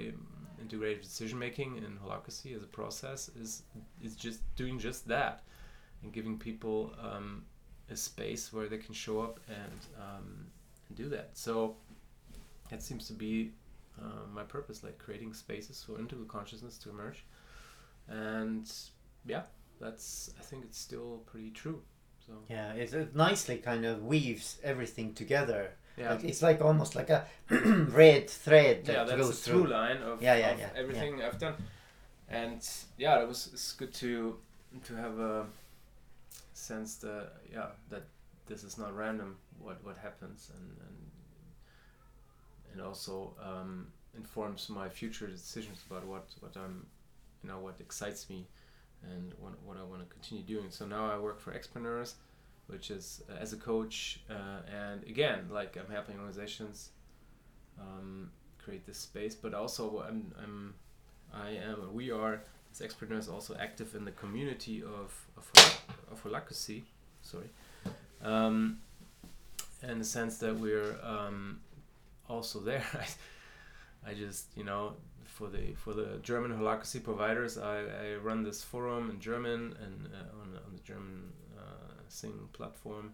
integrative 0.62 1.02
decision 1.02 1.38
making 1.38 1.76
in 1.76 1.98
holacracy 2.04 2.56
as 2.56 2.62
a 2.62 2.66
process 2.66 3.30
is 3.40 3.62
is 4.02 4.16
just 4.16 4.40
doing 4.56 4.78
just 4.78 5.06
that 5.08 5.42
and 6.02 6.12
giving 6.12 6.38
people 6.38 6.94
um, 7.00 7.44
a 7.90 7.96
space 7.96 8.52
where 8.52 8.68
they 8.68 8.78
can 8.78 8.94
show 8.94 9.20
up 9.20 9.40
and, 9.48 9.80
um, 9.98 10.46
and 10.88 10.96
do 10.96 11.08
that. 11.08 11.30
So 11.34 11.76
that 12.70 12.82
seems 12.82 13.06
to 13.06 13.12
be 13.12 13.52
uh, 14.00 14.26
my 14.32 14.42
purpose, 14.42 14.82
like 14.82 14.98
creating 14.98 15.32
spaces 15.34 15.82
for 15.82 15.98
integral 15.98 16.26
consciousness 16.26 16.78
to 16.78 16.90
emerge. 16.90 17.24
And 18.08 18.70
yeah, 19.24 19.42
that's 19.80 20.30
I 20.38 20.42
think 20.42 20.64
it's 20.64 20.78
still 20.78 21.22
pretty 21.26 21.50
true. 21.50 21.82
So 22.26 22.32
Yeah, 22.48 22.72
it, 22.72 22.92
it 22.92 23.14
nicely 23.16 23.58
kind 23.58 23.84
of 23.84 24.04
weaves 24.04 24.58
everything 24.62 25.14
together. 25.14 25.72
yeah, 25.96 26.12
Like, 26.12 26.24
it's 26.24 26.42
like 26.42 26.60
almost 26.60 26.94
like 26.94 27.10
a 27.10 27.26
red 27.50 28.28
thread 28.28 28.84
that 28.86 28.92
yeah, 28.92 29.04
that's 29.04 29.20
goes 29.20 29.40
through 29.40 29.62
through. 29.62 29.70
line 29.72 29.98
of, 30.02 30.22
Yeah, 30.22 30.36
yeah, 30.36 30.50
of 30.52 30.58
yeah, 30.60 30.68
everything 30.76 31.22
I've 31.22 31.38
done. 31.38 31.54
And 32.28 32.68
yeah, 32.98 33.20
it 33.22 33.28
was 33.28 33.48
it's 33.52 33.72
good 33.72 33.94
to 33.94 34.36
to 34.84 34.94
have 34.96 35.18
a 35.18 35.46
sense 36.54 36.96
that 36.96 37.32
yeah 37.52 37.66
that 37.90 38.02
this 38.46 38.64
is 38.64 38.78
not 38.78 38.94
random 38.96 39.36
what 39.58 39.82
what 39.84 39.96
happens 39.98 40.50
and 40.56 40.70
and 40.88 40.96
and 42.72 42.82
also 42.82 43.34
um, 43.42 43.86
informs 44.16 44.68
my 44.68 44.88
future 44.88 45.26
decisions 45.26 45.84
about 45.90 46.06
what 46.06 46.26
what 46.40 46.56
I'm 46.56 46.86
you 47.42 47.48
know 47.50 47.58
what 47.60 47.80
excites 47.80 48.28
me 48.28 48.46
and 49.14 49.32
what, 49.38 49.52
what 49.64 49.76
I 49.76 49.84
want 49.84 50.02
to 50.02 50.14
continue 50.14 50.42
doing. 50.42 50.70
So 50.70 50.86
now 50.86 51.10
I 51.10 51.18
work 51.18 51.40
for 51.40 51.52
Xpreneurs, 51.52 52.14
which 52.66 52.90
is 52.90 53.22
uh, 53.30 53.36
as 53.40 53.52
a 53.52 53.56
coach 53.56 54.20
uh, 54.30 54.60
and 54.72 55.02
again 55.04 55.46
like 55.50 55.76
I'm 55.76 55.90
helping 55.92 56.18
organizations 56.18 56.90
um, 57.80 58.30
create 58.58 58.86
this 58.86 58.98
space, 58.98 59.34
but 59.34 59.54
also 59.54 60.04
I'm 60.06 60.32
I'm 60.42 60.74
I 61.32 61.50
am 61.50 61.94
we 61.94 62.10
are 62.10 62.42
as 62.72 62.80
Xpreneurs 62.80 63.30
also 63.32 63.56
active 63.58 63.94
in 63.94 64.04
the 64.04 64.12
community 64.12 64.82
of 64.82 65.14
of, 65.36 65.80
of 66.10 66.22
holacracy, 66.24 66.82
sorry, 67.22 67.50
um, 68.22 68.78
in 69.82 69.98
the 69.98 70.04
sense 70.04 70.38
that 70.38 70.58
we're 70.58 70.96
um, 71.02 71.60
also 72.28 72.60
there. 72.60 72.84
I 74.06 74.14
just 74.14 74.46
you 74.56 74.64
know 74.64 74.94
for 75.36 75.48
the 75.48 75.74
for 75.74 75.92
the 75.92 76.18
German 76.22 76.50
holacracy 76.50 77.02
providers, 77.02 77.58
I, 77.58 77.80
I 77.80 78.14
run 78.22 78.42
this 78.42 78.62
forum 78.62 79.10
in 79.10 79.20
German 79.20 79.76
and 79.84 80.08
uh, 80.14 80.40
on, 80.40 80.48
on 80.66 80.72
the 80.74 80.82
German 80.82 81.30
uh, 81.58 81.92
Xing 82.08 82.50
platform, 82.54 83.12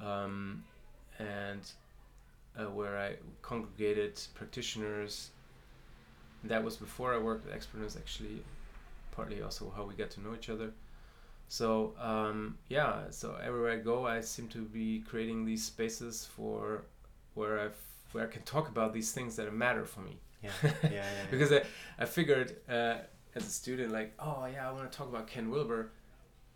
um, 0.00 0.62
and 1.18 1.62
uh, 2.58 2.70
where 2.70 2.98
I 2.98 3.16
congregated 3.40 4.20
practitioners. 4.34 5.30
That 6.44 6.62
was 6.62 6.76
before 6.76 7.14
I 7.14 7.18
worked 7.18 7.50
at 7.50 7.58
Xpreneurs, 7.58 7.96
actually, 7.96 8.44
partly 9.10 9.42
also 9.42 9.72
how 9.74 9.84
we 9.84 9.94
got 9.94 10.10
to 10.10 10.20
know 10.20 10.34
each 10.34 10.50
other. 10.50 10.70
So 11.48 11.94
um, 11.98 12.58
yeah, 12.68 13.10
so 13.10 13.36
everywhere 13.42 13.72
I 13.72 13.76
go, 13.76 14.06
I 14.06 14.20
seem 14.20 14.48
to 14.48 14.58
be 14.58 15.02
creating 15.08 15.46
these 15.46 15.64
spaces 15.64 16.28
for 16.36 16.84
where 17.34 17.58
I 17.58 17.68
where 18.12 18.24
I 18.24 18.26
can 18.26 18.42
talk 18.42 18.68
about 18.68 18.92
these 18.92 19.12
things 19.12 19.36
that 19.36 19.52
matter 19.52 19.86
for 19.86 20.00
me. 20.00 20.18
Yeah, 20.42 20.50
yeah, 20.62 20.70
yeah. 20.82 20.90
yeah. 20.90 21.02
because 21.30 21.52
I, 21.52 21.62
I 21.98 22.04
figured 22.04 22.56
uh, 22.68 22.96
as 23.34 23.46
a 23.46 23.50
student 23.50 23.92
like 23.92 24.14
oh 24.18 24.46
yeah 24.52 24.68
I 24.68 24.72
want 24.72 24.90
to 24.90 24.96
talk 24.96 25.08
about 25.08 25.26
Ken 25.26 25.50
Wilber. 25.50 25.92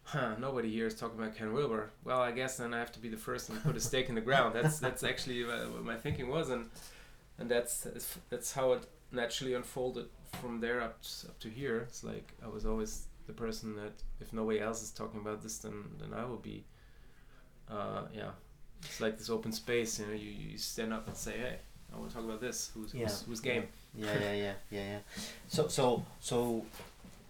Huh 0.05 0.35
nobody 0.39 0.71
here 0.71 0.87
is 0.87 0.95
talking 0.95 1.19
about 1.19 1.37
Ken 1.37 1.53
Wilber. 1.53 1.91
Well 2.05 2.21
I 2.21 2.33
guess 2.33 2.57
then 2.57 2.75
I 2.75 2.79
have 2.79 2.93
to 2.93 3.01
be 3.01 3.09
the 3.09 3.17
first 3.17 3.49
and 3.51 3.63
put 3.63 3.77
a 3.77 3.81
stake 3.81 4.09
in 4.09 4.15
the 4.15 4.21
ground. 4.21 4.55
That's 4.57 4.79
that's 4.79 5.03
actually 5.03 5.45
uh, 5.45 5.69
what 5.69 5.85
my 5.85 5.97
thinking 5.97 6.29
was 6.29 6.51
and 6.51 6.69
and 7.39 7.49
that's 7.51 7.87
that's 8.31 8.53
how 8.53 8.73
it 8.73 8.87
naturally 9.11 9.55
unfolded 9.55 10.07
from 10.41 10.61
there 10.61 10.81
up 10.81 11.03
to, 11.03 11.29
up 11.29 11.39
to 11.41 11.49
here. 11.49 11.79
It's 11.89 12.03
like 12.05 12.33
I 12.45 12.49
was 12.49 12.65
always 12.67 13.07
the 13.27 13.33
person 13.33 13.77
that 13.77 13.93
if 14.21 14.33
nobody 14.33 14.61
else 14.61 14.83
is 14.83 14.91
talking 14.91 15.21
about 15.21 15.43
this 15.43 15.59
then 15.59 15.85
then 16.01 16.13
I 16.15 16.25
will 16.25 16.37
be 16.39 16.65
uh, 17.71 18.03
yeah. 18.15 18.31
It's 18.85 19.01
like 19.01 19.17
this 19.19 19.31
open 19.31 19.53
space 19.53 20.01
you 20.01 20.07
know 20.07 20.13
you, 20.13 20.31
you 20.31 20.59
stand 20.59 20.93
up 20.93 21.07
and 21.07 21.17
say 21.17 21.33
hey 21.39 21.57
I 21.95 21.99
want 21.99 22.11
to 22.11 22.17
talk 22.17 22.25
about 22.25 22.41
this 22.41 22.71
who's 22.75 22.95
Yeah, 22.95 23.03
who's, 23.09 23.23
who's 23.23 23.41
game 23.41 23.65
yeah, 23.95 24.07
yeah, 24.21 24.33
yeah, 24.33 24.53
yeah, 24.71 24.85
yeah. 24.93 24.99
So, 25.49 25.69
so, 25.69 26.05
so, 26.21 26.65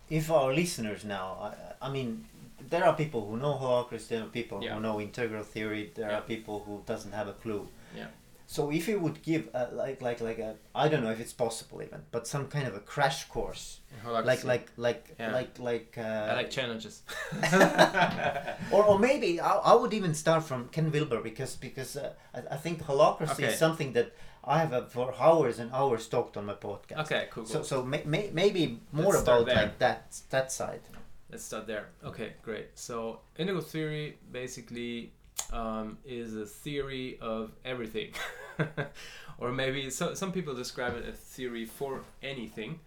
if 0.08 0.30
our 0.30 0.52
listeners 0.54 1.04
now, 1.04 1.52
I, 1.82 1.86
I 1.86 1.90
mean, 1.90 2.24
there 2.70 2.84
are 2.84 2.94
people 2.94 3.26
who 3.26 3.36
know 3.36 3.54
holacracy, 3.54 4.08
there 4.08 4.22
are 4.22 4.26
people 4.26 4.62
Yeah. 4.62 4.74
who 4.74 4.80
know 4.80 5.00
integral 5.00 5.42
theory, 5.42 5.90
there 5.96 6.08
Yeah. 6.10 6.18
are 6.18 6.22
people 6.22 6.62
who 6.64 6.82
doesn't 6.86 7.12
have 7.12 7.26
a 7.26 7.32
clue. 7.32 7.66
Yeah. 7.96 8.06
So, 8.52 8.70
if 8.70 8.86
you 8.86 8.98
would 9.00 9.22
give 9.22 9.48
a, 9.54 9.68
like, 9.72 10.02
like, 10.02 10.20
like 10.20 10.38
a, 10.38 10.56
I 10.74 10.88
don't 10.88 11.02
know 11.02 11.10
if 11.10 11.20
it's 11.20 11.32
possible 11.32 11.80
even, 11.82 12.02
but 12.10 12.26
some 12.26 12.48
kind 12.48 12.66
of 12.68 12.74
a 12.74 12.80
crash 12.80 13.24
course, 13.28 13.80
like, 14.04 14.44
like, 14.44 14.66
like, 14.76 15.04
Yeah. 15.18 15.32
like, 15.32 15.58
like, 15.58 15.94
uh, 15.96 16.30
I 16.30 16.34
like 16.34 16.50
challenges. 16.50 17.02
or, 18.70 18.84
or 18.84 18.98
maybe 18.98 19.40
I, 19.40 19.52
I 19.56 19.74
would 19.74 19.94
even 19.94 20.12
start 20.12 20.42
from 20.44 20.68
Ken 20.68 20.90
Wilber 20.92 21.22
because 21.22 21.56
because 21.56 21.96
uh, 21.96 22.12
I, 22.34 22.40
I 22.54 22.56
think 22.58 22.82
holacracy 22.84 23.32
Okay. 23.32 23.52
is 23.52 23.58
something 23.58 23.94
that 23.94 24.12
I 24.44 24.58
have 24.58 24.72
uh, 24.74 24.84
for 24.84 25.14
hours 25.18 25.58
and 25.58 25.72
hours 25.72 26.06
talked 26.06 26.36
on 26.36 26.44
my 26.44 26.54
podcast. 26.54 26.98
okay, 27.04 27.28
cool. 27.30 27.44
cool. 27.44 27.46
So 27.46 27.62
so 27.62 27.82
may, 27.84 28.02
may, 28.04 28.30
maybe 28.34 28.80
more 28.92 29.14
Let's 29.14 29.22
about 29.22 29.46
like 29.46 29.78
that 29.78 30.20
that 30.28 30.52
side. 30.52 30.82
Let's 31.30 31.44
start 31.44 31.66
there. 31.66 31.86
Okay, 32.04 32.34
great. 32.42 32.66
So 32.74 33.20
integral 33.38 33.62
theory 33.62 34.18
basically 34.30 35.12
um, 35.52 35.98
is 36.04 36.34
a 36.34 36.46
theory 36.46 37.18
of 37.20 37.52
everything, 37.64 38.12
or 39.38 39.52
maybe 39.52 39.90
so, 39.90 40.14
some 40.14 40.32
people 40.32 40.54
describe 40.54 40.96
it 40.96 41.04
as 41.06 41.16
theory 41.16 41.64
for 41.64 42.00
anything, 42.22 42.80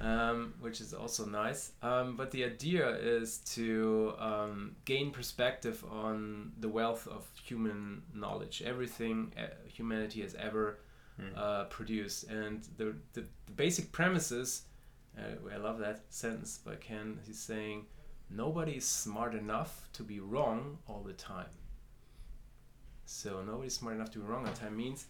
um, 0.00 0.54
which 0.60 0.80
is 0.80 0.92
also 0.92 1.24
nice. 1.24 1.72
Um, 1.82 2.16
but 2.16 2.30
the 2.30 2.44
idea 2.44 2.88
is 2.96 3.38
to 3.54 4.14
um, 4.18 4.76
gain 4.84 5.10
perspective 5.10 5.84
on 5.90 6.52
the 6.58 6.68
wealth 6.68 7.06
of 7.06 7.24
human 7.42 8.02
knowledge, 8.12 8.62
everything 8.64 9.32
uh, 9.38 9.46
humanity 9.68 10.22
has 10.22 10.34
ever 10.34 10.78
uh, 11.36 11.64
produced, 11.64 12.24
and 12.24 12.66
the, 12.76 12.94
the, 13.12 13.24
the 13.46 13.52
basic 13.52 13.92
premises. 13.92 14.62
Uh, 15.16 15.52
I 15.52 15.58
love 15.58 15.78
that 15.78 16.02
sentence 16.08 16.58
by 16.58 16.74
Ken. 16.74 17.20
He's 17.24 17.38
saying, 17.38 17.86
"Nobody 18.30 18.72
is 18.72 18.84
smart 18.84 19.34
enough 19.34 19.88
to 19.92 20.02
be 20.02 20.18
wrong 20.18 20.78
all 20.88 21.02
the 21.06 21.12
time." 21.12 21.46
So 23.06 23.42
nobody's 23.42 23.74
smart 23.74 23.96
enough 23.96 24.10
to 24.12 24.18
be 24.18 24.24
wrong 24.24 24.44
the 24.44 24.50
time 24.50 24.76
means, 24.76 25.06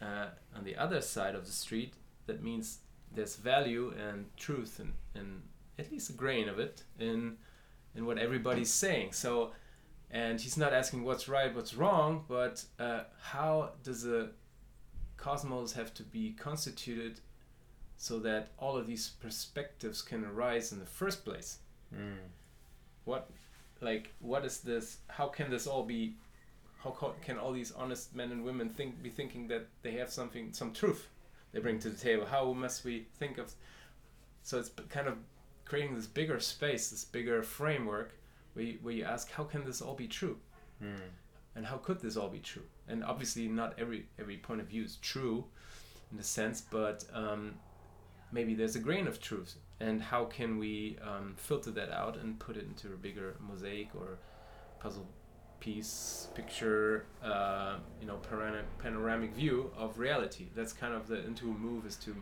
uh, 0.00 0.26
on 0.56 0.64
the 0.64 0.76
other 0.76 1.00
side 1.00 1.34
of 1.34 1.46
the 1.46 1.52
street, 1.52 1.94
that 2.26 2.42
means 2.42 2.78
there's 3.14 3.36
value 3.36 3.92
and 3.98 4.26
truth 4.36 4.78
and, 4.78 4.92
and 5.14 5.42
at 5.78 5.90
least 5.90 6.10
a 6.10 6.12
grain 6.12 6.48
of 6.48 6.58
it 6.58 6.82
in 6.98 7.36
in 7.94 8.06
what 8.06 8.18
everybody's 8.18 8.70
saying. 8.70 9.12
So, 9.12 9.50
and 10.12 10.40
he's 10.40 10.56
not 10.56 10.72
asking 10.72 11.02
what's 11.02 11.28
right, 11.28 11.52
what's 11.54 11.74
wrong, 11.74 12.24
but 12.28 12.64
uh, 12.78 13.00
how 13.20 13.70
does 13.82 14.06
a 14.06 14.28
cosmos 15.16 15.72
have 15.72 15.92
to 15.94 16.04
be 16.04 16.32
constituted 16.32 17.20
so 17.96 18.20
that 18.20 18.52
all 18.58 18.76
of 18.76 18.86
these 18.86 19.08
perspectives 19.20 20.02
can 20.02 20.24
arise 20.24 20.72
in 20.72 20.78
the 20.78 20.86
first 20.86 21.24
place? 21.24 21.58
What, 23.04 23.28
like, 23.80 24.14
what 24.20 24.44
is 24.44 24.60
this? 24.60 24.98
How 25.08 25.26
can 25.26 25.50
this 25.50 25.66
all 25.66 25.82
be? 25.84 26.14
How 26.82 26.90
co- 26.90 27.14
can 27.22 27.38
all 27.38 27.52
these 27.52 27.72
honest 27.72 28.14
men 28.14 28.32
and 28.32 28.44
women 28.44 28.70
think 28.70 29.02
be 29.02 29.10
thinking 29.10 29.48
that 29.48 29.66
they 29.82 29.92
have 29.92 30.10
something, 30.10 30.52
some 30.52 30.72
truth 30.72 31.08
they 31.52 31.60
bring 31.60 31.78
to 31.80 31.90
the 31.90 31.98
table? 31.98 32.26
How 32.26 32.52
must 32.52 32.84
we 32.84 33.06
think 33.18 33.38
of? 33.38 33.52
So 34.42 34.58
it's 34.58 34.70
kind 34.88 35.06
of 35.06 35.18
creating 35.64 35.94
this 35.94 36.06
bigger 36.06 36.40
space, 36.40 36.90
this 36.90 37.04
bigger 37.04 37.42
framework, 37.42 38.12
where 38.54 38.64
you, 38.64 38.78
where 38.82 38.94
you 38.94 39.04
ask, 39.04 39.30
how 39.30 39.44
can 39.44 39.64
this 39.64 39.80
all 39.82 39.94
be 39.94 40.08
true? 40.08 40.38
and 41.56 41.66
how 41.66 41.76
could 41.76 42.00
this 42.00 42.16
all 42.16 42.28
be 42.28 42.38
true 42.38 42.62
and 42.88 43.04
obviously 43.04 43.46
not 43.48 43.74
every 43.78 44.06
every 44.18 44.36
point 44.38 44.60
of 44.60 44.66
view 44.66 44.82
is 44.84 44.96
true 44.96 45.44
in 46.12 46.18
a 46.18 46.22
sense 46.22 46.62
but 46.70 47.04
um, 47.12 47.54
maybe 48.32 48.54
there's 48.54 48.76
a 48.76 48.78
grain 48.78 49.06
of 49.06 49.20
truth 49.20 49.56
and 49.80 50.00
how 50.02 50.24
can 50.24 50.58
we 50.58 50.96
um, 51.02 51.34
filter 51.36 51.70
that 51.70 51.90
out 51.90 52.16
and 52.16 52.38
put 52.38 52.56
it 52.56 52.64
into 52.64 52.88
a 52.88 52.96
bigger 52.96 53.36
mosaic 53.40 53.88
or 53.94 54.18
puzzle 54.78 55.06
piece 55.60 56.28
picture 56.34 57.04
uh, 57.22 57.76
you 58.00 58.06
know 58.06 58.18
parana- 58.30 58.64
panoramic 58.78 59.34
view 59.34 59.70
of 59.76 59.98
reality. 59.98 60.46
That's 60.54 60.72
kind 60.72 60.94
of 60.94 61.06
the 61.08 61.24
into 61.24 61.44
move 61.44 61.86
is 61.86 61.96
to 61.96 62.16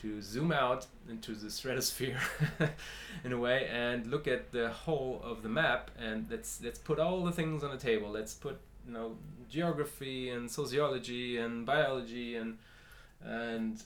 to 0.00 0.22
zoom 0.22 0.50
out 0.50 0.86
into 1.10 1.34
the 1.34 1.50
stratosphere 1.50 2.18
in 3.24 3.32
a 3.32 3.38
way 3.38 3.68
and 3.70 4.06
look 4.06 4.26
at 4.26 4.50
the 4.50 4.70
whole 4.70 5.20
of 5.22 5.42
the 5.42 5.48
map 5.48 5.90
and 5.98 6.26
let's 6.30 6.60
let's 6.64 6.78
put 6.78 6.98
all 6.98 7.22
the 7.22 7.32
things 7.32 7.62
on 7.62 7.70
the 7.70 7.76
table. 7.76 8.10
Let's 8.10 8.34
put 8.34 8.58
you 8.86 8.92
know 8.92 9.16
geography 9.48 10.30
and 10.30 10.50
sociology 10.50 11.36
and 11.38 11.66
biology 11.66 12.36
and 12.36 12.58
and 13.22 13.82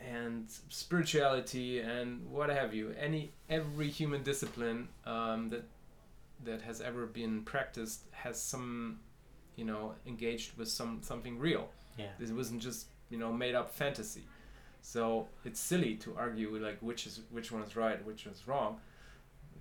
and 0.00 0.46
spirituality 0.68 1.80
and 1.80 2.28
what 2.30 2.50
have 2.50 2.74
you. 2.74 2.94
Any 2.98 3.30
every 3.48 3.88
human 3.88 4.22
discipline 4.22 4.88
um, 5.06 5.50
that 5.50 5.64
that 6.44 6.62
has 6.62 6.80
ever 6.80 7.06
been 7.06 7.42
practiced 7.42 8.02
has 8.12 8.40
some 8.40 9.00
you 9.56 9.64
know 9.64 9.94
engaged 10.06 10.56
with 10.56 10.68
some 10.68 11.00
something 11.02 11.38
real. 11.38 11.68
Yeah. 11.96 12.06
this 12.18 12.30
wasn't 12.30 12.62
just 12.62 12.86
you 13.10 13.18
know 13.18 13.32
made 13.32 13.54
up 13.54 13.70
fantasy. 13.74 14.24
So 14.80 15.26
it's 15.44 15.60
silly 15.60 15.96
to 15.96 16.16
argue 16.16 16.56
like 16.58 16.78
which 16.80 17.06
is 17.06 17.20
which 17.30 17.50
one 17.52 17.62
is 17.62 17.76
right, 17.76 18.04
which 18.06 18.26
is 18.26 18.46
wrong. 18.46 18.80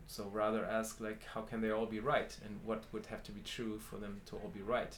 So 0.06 0.30
rather 0.32 0.64
ask 0.66 1.02
like 1.02 1.26
how 1.26 1.42
can 1.42 1.62
they 1.62 1.72
all 1.72 1.86
be 1.86 2.00
right, 2.00 2.36
and 2.46 2.60
what 2.64 2.84
would 2.92 3.08
have 3.08 3.24
to 3.24 3.32
be 3.32 3.42
true 3.42 3.80
for 3.80 3.98
them 3.98 4.22
to 4.28 4.36
all 4.36 4.50
be 4.54 4.62
right, 4.62 4.98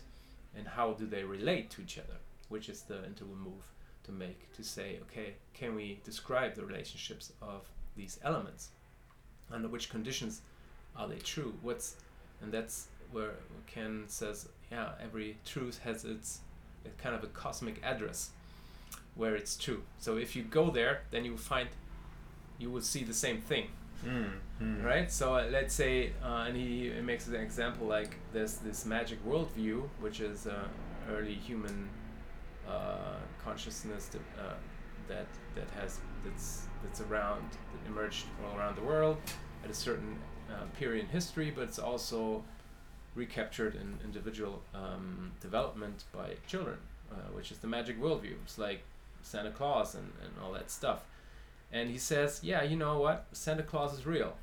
and 0.56 0.68
how 0.68 0.94
do 0.94 1.06
they 1.06 1.24
relate 1.24 1.70
to 1.72 1.82
each 1.82 1.98
other, 1.98 2.18
which 2.50 2.70
is 2.70 2.82
the 2.82 3.04
integral 3.06 3.36
move 3.36 3.64
to 4.04 4.12
make 4.12 4.52
to 4.54 4.64
say 4.64 4.98
okay 5.04 5.34
can 5.54 5.76
we 5.76 6.00
describe 6.04 6.56
the 6.56 6.66
relationships 6.66 7.32
of 7.42 7.70
these 7.96 8.20
elements? 8.24 8.70
Under 9.52 9.68
which 9.68 9.90
conditions 9.90 10.42
are 10.96 11.08
they 11.08 11.18
true? 11.18 11.54
What's 11.62 11.96
and 12.42 12.52
that's 12.52 12.88
where 13.12 13.32
Ken 13.68 14.04
says 14.08 14.48
yeah 14.72 14.90
every 15.02 15.38
truth 15.46 15.80
has 15.84 16.06
its 16.06 16.40
kind 17.02 17.16
of 17.16 17.24
a 17.24 17.28
cosmic 17.28 17.82
address 17.84 18.32
where 19.16 19.36
it's 19.36 19.58
true. 19.58 19.84
So 20.00 20.18
if 20.18 20.36
you 20.36 20.44
go 20.44 20.70
there 20.70 21.02
then 21.12 21.26
you 21.26 21.38
find 21.38 21.70
you 22.58 22.70
will 22.70 22.82
see 22.82 23.04
the 23.04 23.14
same 23.14 23.42
thing. 23.42 23.68
Mm, 24.06 24.32
mm. 24.62 24.84
right? 24.84 25.12
So 25.12 25.36
uh, 25.36 25.48
let's 25.52 25.74
say 25.74 26.14
uh, 26.24 26.46
and 26.48 26.56
he, 26.56 26.90
he 26.90 27.02
makes 27.02 27.28
an 27.28 27.36
example 27.36 27.88
like 27.88 28.16
there's 28.32 28.56
this 28.56 28.86
magic 28.86 29.20
worldview 29.28 29.84
which 30.00 30.22
is 30.22 30.48
uh, 30.48 30.68
early 31.12 31.34
human 31.34 31.90
uh, 32.70 33.18
consciousness 33.44 34.06
that, 34.08 34.22
uh, 34.40 34.54
that 35.08 35.26
that 35.56 35.68
has 35.80 36.00
that's 36.24 36.68
that's 36.84 37.02
around 37.02 37.44
that 37.52 37.92
emerged 37.92 38.26
all 38.46 38.58
around 38.58 38.76
the 38.76 38.84
world 38.84 39.18
at 39.64 39.70
a 39.70 39.74
certain 39.74 40.18
uh, 40.50 40.66
period 40.78 41.06
in 41.06 41.10
history, 41.10 41.52
but 41.52 41.64
it's 41.64 41.80
also 41.80 42.44
recaptured 43.16 43.76
in 43.76 43.98
individual 44.04 44.62
um, 44.74 45.32
development 45.42 46.06
by 46.14 46.36
children, 46.48 46.78
uh, 47.12 47.16
which 47.34 47.52
is 47.52 47.58
the 47.60 47.68
magic 47.68 48.00
worldview. 48.00 48.34
It's 48.44 48.58
like 48.58 48.82
Santa 49.22 49.52
Claus 49.52 49.96
and, 49.96 50.12
and 50.24 50.32
all 50.44 50.52
that 50.54 50.72
stuff. 50.72 51.04
And 51.72 51.90
he 51.90 51.98
says, 51.98 52.40
yeah, 52.44 52.64
you 52.64 52.76
know 52.76 53.00
what? 53.00 53.28
Santa 53.32 53.64
Claus 53.64 53.94
is 53.98 54.06
real. 54.06 54.36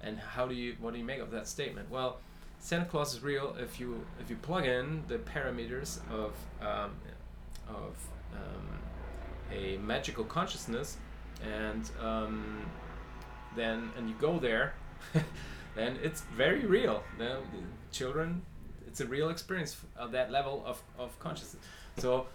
And 0.00 0.18
how 0.18 0.46
do 0.46 0.54
you 0.54 0.74
what 0.80 0.92
do 0.92 0.98
you 0.98 1.04
make 1.04 1.20
of 1.20 1.30
that 1.30 1.46
statement? 1.46 1.88
Well, 1.90 2.16
Santa 2.58 2.84
Claus 2.84 3.14
is 3.14 3.22
real 3.22 3.54
if 3.60 3.78
you 3.78 4.04
if 4.20 4.28
you 4.28 4.36
plug 4.36 4.64
in 4.64 5.04
the 5.06 5.18
parameters 5.18 5.98
of 6.10 6.34
um, 6.60 6.90
of 7.68 7.96
um, 8.32 8.66
a 9.52 9.76
magical 9.78 10.24
consciousness, 10.24 10.96
and 11.44 11.88
um, 12.00 12.66
then 13.54 13.90
and 13.96 14.08
you 14.08 14.16
go 14.20 14.40
there, 14.40 14.74
then 15.74 15.98
it's 16.02 16.22
very 16.36 16.64
real. 16.66 17.02
The 17.18 17.38
children, 17.90 18.42
it's 18.86 19.00
a 19.00 19.06
real 19.06 19.30
experience 19.30 19.76
at 20.00 20.12
that 20.12 20.30
level 20.30 20.62
of, 20.66 20.82
of 20.98 21.18
consciousness. 21.18 21.62
So, 21.98 22.26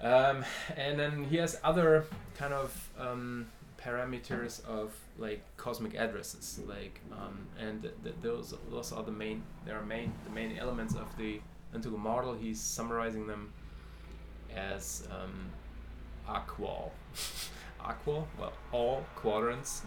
um, 0.00 0.44
and 0.76 0.98
then 0.98 1.24
he 1.24 1.36
has 1.36 1.58
other 1.64 2.04
kind 2.36 2.52
of 2.52 2.90
um, 2.98 3.46
parameters 3.82 4.64
of 4.66 4.92
like 5.18 5.42
cosmic 5.56 5.94
addresses, 5.94 6.60
like 6.66 7.00
um, 7.12 7.46
and 7.58 7.82
th- 7.82 7.94
th- 8.02 8.16
those 8.20 8.54
those 8.70 8.92
are 8.92 9.02
the 9.02 9.12
main. 9.12 9.42
There 9.64 9.78
are 9.78 9.84
main 9.84 10.12
the 10.24 10.30
main 10.30 10.58
elements 10.58 10.94
of 10.94 11.16
the 11.16 11.40
integral 11.74 11.98
model. 11.98 12.34
He's 12.34 12.60
summarizing 12.60 13.26
them 13.26 13.52
as 14.54 15.06
um, 15.10 15.50
AQAL. 16.28 16.90
AQAL, 17.80 18.26
well, 18.38 18.52
all 18.72 19.04
quadrants, 19.14 19.82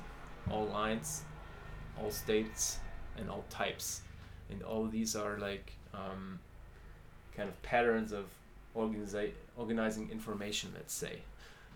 all 0.50 0.66
lines, 0.68 1.24
all 2.02 2.12
states, 2.12 2.80
and 3.18 3.30
all 3.30 3.44
types. 3.50 4.02
And 4.50 4.64
all 4.64 4.86
these 4.86 5.16
are 5.16 5.38
like 5.38 5.74
um, 5.94 6.40
kind 7.36 7.50
of 7.50 7.62
patterns 7.62 8.12
of 8.12 8.26
organizi- 8.76 9.34
organizing 9.58 10.10
information, 10.12 10.72
let's 10.76 10.94
say. 10.94 11.20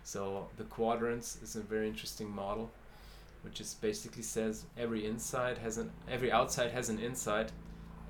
So 0.04 0.48
the 0.58 0.64
quadrants 0.66 1.38
is 1.42 1.56
a 1.56 1.62
very 1.62 1.88
interesting 1.88 2.30
model, 2.30 2.70
which 3.44 3.62
is 3.62 3.74
basically 3.76 4.24
says 4.24 4.66
every 4.78 5.06
inside 5.06 5.58
has 5.60 5.78
an 5.78 5.92
every 6.10 6.32
outside 6.32 6.72
has 6.72 6.90
an 6.90 7.00
inside, 7.00 7.52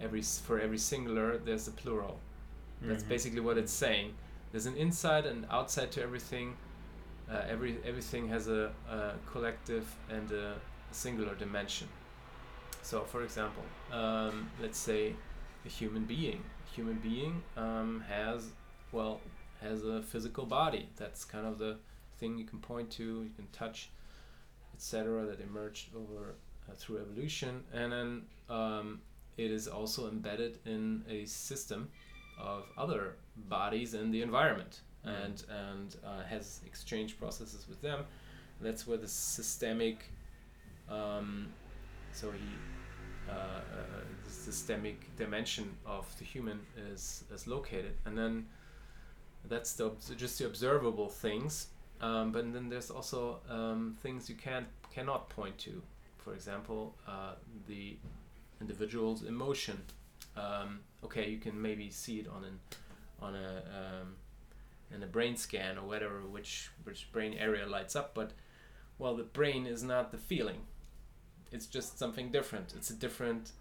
every 0.02 0.22
for 0.22 0.60
every 0.60 0.78
singular 0.78 1.38
there's 1.38 1.68
a 1.68 1.72
plural. 1.72 2.20
That's 2.82 3.04
Mhm. 3.04 3.10
basically 3.10 3.40
what 3.42 3.58
it's 3.58 3.72
saying. 3.72 4.14
There's 4.52 4.66
an 4.66 4.76
inside 4.76 5.26
and 5.26 5.46
outside 5.50 5.92
to 5.94 6.02
everything. 6.02 6.56
Uh, 7.30 7.42
every 7.48 7.78
everything 7.86 8.28
has 8.30 8.48
a, 8.48 8.72
a 8.90 9.14
collective 9.32 9.86
and 10.10 10.32
a 10.32 10.56
singular 10.92 11.36
dimension. 11.36 11.88
So, 12.84 13.02
for 13.02 13.24
example, 13.24 13.64
um, 13.92 14.50
let's 14.62 14.78
say 14.78 15.16
a 15.66 15.70
human 15.70 16.04
being. 16.06 16.44
A 16.68 16.76
human 16.76 17.00
being 17.00 17.42
um, 17.58 18.04
has 18.08 18.50
well 18.92 19.20
has 19.62 19.84
a 19.84 20.02
physical 20.02 20.46
body. 20.46 20.90
That's 20.98 21.24
kind 21.24 21.48
of 21.48 21.58
the 21.58 21.78
thing 22.20 22.38
you 22.38 22.46
can 22.46 22.60
point 22.60 22.92
to, 22.92 23.04
you 23.04 23.32
can 23.36 23.48
touch, 23.52 23.90
etc. 24.76 25.26
That 25.26 25.40
emerged 25.40 25.96
over 25.96 26.36
uh, 26.70 26.74
through 26.76 27.00
evolution, 27.00 27.64
and 27.74 27.92
then 27.92 28.22
um, 28.50 29.02
it 29.38 29.50
is 29.50 29.68
also 29.68 30.10
embedded 30.10 30.60
in 30.66 31.04
a 31.10 31.26
system 31.26 31.90
of 32.38 32.66
other 32.78 33.16
bodies 33.50 33.94
in 33.94 34.12
the 34.12 34.22
environment 34.22 34.82
Mm. 35.06 35.26
and 35.26 35.44
and 35.50 35.96
uh, 36.06 36.24
has 36.24 36.62
exchange 36.66 37.20
processes 37.20 37.68
with 37.68 37.82
them. 37.82 38.06
That's 38.62 38.88
where 38.88 38.98
the 38.98 39.08
systemic, 39.08 40.06
um, 40.90 41.48
so 42.14 42.32
he, 42.32 42.40
uh, 43.30 43.32
uh, 43.32 43.62
the 44.26 44.32
systemic 44.32 45.16
dimension 45.16 45.76
of 45.86 46.06
the 46.18 46.26
human 46.26 46.60
is 46.92 47.24
is 47.34 47.48
located, 47.48 47.94
and 48.06 48.18
then 48.18 48.46
that's 49.48 49.74
the 49.74 49.92
just 50.16 50.40
the 50.40 50.46
observable 50.46 51.10
things. 51.10 51.68
Um, 52.02 52.32
but 52.32 52.52
then 52.54 52.70
there's 52.70 52.92
also 52.92 53.40
um, 53.50 53.98
things 54.02 54.30
you 54.30 54.36
can 54.36 54.66
cannot 54.94 55.30
point 55.30 55.58
to. 55.60 55.82
For 56.18 56.34
example, 56.34 56.96
uh, 57.08 57.36
the 57.68 57.98
individual's 58.62 59.24
emotion. 59.24 59.82
Um, 60.36 60.80
okay, 61.04 61.30
you 61.30 61.38
can 61.38 61.62
maybe 61.62 61.90
see 61.90 62.20
it 62.20 62.28
on 62.28 62.44
an 62.44 62.60
on 63.22 63.36
a 63.36 63.64
um, 63.80 64.16
in 64.94 65.04
a 65.04 65.08
brain 65.08 65.36
scan 65.36 65.78
or 65.78 65.88
whatever, 65.88 66.22
which 66.22 66.72
which 66.84 67.12
brain 67.12 67.34
area 67.34 67.66
lights 67.66 67.96
up. 67.96 68.14
But 68.14 68.32
well, 68.98 69.16
the 69.16 69.24
brain 69.24 69.66
is 69.66 69.84
not 69.84 70.12
the 70.12 70.18
feeling. 70.18 70.62
It's 71.54 71.68
just 71.68 71.98
something 71.98 72.32
different. 72.32 72.74
It's 72.76 72.90
a 72.90 72.96
different 72.96 73.52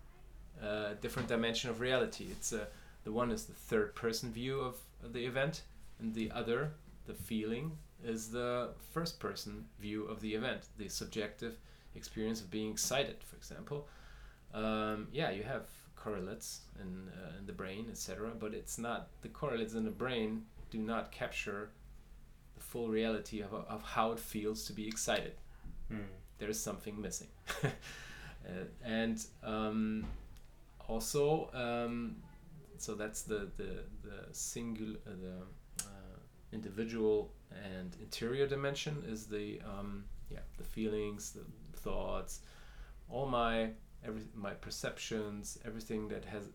uh, 0.62 0.94
different 1.00 1.28
dimension 1.28 1.70
of 1.70 1.80
reality. 1.80 2.26
It's 2.30 2.52
a 2.52 2.66
the 3.04 3.12
one 3.12 3.30
is 3.30 3.44
the 3.44 3.54
third 3.54 3.94
person 3.94 4.32
view 4.32 4.60
of 4.60 4.76
the 5.12 5.24
event, 5.24 5.62
and 5.98 6.14
the 6.14 6.30
other, 6.30 6.72
the 7.06 7.14
feeling, 7.14 7.72
is 8.04 8.30
the 8.30 8.70
first 8.92 9.18
person 9.18 9.64
view 9.80 10.04
of 10.04 10.20
the 10.20 10.34
event, 10.34 10.66
the 10.78 10.88
subjective 10.88 11.56
experience 11.94 12.40
of 12.40 12.50
being 12.50 12.70
excited, 12.70 13.16
for 13.24 13.36
example. 13.36 13.88
Um, 14.54 15.08
yeah, 15.12 15.30
you 15.30 15.42
have 15.42 15.66
correlates 15.96 16.60
in, 16.80 17.08
uh, 17.08 17.38
in 17.38 17.46
the 17.46 17.52
brain, 17.52 17.86
etc., 17.90 18.30
but 18.38 18.54
it's 18.54 18.78
not 18.78 19.08
the 19.22 19.28
correlates 19.28 19.74
in 19.74 19.84
the 19.84 19.90
brain 19.90 20.42
do 20.70 20.78
not 20.78 21.12
capture 21.12 21.70
the 22.54 22.60
full 22.60 22.88
reality 22.88 23.40
of, 23.40 23.52
of 23.52 23.82
how 23.82 24.12
it 24.12 24.18
feels 24.18 24.64
to 24.64 24.72
be 24.72 24.88
excited. 24.88 25.34
Mm. 25.92 26.06
There 26.38 26.48
is 26.48 26.58
something 26.58 27.00
missing. 27.00 27.28
uh, 27.64 27.68
and 28.84 29.24
um, 29.42 30.04
also, 30.88 31.50
um, 31.54 32.16
so 32.78 32.94
that's 32.94 33.22
the, 33.22 33.48
the, 33.56 33.84
the 34.02 34.32
singular, 34.32 34.98
uh, 35.06 35.10
the 35.20 35.84
uh, 35.84 36.18
individual 36.52 37.32
and 37.64 37.96
interior 38.00 38.46
dimension 38.46 39.02
is 39.08 39.26
the, 39.26 39.60
um, 39.64 40.04
yeah, 40.30 40.40
the 40.58 40.64
feelings, 40.64 41.32
the 41.32 41.78
thoughts, 41.78 42.40
all 43.08 43.26
my 43.26 43.70
every 44.04 44.22
my 44.34 44.52
perceptions, 44.52 45.58
everything 45.64 46.08
that 46.08 46.24
has 46.24 46.48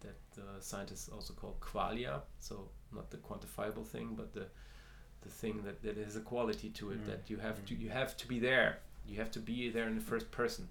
that 0.00 0.42
uh, 0.42 0.60
scientists 0.60 1.08
also 1.08 1.34
call 1.34 1.56
qualia. 1.60 2.20
So 2.38 2.68
not 2.92 3.10
the 3.10 3.18
quantifiable 3.18 3.86
thing, 3.86 4.14
but 4.16 4.32
the 4.32 4.46
the 5.22 5.28
thing 5.30 5.62
that, 5.64 5.82
that 5.82 5.96
has 5.96 6.16
a 6.16 6.20
quality 6.20 6.68
to 6.70 6.90
it 6.90 7.02
Mm, 7.02 7.06
that 7.06 7.30
you 7.30 7.38
have 7.38 7.64
to 7.66 7.74
mm. 7.74 7.80
you 7.80 7.88
have 7.90 8.16
to 8.16 8.28
be 8.28 8.38
there. 8.38 8.78
You 9.06 9.18
have 9.18 9.30
to 9.32 9.38
be 9.38 9.70
there 9.70 9.86
in 9.86 9.94
the 9.94 10.00
first 10.00 10.30
person. 10.30 10.68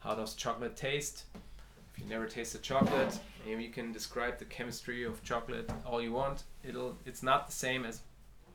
How 0.00 0.14
does 0.14 0.34
chocolate 0.34 0.76
taste? 0.76 1.24
If 1.92 2.02
you 2.02 2.08
never 2.08 2.26
tasted 2.26 2.62
chocolate, 2.62 3.18
you 3.46 3.70
can 3.70 3.92
describe 3.92 4.38
the 4.38 4.44
chemistry 4.44 5.04
of 5.04 5.22
chocolate 5.24 5.70
all 5.84 6.00
you 6.00 6.12
want. 6.12 6.44
It'll 6.62 6.96
it's 7.04 7.22
not 7.22 7.46
the 7.46 7.52
same 7.52 7.84
as 7.84 8.00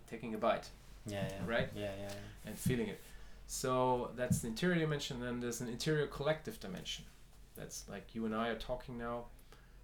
taking 0.09 0.33
a 0.33 0.37
bite 0.37 0.69
Yeah, 1.05 1.27
yeah. 1.29 1.37
Right? 1.45 1.69
Yeah, 1.75 1.91
yeah. 1.99 2.13
and 2.45 2.57
feeling 2.57 2.87
it. 2.87 2.99
So 3.47 4.11
that's 4.15 4.39
the 4.39 4.47
interior 4.47 4.79
dimension. 4.79 5.19
Then 5.19 5.39
there's 5.39 5.61
an 5.61 5.67
interior 5.67 6.07
collective 6.07 6.59
dimension. 6.59 7.03
That's 7.55 7.83
like 7.89 8.15
you 8.15 8.25
and 8.25 8.35
I 8.35 8.49
are 8.49 8.55
talking 8.55 8.97
now. 8.97 9.25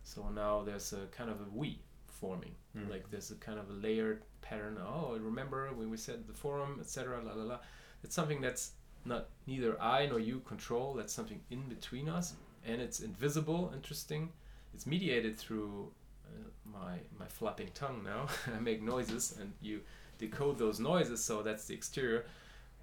So 0.03 0.27
now 0.29 0.63
there's 0.63 0.93
a 0.93 1.05
kind 1.11 1.29
of 1.29 1.37
a 1.41 1.45
we 1.53 1.79
forming. 2.07 2.55
Mm. 2.77 2.89
Like 2.89 3.09
there's 3.11 3.31
a 3.31 3.35
kind 3.35 3.59
of 3.59 3.69
a 3.69 3.73
layered 3.73 4.23
pattern. 4.41 4.77
Oh, 4.81 5.17
remember 5.19 5.69
when 5.75 5.89
we 5.89 5.97
said 5.97 6.27
the 6.27 6.33
forum, 6.33 6.77
etc. 6.79 7.21
La 7.23 7.33
la 7.33 7.43
la. 7.43 7.59
It's 8.03 8.15
something 8.15 8.41
that's 8.41 8.71
not 9.09 9.27
neither 9.47 9.79
I 9.81 10.05
nor 10.07 10.19
you 10.19 10.39
control. 10.41 10.93
That's 10.93 11.13
something 11.13 11.41
in 11.49 11.61
between 11.67 12.07
us, 12.07 12.35
and 12.65 12.81
it's 12.81 12.99
invisible. 13.01 13.71
Interesting. 13.75 14.31
It's 14.73 14.85
mediated 14.85 15.37
through 15.37 15.91
uh, 16.25 16.49
my 16.65 16.93
my 17.19 17.27
flapping 17.27 17.69
tongue 17.73 18.01
now. 18.03 18.27
I 18.55 18.59
make 18.59 18.81
noises, 18.81 19.35
and 19.41 19.51
you 19.61 19.81
decode 20.17 20.57
those 20.57 20.79
noises. 20.79 21.23
So 21.23 21.41
that's 21.43 21.65
the 21.65 21.73
exterior, 21.73 22.25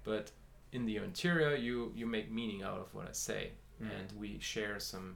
but 0.03 0.31
in 0.73 0.85
the 0.85 0.97
interior, 0.97 1.55
you 1.55 1.91
you 1.95 2.05
make 2.05 2.29
meaning 2.31 2.61
out 2.63 2.79
of 2.79 2.93
what 2.93 3.07
I 3.09 3.13
say, 3.13 3.51
Mm. 3.81 3.89
and 3.99 4.19
we 4.19 4.39
share 4.39 4.79
some. 4.79 5.15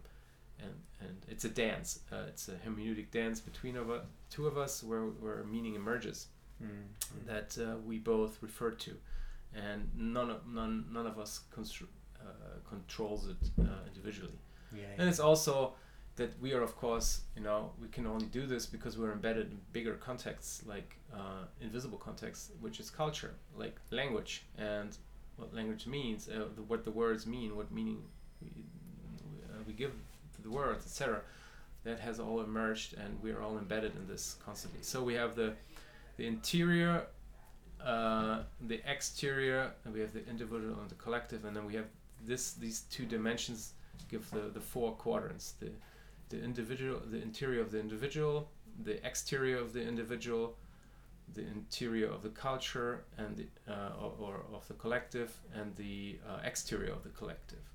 And, 0.64 0.76
and 1.00 1.18
it's 1.28 1.46
a 1.46 1.50
dance. 1.50 2.00
Uh, 2.12 2.26
it's 2.28 2.48
a 2.48 2.52
hermeneutic 2.64 3.10
dance 3.10 3.40
between 3.42 3.76
of 3.76 3.88
two 4.30 4.46
of 4.48 4.56
us, 4.58 4.84
where 4.84 5.06
where 5.22 5.44
meaning 5.44 5.76
emerges 5.76 6.28
Mm. 6.64 7.26
that 7.26 7.58
uh, 7.58 7.78
we 7.90 7.98
both 7.98 8.38
refer 8.44 8.70
to, 8.86 8.92
and 9.56 9.90
none 9.96 10.30
of 10.30 10.48
none 10.48 10.86
none 10.92 11.08
of 11.08 11.20
us 11.20 11.42
constru- 11.56 11.88
uh, 12.20 12.60
controls 12.68 13.28
it 13.28 13.50
uh, 13.60 13.88
individually. 13.88 14.40
Yeah. 14.74 14.84
And 14.98 15.10
it's 15.10 15.20
also 15.20 15.74
that 16.16 16.40
we 16.42 16.54
are, 16.54 16.62
of 16.62 16.76
course, 16.76 17.22
you 17.36 17.42
know, 17.42 17.72
we 17.82 17.88
can 17.88 18.06
only 18.06 18.28
do 18.28 18.46
this 18.46 18.66
because 18.66 18.98
we're 18.98 19.12
embedded 19.12 19.52
in 19.52 19.60
bigger 19.72 19.94
contexts, 19.96 20.64
like 20.66 20.98
uh, 21.14 21.46
invisible 21.62 21.98
contexts, 21.98 22.52
which 22.60 22.80
is 22.80 22.90
culture, 22.90 23.34
like 23.56 23.76
language, 23.92 24.44
and 24.58 24.98
what 25.38 25.54
language 25.54 25.88
means, 25.88 26.30
uh, 26.30 26.46
the, 26.56 26.62
what 26.64 26.84
the 26.84 26.92
words 26.92 27.26
mean, 27.26 27.56
what 27.56 27.72
meaning 27.72 28.02
we, 28.42 28.50
uh, 29.46 29.64
we 29.66 29.74
give 29.74 29.92
to 30.36 30.42
the 30.42 30.50
words, 30.50 30.86
etc. 30.86 31.22
That 31.84 32.00
has 32.00 32.20
all 32.20 32.42
emerged, 32.42 32.94
and 32.94 33.20
we 33.24 33.32
are 33.32 33.42
all 33.42 33.58
embedded 33.58 33.96
in 33.96 34.08
this 34.08 34.36
constantly. 34.46 34.84
So 34.84 35.04
we 35.04 35.16
have 35.16 35.36
the 35.36 35.54
the 36.18 36.28
interior, 36.28 37.08
uh, 37.86 38.44
the 38.68 38.80
exterior, 38.90 39.72
and 39.84 39.94
we 39.94 40.00
have 40.00 40.14
the 40.14 40.28
individual 40.28 40.80
and 40.80 40.90
the 40.90 40.96
collective, 40.96 41.46
and 41.46 41.56
then 41.56 41.66
we 41.66 41.76
have 41.76 41.88
this 42.26 42.54
these 42.54 42.82
two 42.92 43.06
dimensions 43.06 43.74
give 44.10 44.30
the, 44.32 44.42
the 44.54 44.60
four 44.60 44.92
quadrants 44.94 45.54
the 45.60 45.70
the 46.30 46.42
individual 46.44 47.02
the 47.10 47.22
interior 47.22 47.62
of 47.62 47.72
the 47.72 47.80
individual 47.80 48.50
the 48.84 49.06
exterior 49.06 49.58
of 49.58 49.74
the 49.74 49.82
individual 49.82 50.56
the 51.34 51.42
interior 51.42 52.10
of 52.10 52.24
the 52.24 52.30
culture 52.30 53.06
and 53.18 53.38
the, 53.38 53.46
uh, 53.72 53.92
or, 54.02 54.14
or 54.20 54.36
of 54.54 54.68
the 54.68 54.74
collective 54.74 55.38
and 55.54 55.76
the 55.78 56.20
uh, 56.28 56.40
exterior 56.44 56.92
of 56.92 57.04
the 57.04 57.10
collective 57.10 57.66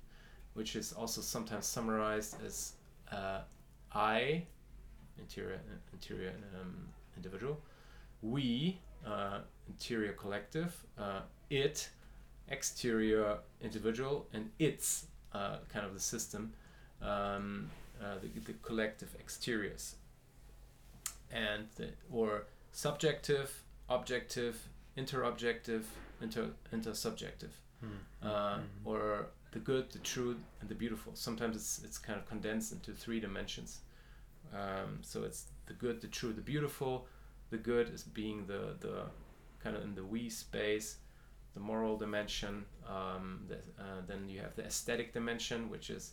which 0.53 0.75
is 0.75 0.93
also 0.93 1.21
sometimes 1.21 1.65
summarized 1.65 2.35
as 2.45 2.73
uh, 3.11 3.39
I 3.93 4.43
interior 5.19 5.59
interior 5.93 6.33
um, 6.59 6.87
individual 7.15 7.59
we 8.21 8.79
uh, 9.05 9.39
interior 9.67 10.13
collective 10.13 10.71
uh, 10.97 11.21
it 11.49 11.89
exterior 12.49 13.37
individual 13.61 14.25
and 14.33 14.49
its 14.59 15.05
uh, 15.33 15.57
kind 15.69 15.85
of 15.85 15.93
the 15.93 15.99
system, 15.99 16.53
um, 17.01 17.69
uh, 18.01 18.15
the, 18.21 18.27
the 18.45 18.53
collective 18.61 19.13
exteriors, 19.19 19.95
and 21.31 21.67
the, 21.75 21.89
or 22.11 22.45
subjective, 22.71 23.63
objective, 23.89 24.67
interobjective, 24.97 25.83
inter 26.21 26.49
intersubjective, 26.73 27.51
Mm. 27.83 27.99
uh, 28.23 28.57
Mhm. 28.57 28.63
or 28.85 29.27
the 29.51 29.59
good, 29.59 29.91
the 29.91 29.99
true, 29.99 30.35
and 30.61 30.69
the 30.69 30.75
beautiful. 30.75 31.15
Sometimes 31.15 31.55
it's 31.55 31.83
it's 31.83 31.97
kind 31.99 32.17
of 32.19 32.25
condensed 32.27 32.71
into 32.71 32.91
three 32.93 33.19
dimensions. 33.19 33.81
Um, 34.53 34.99
so 35.03 35.23
it's 35.23 35.45
the 35.67 35.73
good, 35.73 36.01
the 36.01 36.07
true, 36.07 36.33
the 36.33 36.41
beautiful. 36.41 37.07
The 37.49 37.57
good 37.57 37.89
is 37.93 38.03
being 38.03 38.47
the 38.47 38.75
the 38.79 39.05
kind 39.63 39.75
of 39.75 39.83
in 39.83 39.95
the 39.95 40.03
we 40.03 40.29
space 40.29 40.97
the 41.53 41.59
moral 41.59 41.97
dimension. 41.97 42.65
Um, 42.87 43.41
the, 43.47 43.55
uh, 43.81 44.01
then 44.07 44.29
you 44.29 44.39
have 44.41 44.55
the 44.55 44.63
aesthetic 44.63 45.13
dimension, 45.13 45.69
which 45.69 45.89
is 45.89 46.11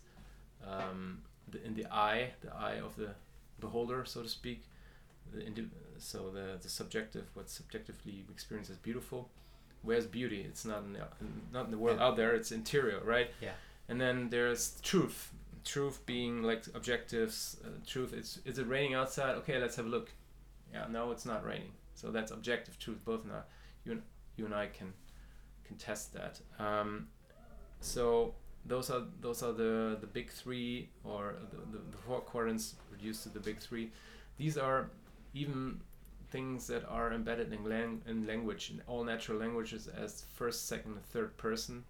um, 0.66 1.20
the, 1.51 1.62
in 1.64 1.74
the 1.74 1.86
eye, 1.92 2.30
the 2.40 2.55
eye 2.55 2.78
of 2.82 2.97
the 2.97 3.11
beholder, 3.61 4.05
so 4.05 4.22
to 4.22 4.28
speak. 4.28 4.64
The 5.32 5.66
so 5.99 6.30
the, 6.30 6.59
the 6.62 6.68
subjective, 6.68 7.24
what 7.34 7.49
subjectively 7.51 8.24
we 8.26 8.32
experience 8.32 8.70
as 8.70 8.76
beautiful. 8.76 9.30
Where's 9.82 10.07
beauty? 10.07 10.45
It's 10.49 10.64
not 10.64 10.82
in 10.84 10.95
the, 10.95 11.01
not 11.53 11.66
in 11.66 11.70
the 11.70 11.78
world 11.78 11.99
Yeah. 11.99 12.07
out 12.07 12.16
there. 12.16 12.34
It's 12.34 12.53
interior, 12.53 13.01
right? 13.05 13.30
Yeah. 13.42 13.51
And 13.88 14.01
then 14.01 14.30
there's 14.30 14.80
truth. 14.82 15.32
Truth 15.64 16.05
being 16.07 16.42
like 16.42 16.64
objectives. 16.74 17.59
Uh, 17.64 17.68
truth. 17.86 18.12
It's 18.14 18.38
is 18.45 18.59
it 18.59 18.66
raining 18.66 18.95
outside? 18.95 19.34
Okay, 19.36 19.59
let's 19.59 19.76
have 19.76 19.86
a 19.86 19.88
look. 19.88 20.11
Yeah, 20.72 20.86
no, 20.90 21.11
it's 21.11 21.26
not 21.26 21.45
raining. 21.45 21.72
So 22.05 22.11
that's 22.11 22.30
objective 22.30 22.78
truth. 22.78 22.98
Both 23.02 23.24
now, 23.24 23.44
you 23.84 23.92
and 23.92 24.02
you 24.36 24.44
and 24.44 24.55
I 24.55 24.66
can 24.66 24.92
can 25.64 25.76
test 25.76 26.12
that. 26.12 26.38
Um, 26.59 27.09
so 27.80 28.34
those 28.66 28.90
are 28.90 29.05
those 29.22 29.42
are 29.42 29.52
the 29.52 29.96
the 29.98 30.07
big 30.07 30.30
three 30.30 30.90
or 31.02 31.36
the, 31.50 31.78
the, 31.78 31.82
the 31.90 31.96
four 31.96 32.20
quadrants 32.20 32.74
reduced 32.92 33.22
to 33.22 33.30
the 33.30 33.40
big 33.40 33.59
three. 33.59 33.90
These 34.36 34.59
are 34.59 34.90
even 35.32 35.80
things 36.30 36.66
that 36.66 36.84
are 36.88 37.12
embedded 37.14 37.52
in, 37.52 37.64
lang- 37.64 38.02
in 38.07 38.26
language 38.26 38.70
in 38.70 38.82
all 38.86 39.02
natural 39.05 39.38
languages 39.38 39.88
as 39.88 40.26
first, 40.34 40.68
second, 40.68 40.92
and 40.92 41.05
third 41.07 41.34
person 41.38 41.84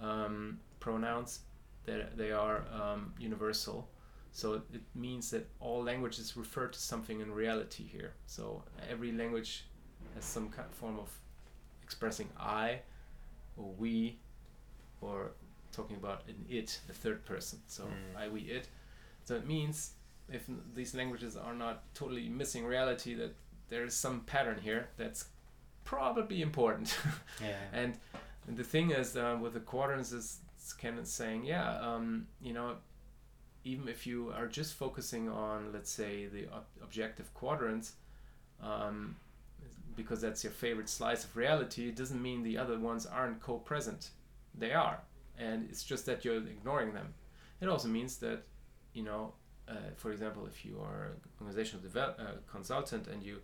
um, 0.00 0.58
pronouns. 0.80 1.40
That 1.84 2.16
they 2.16 2.32
are 2.32 2.64
um, 2.72 3.12
universal. 3.16 3.88
So 4.36 4.52
it 4.52 4.82
means 4.94 5.30
that 5.30 5.48
all 5.60 5.82
languages 5.82 6.36
refer 6.36 6.66
to 6.66 6.78
something 6.78 7.20
in 7.22 7.32
reality 7.32 7.84
here. 7.84 8.12
So 8.26 8.62
every 8.90 9.10
language 9.12 9.64
has 10.14 10.26
some 10.26 10.50
kind 10.50 10.68
form 10.72 10.98
of 10.98 11.08
expressing 11.82 12.28
I 12.38 12.80
or 13.56 13.72
we 13.78 14.18
or 15.00 15.30
talking 15.72 15.96
about 15.96 16.24
an 16.28 16.44
it, 16.50 16.80
the 16.86 16.92
third 16.92 17.24
person. 17.24 17.60
So 17.66 17.84
Mm. 17.84 18.20
I, 18.20 18.28
we, 18.28 18.40
it. 18.42 18.68
So 19.24 19.36
it 19.36 19.46
means 19.46 19.92
if 20.30 20.42
these 20.74 20.94
languages 20.94 21.34
are 21.36 21.54
not 21.54 21.82
totally 21.94 22.28
missing 22.28 22.66
reality, 22.66 23.14
that 23.14 23.34
there 23.70 23.84
is 23.84 23.94
some 23.94 24.20
pattern 24.20 24.58
here 24.60 24.88
that's 24.98 25.24
probably 25.84 26.42
important. 26.42 26.94
Yeah. 27.40 27.56
and, 27.72 27.98
and 28.46 28.56
the 28.56 28.64
thing 28.64 28.90
is, 28.90 29.16
uh, 29.16 29.38
with 29.40 29.54
the 29.54 29.60
quadrants, 29.60 30.12
is 30.12 30.40
kind 30.82 30.98
of 30.98 31.06
saying, 31.06 31.46
yeah, 31.46 31.80
um, 31.80 32.26
you 32.42 32.52
know, 32.52 32.76
even 33.66 33.88
if 33.88 34.06
you 34.06 34.32
are 34.36 34.46
just 34.46 34.74
focusing 34.74 35.28
on, 35.28 35.72
let's 35.72 35.90
say, 35.90 36.26
the 36.26 36.46
ob- 36.54 36.66
objective 36.80 37.34
quadrants, 37.34 37.94
um, 38.62 39.16
because 39.96 40.20
that's 40.20 40.44
your 40.44 40.52
favorite 40.52 40.88
slice 40.88 41.24
of 41.24 41.36
reality, 41.36 41.88
it 41.88 41.96
doesn't 41.96 42.22
mean 42.22 42.44
the 42.44 42.56
other 42.56 42.78
ones 42.78 43.06
aren't 43.06 43.40
co-present. 43.40 44.10
They 44.56 44.72
are, 44.72 45.00
and 45.36 45.66
it's 45.68 45.82
just 45.82 46.06
that 46.06 46.24
you're 46.24 46.36
ignoring 46.36 46.94
them. 46.94 47.12
It 47.60 47.68
also 47.68 47.88
means 47.88 48.18
that, 48.18 48.44
you 48.94 49.02
know, 49.02 49.32
uh, 49.68 49.90
for 49.96 50.12
example, 50.12 50.46
if 50.46 50.64
you 50.64 50.78
are 50.80 51.06
an 51.06 51.20
organizational 51.40 51.82
develop, 51.82 52.20
uh, 52.20 52.24
consultant 52.50 53.08
and 53.08 53.22
you 53.22 53.38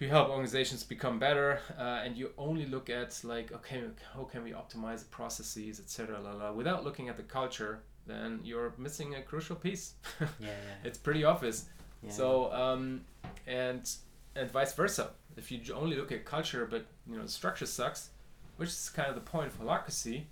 you 0.00 0.08
help 0.08 0.28
organizations 0.28 0.82
become 0.82 1.20
better, 1.20 1.60
uh, 1.78 2.02
and 2.04 2.16
you 2.16 2.32
only 2.36 2.66
look 2.66 2.90
at 2.90 3.20
like, 3.22 3.52
okay, 3.52 3.84
how 4.12 4.24
can 4.24 4.42
we 4.42 4.50
optimize 4.50 4.98
the 4.98 5.04
processes, 5.04 5.78
etc., 5.78 6.52
without 6.52 6.82
looking 6.82 7.08
at 7.08 7.16
the 7.16 7.22
culture, 7.22 7.78
then 8.06 8.40
you're 8.44 8.72
missing 8.78 9.14
a 9.14 9.22
crucial 9.22 9.56
piece. 9.56 9.94
Yeah. 10.20 10.26
Yeah. 10.48 10.50
it's 10.84 10.98
pretty 10.98 11.24
obvious. 11.24 11.66
yeah. 12.02 12.10
So 12.10 12.52
um, 12.52 13.02
and 13.46 13.88
and 14.36 14.50
vice 14.50 14.72
versa. 14.74 15.10
If 15.36 15.50
you 15.50 15.60
only 15.74 15.96
look 15.96 16.12
at 16.12 16.24
culture, 16.24 16.66
but 16.70 16.86
you 17.08 17.16
know 17.16 17.22
the 17.22 17.28
structure 17.28 17.66
sucks, 17.66 18.10
which 18.56 18.68
is 18.68 18.90
kind 18.94 19.08
of 19.08 19.14
the 19.14 19.20
point 19.20 19.48
of 19.48 19.60
holacracy. 19.60 20.24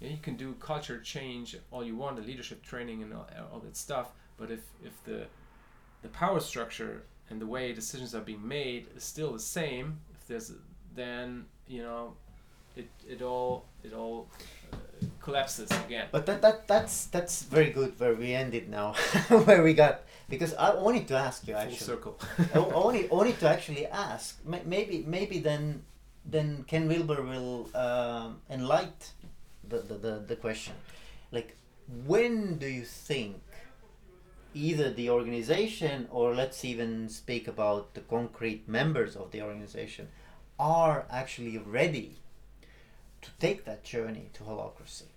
Yeah, 0.00 0.08
you 0.08 0.18
can 0.22 0.36
do 0.36 0.54
culture 0.58 0.98
change 1.00 1.56
all 1.70 1.84
you 1.84 1.96
want, 1.96 2.16
the 2.16 2.22
leadership 2.22 2.62
training 2.62 3.02
and 3.02 3.12
all, 3.14 3.26
all 3.52 3.60
that 3.60 3.76
stuff. 3.76 4.08
But 4.38 4.50
if 4.50 4.60
if 4.84 4.92
the 5.04 5.26
the 6.02 6.08
power 6.08 6.40
structure 6.40 7.04
and 7.30 7.40
the 7.40 7.46
way 7.46 7.72
decisions 7.72 8.14
are 8.14 8.20
being 8.20 8.46
made 8.46 8.86
is 8.96 9.04
still 9.04 9.32
the 9.32 9.38
same, 9.38 9.98
if 10.14 10.26
there's 10.26 10.52
then 10.94 11.44
you 11.68 11.82
know 11.82 12.14
it 12.76 12.88
it 13.08 13.22
all 13.22 13.66
it 13.84 13.92
all 13.92 14.28
uh, 14.72 14.76
collapses 15.22 15.70
again. 15.86 16.08
But 16.10 16.26
that, 16.26 16.42
that 16.42 16.66
that's 16.66 17.06
that's 17.06 17.42
very 17.44 17.70
good 17.70 17.98
where 17.98 18.14
we 18.14 18.34
ended 18.34 18.68
now, 18.68 18.92
where 19.46 19.62
we 19.62 19.74
got 19.74 20.02
because 20.28 20.54
I 20.54 20.74
wanted 20.74 21.08
to 21.08 21.16
ask 21.16 21.46
you 21.46 21.54
actually. 21.54 21.76
Full 21.76 21.86
circle. 21.86 22.20
I 22.38 22.58
I 22.58 23.06
wanted, 23.10 23.38
to 23.40 23.48
actually 23.48 23.86
ask. 23.86 24.38
Maybe 24.44 25.04
maybe 25.06 25.38
then 25.38 25.82
then 26.24 26.64
Ken 26.66 26.88
Wilber 26.88 27.22
will 27.22 27.68
um, 27.74 28.40
enlighten 28.50 28.94
the, 29.68 29.78
the, 29.78 29.94
the, 29.94 30.24
the 30.28 30.36
question. 30.36 30.74
Like 31.30 31.56
when 32.06 32.58
do 32.58 32.66
you 32.66 32.84
think 32.84 33.42
either 34.54 34.90
the 34.90 35.08
organization 35.10 36.08
or 36.10 36.34
let's 36.34 36.64
even 36.64 37.08
speak 37.08 37.48
about 37.48 37.94
the 37.94 38.00
concrete 38.00 38.68
members 38.68 39.16
of 39.16 39.30
the 39.30 39.42
organization 39.42 40.08
are 40.58 41.06
actually 41.10 41.58
ready 41.58 42.18
to 43.22 43.30
take 43.40 43.64
that 43.64 43.82
journey 43.82 44.30
to 44.34 44.42
holacracy? 44.44 45.11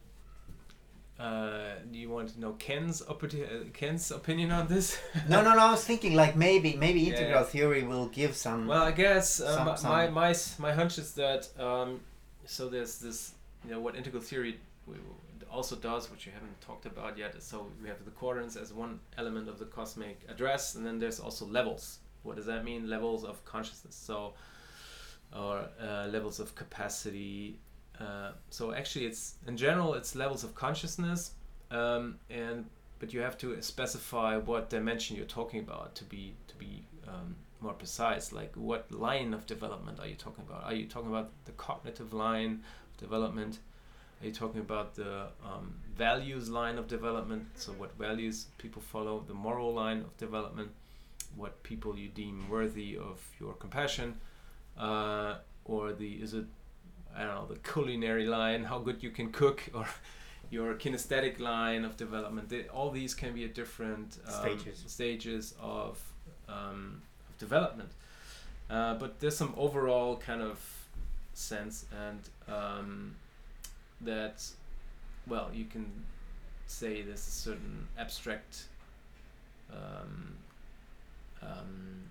Uh, 1.19 1.75
do 1.91 1.97
you 1.97 2.09
want 2.09 2.27
to 2.29 2.39
know 2.41 2.51
Ken's 2.53 3.01
opportu- 3.03 3.45
uh, 3.49 3.69
Ken's 3.73 4.11
opinion 4.11 4.51
on 4.51 4.67
this? 4.67 4.99
no, 5.29 5.41
no, 5.41 5.53
no. 5.53 5.59
I 5.59 5.71
was 5.71 5.83
thinking 5.83 6.13
like 6.13 6.35
maybe 6.35 6.75
maybe 6.75 6.99
Yeah. 7.01 7.13
integral 7.13 7.43
theory 7.45 7.83
will 7.83 8.07
give 8.07 8.35
some. 8.35 8.67
Well, 8.67 8.83
I 8.83 8.91
guess 8.91 9.39
uh, 9.39 9.55
Some- 9.55 9.65
my, 9.65 9.75
some- 9.75 9.91
my 9.91 10.07
my 10.09 10.35
my 10.59 10.73
hunch 10.73 10.97
is 10.97 11.13
that 11.13 11.47
um, 11.57 12.01
so 12.45 12.67
there's 12.67 12.99
this 12.99 13.33
you 13.63 13.71
know 13.71 13.79
what 13.79 13.95
integral 13.95 14.21
theory 14.21 14.59
also 15.49 15.77
does, 15.77 16.11
which 16.11 16.25
you 16.25 16.33
haven't 16.33 16.59
talked 16.59 16.85
about 16.85 17.17
yet. 17.17 17.41
So 17.41 17.67
we 17.81 17.87
have 17.87 18.03
the 18.03 18.11
quadrants 18.11 18.57
as 18.57 18.73
one 18.73 18.99
element 19.17 19.47
of 19.47 19.57
the 19.57 19.65
cosmic 19.65 20.19
address, 20.27 20.75
and 20.75 20.85
then 20.85 20.99
there's 20.99 21.21
also 21.21 21.45
levels. 21.45 21.99
What 22.23 22.35
does 22.35 22.45
that 22.47 22.65
mean? 22.65 22.89
Levels 22.89 23.23
of 23.23 23.43
consciousness. 23.45 23.95
So 23.95 24.33
or 25.33 25.65
uh, 25.81 26.07
levels 26.07 26.39
of 26.41 26.55
capacity. 26.55 27.57
Uh, 27.99 28.31
so 28.49 28.73
actually, 28.73 29.05
it's 29.05 29.35
in 29.47 29.57
general 29.57 29.93
it's 29.93 30.15
levels 30.15 30.43
of 30.43 30.53
consciousness, 30.55 31.31
um, 31.71 32.19
and 32.29 32.65
but 32.99 33.13
you 33.13 33.21
have 33.21 33.37
to 33.37 33.61
specify 33.61 34.37
what 34.37 34.69
dimension 34.69 35.15
you're 35.15 35.25
talking 35.25 35.59
about 35.59 35.95
to 35.95 36.03
be 36.03 36.33
to 36.47 36.55
be 36.55 36.85
um, 37.07 37.35
more 37.61 37.73
precise. 37.73 38.31
Like 38.31 38.53
what 38.55 38.91
line 38.91 39.33
of 39.33 39.45
development 39.45 39.99
are 39.99 40.07
you 40.07 40.15
talking 40.15 40.43
about? 40.47 40.63
Are 40.63 40.73
you 40.73 40.87
talking 40.87 41.09
about 41.09 41.31
the 41.45 41.53
cognitive 41.53 42.13
line 42.13 42.63
of 42.91 42.97
development? 42.97 43.59
Are 44.21 44.27
you 44.27 44.33
talking 44.33 44.61
about 44.61 44.95
the 44.95 45.27
um, 45.43 45.75
values 45.95 46.49
line 46.49 46.77
of 46.77 46.87
development? 46.87 47.47
So 47.55 47.71
what 47.73 47.97
values 47.97 48.47
people 48.57 48.81
follow? 48.81 49.23
The 49.27 49.33
moral 49.33 49.73
line 49.73 49.99
of 49.99 50.15
development? 50.17 50.71
What 51.35 51.61
people 51.63 51.97
you 51.97 52.07
deem 52.07 52.49
worthy 52.49 52.97
of 52.97 53.21
your 53.39 53.53
compassion? 53.53 54.15
Uh, 54.77 55.35
or 55.65 55.93
the 55.93 56.13
is 56.13 56.33
it 56.33 56.45
I 57.15 57.23
don't 57.23 57.35
know 57.35 57.45
the 57.47 57.59
culinary 57.59 58.25
line? 58.25 58.63
How 58.63 58.79
good 58.79 59.01
you 59.01 59.09
can 59.09 59.31
cook 59.31 59.63
or 59.73 59.87
your 60.49 60.75
kinesthetic 60.75 61.39
line 61.39 61.83
of 61.85 61.97
development. 61.97 62.49
They, 62.49 62.67
all 62.67 62.91
these 62.91 63.13
can 63.13 63.33
be 63.33 63.45
at 63.45 63.53
different 63.53 64.17
um, 64.27 64.33
Stages. 64.33 64.83
stages 64.87 65.53
of, 65.61 66.01
um, 66.47 67.01
of 67.29 67.37
development. 67.37 67.89
Uh, 68.69 68.95
but 68.95 69.19
there's 69.19 69.37
some 69.37 69.53
overall 69.57 70.17
kind 70.17 70.41
of 70.41 70.59
sense, 71.33 71.85
and 72.07 72.19
um, 72.47 73.15
that, 74.01 74.43
well, 75.27 75.49
you 75.53 75.65
can 75.65 75.85
say 76.67 77.01
there's 77.01 77.19
a 77.19 77.31
certain 77.31 77.87
abstract, 77.97 78.65
um, 79.71 80.35
um, 81.41 82.03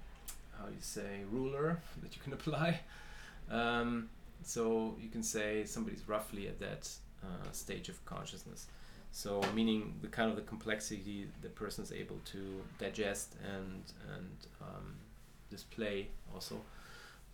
how 0.59 0.67
you 0.67 0.81
say, 0.81 1.23
ruler 1.31 1.81
that 2.03 2.15
you 2.15 2.23
can 2.23 2.33
apply. 2.33 2.81
Um, 3.51 4.09
so 4.43 4.97
you 5.01 5.09
can 5.09 5.23
say 5.23 5.65
somebody's 5.65 6.09
roughly 6.09 6.49
at 6.49 6.59
that 6.61 6.91
uh, 7.23 7.51
stage 7.53 7.89
of 7.89 8.05
consciousness. 8.05 8.67
So 9.13 9.41
meaning 9.55 9.95
the 10.03 10.09
kind 10.09 10.29
of 10.29 10.37
the 10.37 10.43
complexity 10.43 11.29
the 11.41 11.49
person 11.49 11.85
is 11.85 11.93
able 11.93 12.19
to 12.33 12.63
digest 12.79 13.37
and 13.45 13.83
and 14.15 14.37
um, 14.61 14.97
display 15.51 16.09
also. 16.33 16.61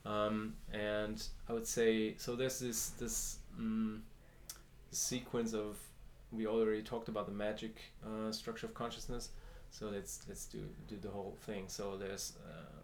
Um, 0.05 0.55
and 0.73 1.23
I 1.49 1.53
would 1.53 1.67
say 1.67 2.15
so. 2.17 2.37
There's 2.37 2.59
this 2.59 2.91
this 2.91 3.39
um, 3.59 4.03
sequence 4.91 5.53
of 5.53 5.79
we 6.33 6.47
already 6.47 6.83
talked 6.83 7.09
about 7.09 7.27
the 7.27 7.33
magic 7.33 7.77
uh, 8.07 8.31
structure 8.33 8.67
of 8.67 8.75
consciousness. 8.75 9.31
So 9.71 9.89
let's 9.89 10.21
let's 10.29 10.47
do 10.47 10.59
do 10.89 10.97
the 10.97 11.11
whole 11.11 11.37
thing. 11.43 11.65
So 11.69 11.97
there's 11.97 12.35
uh, 12.47 12.80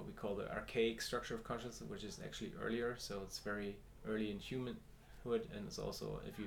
what 0.00 0.06
we 0.06 0.14
call 0.14 0.34
the 0.34 0.50
archaic 0.50 1.02
structure 1.02 1.34
of 1.34 1.44
consciousness, 1.44 1.88
which 1.88 2.04
is 2.04 2.20
actually 2.24 2.52
earlier. 2.62 2.94
So 2.98 3.20
it's 3.22 3.38
very 3.38 3.76
early 4.08 4.30
in 4.30 4.38
humanhood, 4.38 5.42
and 5.54 5.66
it's 5.66 5.78
also 5.78 6.20
if 6.26 6.38
you 6.38 6.46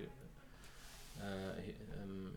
uh, 1.21 1.53
um, 2.01 2.31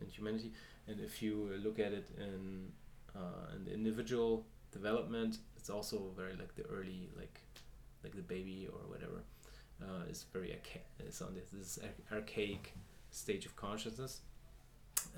in 0.00 0.08
humanity, 0.08 0.52
and 0.88 0.98
if 1.00 1.22
you 1.22 1.50
look 1.62 1.78
at 1.78 1.92
it 1.92 2.08
in 2.18 2.72
uh, 3.14 3.54
in 3.54 3.64
the 3.66 3.72
individual 3.72 4.46
development, 4.72 5.38
it's 5.56 5.68
also 5.68 6.10
very 6.16 6.32
like 6.32 6.54
the 6.54 6.64
early 6.64 7.10
like 7.16 7.40
like 8.02 8.14
the 8.16 8.22
baby 8.22 8.68
or 8.72 8.80
whatever. 8.88 9.22
Uh, 9.82 10.08
is 10.08 10.24
very 10.32 10.48
archa- 10.48 10.88
it's 11.00 11.20
on 11.20 11.34
this, 11.34 11.50
this 11.52 11.78
archaic 12.10 12.72
stage 13.10 13.44
of 13.44 13.54
consciousness. 13.56 14.22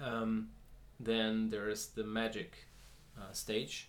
Um, 0.03 0.49
then 0.99 1.49
there 1.49 1.69
is 1.69 1.87
the 1.95 2.03
magic 2.03 2.67
uh, 3.17 3.31
stage, 3.33 3.89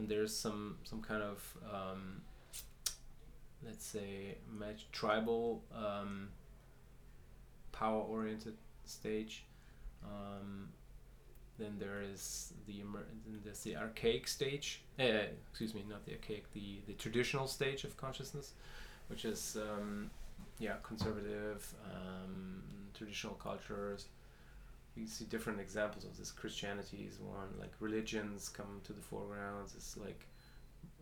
and 0.00 0.08
there's 0.08 0.34
some 0.34 0.78
some 0.82 1.02
kind 1.02 1.22
of 1.22 1.56
um, 1.70 2.22
let's 3.64 3.84
say 3.84 4.38
mag- 4.50 4.90
tribal 4.92 5.62
um, 5.74 6.28
power 7.70 8.00
oriented 8.00 8.56
stage. 8.86 9.44
Um, 10.02 10.70
then 11.58 11.76
there 11.78 12.00
is 12.00 12.54
the 12.66 12.80
then 13.26 13.40
there's 13.44 13.60
the 13.60 13.76
archaic 13.76 14.26
stage. 14.26 14.80
Uh, 14.98 15.28
excuse 15.50 15.74
me, 15.74 15.84
not 15.86 16.06
the 16.06 16.12
archaic, 16.12 16.50
the 16.54 16.80
the 16.86 16.94
traditional 16.94 17.46
stage 17.46 17.84
of 17.84 17.94
consciousness, 17.98 18.54
which 19.08 19.26
is 19.26 19.58
um, 19.60 20.10
yeah 20.58 20.76
conservative 20.82 21.74
um, 21.84 22.62
traditional 22.94 23.34
cultures. 23.34 24.06
We 25.00 25.06
see 25.06 25.24
different 25.24 25.60
examples 25.60 26.04
of 26.04 26.16
this. 26.18 26.30
Christianity 26.30 27.06
is 27.10 27.18
one. 27.18 27.48
Like 27.58 27.72
religions 27.80 28.48
come 28.50 28.80
to 28.84 28.92
the 28.92 29.00
foreground. 29.00 29.70
It's 29.74 29.96
like 29.96 30.26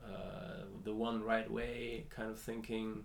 uh, 0.05 0.65
the 0.85 0.95
one 0.95 1.23
right 1.25 1.51
way 1.51 2.07
kind 2.11 2.31
of 2.31 2.39
thinking 2.39 3.05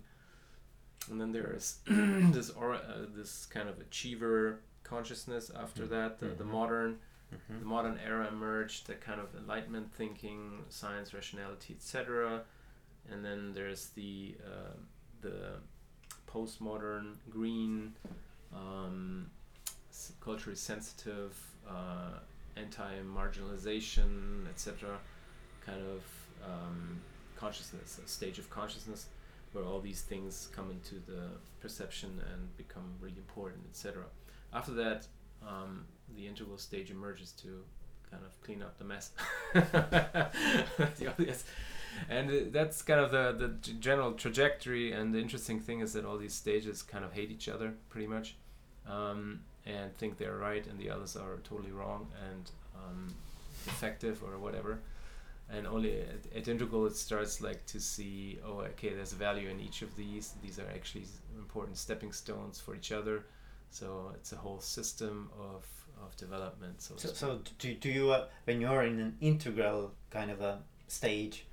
and 1.10 1.20
then 1.20 1.32
there 1.32 1.52
is 1.52 1.78
this 1.86 2.50
or 2.50 2.74
uh, 2.74 2.80
this 3.14 3.46
kind 3.46 3.68
of 3.68 3.78
achiever 3.80 4.60
consciousness 4.84 5.50
after 5.54 5.86
that 5.86 6.18
the, 6.20 6.26
the 6.28 6.44
Mhm. 6.44 6.50
modern 6.50 6.98
Mhm. 7.32 7.58
the 7.58 7.64
modern 7.66 7.98
era 7.98 8.28
emerged 8.28 8.86
the 8.86 8.94
kind 8.94 9.20
of 9.20 9.34
enlightenment 9.34 9.92
thinking 9.92 10.64
science 10.70 11.12
rationality 11.12 11.74
etc 11.74 12.44
and 13.10 13.24
then 13.24 13.52
there's 13.54 13.88
the 13.90 14.36
uh, 14.46 14.76
the 15.20 15.58
postmodern 16.26 17.16
green 17.28 17.94
um, 18.54 19.30
culturally 20.20 20.56
sensitive 20.56 21.36
uh, 21.68 22.18
anti-marginalization 22.56 24.48
etc 24.48 24.98
kind 25.64 25.80
of 25.80 26.02
um, 26.44 27.00
consciousness 27.36 28.00
a 28.04 28.08
stage 28.08 28.38
of 28.38 28.48
consciousness 28.50 29.06
where 29.54 29.64
all 29.64 29.80
these 29.80 30.02
things 30.02 30.48
come 30.54 30.70
into 30.70 30.96
the 31.06 31.28
perception 31.60 32.20
and 32.32 32.56
become 32.56 32.82
really 33.00 33.16
important, 33.16 33.62
etc. 33.70 34.02
After 34.52 34.72
that, 34.72 35.06
um, 35.46 35.86
the 36.16 36.26
integral 36.26 36.58
stage 36.58 36.90
emerges 36.90 37.30
to 37.42 37.62
kind 38.10 38.22
of 38.24 38.40
clean 38.42 38.62
up 38.62 38.76
the 38.78 38.84
mess. 38.84 39.12
the. 39.54 41.44
And 42.10 42.28
uh, 42.28 42.34
that's 42.50 42.82
kind 42.82 42.98
of 42.98 43.12
the, 43.12 43.32
the 43.38 43.72
general 43.74 44.12
trajectory. 44.12 44.92
And 44.92 45.14
the 45.14 45.20
interesting 45.20 45.60
thing 45.60 45.80
is 45.80 45.92
that 45.92 46.04
all 46.04 46.18
these 46.18 46.34
stages 46.34 46.82
kind 46.82 47.04
of 47.04 47.12
hate 47.12 47.30
each 47.30 47.48
other 47.48 47.74
pretty 47.88 48.08
much 48.08 48.34
um, 48.88 49.40
and 49.66 49.96
think 49.96 50.18
they're 50.18 50.36
right 50.36 50.66
and 50.66 50.78
the 50.78 50.90
others 50.90 51.16
are 51.16 51.38
totally 51.44 51.72
wrong 51.72 52.06
and 52.30 52.50
um, 52.76 53.14
effective 53.66 54.22
or 54.22 54.38
whatever. 54.38 54.80
And 55.50 55.66
only 55.66 56.00
at, 56.00 56.26
at 56.34 56.48
integral 56.48 56.86
it 56.86 56.96
starts 56.96 57.40
like 57.40 57.64
to 57.66 57.80
see 57.80 58.38
oh 58.44 58.60
okay 58.72 58.90
there's 58.90 59.12
value 59.12 59.48
in 59.48 59.60
each 59.60 59.82
of 59.82 59.94
these. 59.96 60.34
These 60.42 60.58
are 60.58 60.68
actually 60.74 61.04
important 61.36 61.76
stepping 61.76 62.12
stones 62.12 62.60
for 62.60 62.74
each 62.74 62.92
other. 62.92 63.26
So 63.70 64.12
it's 64.14 64.32
a 64.32 64.36
whole 64.36 64.60
system 64.60 65.30
of 65.38 65.64
of 66.02 66.16
development 66.16 66.82
so, 66.82 66.94
So, 66.96 67.08
so 67.12 67.40
do, 67.58 67.74
do 67.74 67.88
you 67.88 68.10
uh, 68.10 68.26
when 68.44 68.60
you're 68.60 68.82
in 68.82 68.98
an 69.00 69.16
integral 69.20 69.92
kind 70.10 70.30
of 70.30 70.40
a 70.40 70.60
stage, 70.88 71.46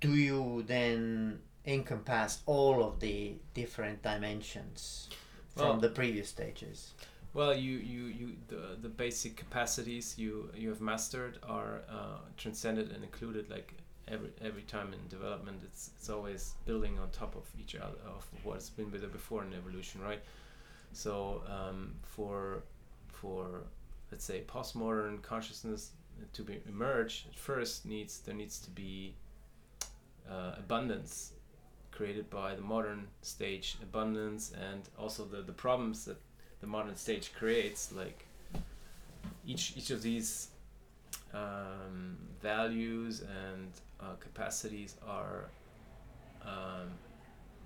do 0.00 0.14
you 0.14 0.64
then 0.66 1.40
encompass 1.66 2.40
all 2.46 2.82
of 2.84 3.00
the 3.00 3.34
different 3.54 4.02
dimensions 4.02 5.08
from 5.56 5.66
Well- 5.66 5.80
the 5.80 5.88
previous 5.88 6.28
stages? 6.28 6.92
Well 7.34 7.54
you 7.54 7.76
you 7.78 8.04
you 8.06 8.36
the 8.48 8.76
the 8.80 8.88
basic 8.88 9.36
capacities 9.36 10.16
you 10.18 10.50
you 10.54 10.68
have 10.68 10.80
mastered 10.80 11.38
are 11.42 11.82
uh, 11.90 12.18
transcended 12.36 12.90
and 12.92 13.04
included 13.04 13.50
like 13.50 13.74
every 14.10 14.30
every 14.40 14.62
time 14.62 14.92
in 14.92 15.08
development 15.08 15.60
it's 15.64 15.90
it's 15.96 16.08
always 16.08 16.54
building 16.64 16.98
on 16.98 17.10
top 17.10 17.34
of 17.36 17.44
each 17.60 17.74
other 17.74 17.98
of 18.06 18.26
what's 18.42 18.70
been 18.70 18.90
there 18.90 19.08
before 19.08 19.44
in 19.44 19.52
evolution 19.54 20.00
right? 20.00 20.20
So 20.92 21.42
um, 21.46 21.94
for 22.02 22.62
for 23.08 23.62
let's 24.10 24.24
say 24.24 24.42
postmodern 24.46 25.22
consciousness 25.22 25.90
to 26.32 26.42
be 26.42 26.60
emerge 26.68 27.26
first 27.34 27.86
needs 27.86 28.20
there 28.20 28.34
needs 28.34 28.58
to 28.60 28.70
be 28.70 29.14
uh, 30.28 30.52
abundance 30.58 31.32
created 31.90 32.28
by 32.30 32.54
the 32.54 32.62
modern 32.62 33.06
stage 33.22 33.76
abundance 33.82 34.52
and 34.52 34.88
also 34.98 35.24
the 35.24 35.42
the 35.42 35.52
problems 35.52 36.04
that 36.04 36.16
the 36.60 36.66
modern 36.66 36.96
stage 36.96 37.32
creates 37.38 37.92
like 37.92 38.24
each 39.46 39.74
each 39.76 39.90
of 39.90 40.02
these 40.02 40.48
um, 41.34 42.16
values 42.42 43.20
and 43.20 43.68
uh, 44.00 44.14
capacities 44.20 44.96
are 45.06 45.44
um, 46.42 46.88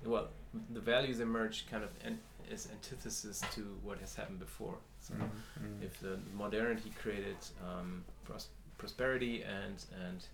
well 0.05 0.28
the 0.74 0.80
values 0.80 1.20
emerge 1.20 1.66
kind 1.70 1.84
of 1.84 1.90
an, 2.05 2.18
as 2.53 2.68
antithesis 2.72 3.40
to 3.55 3.61
what 3.82 3.99
has 3.99 4.14
happened 4.14 4.38
before 4.40 4.76
so 5.01 5.14
Mm-hmm. 5.14 5.82
if 5.82 5.99
the 6.01 6.18
modernity 6.36 6.93
created 7.03 7.36
um, 7.68 8.05
pros- 8.24 8.49
prosperity 8.78 9.43
and 9.43 9.84
and 10.07 10.26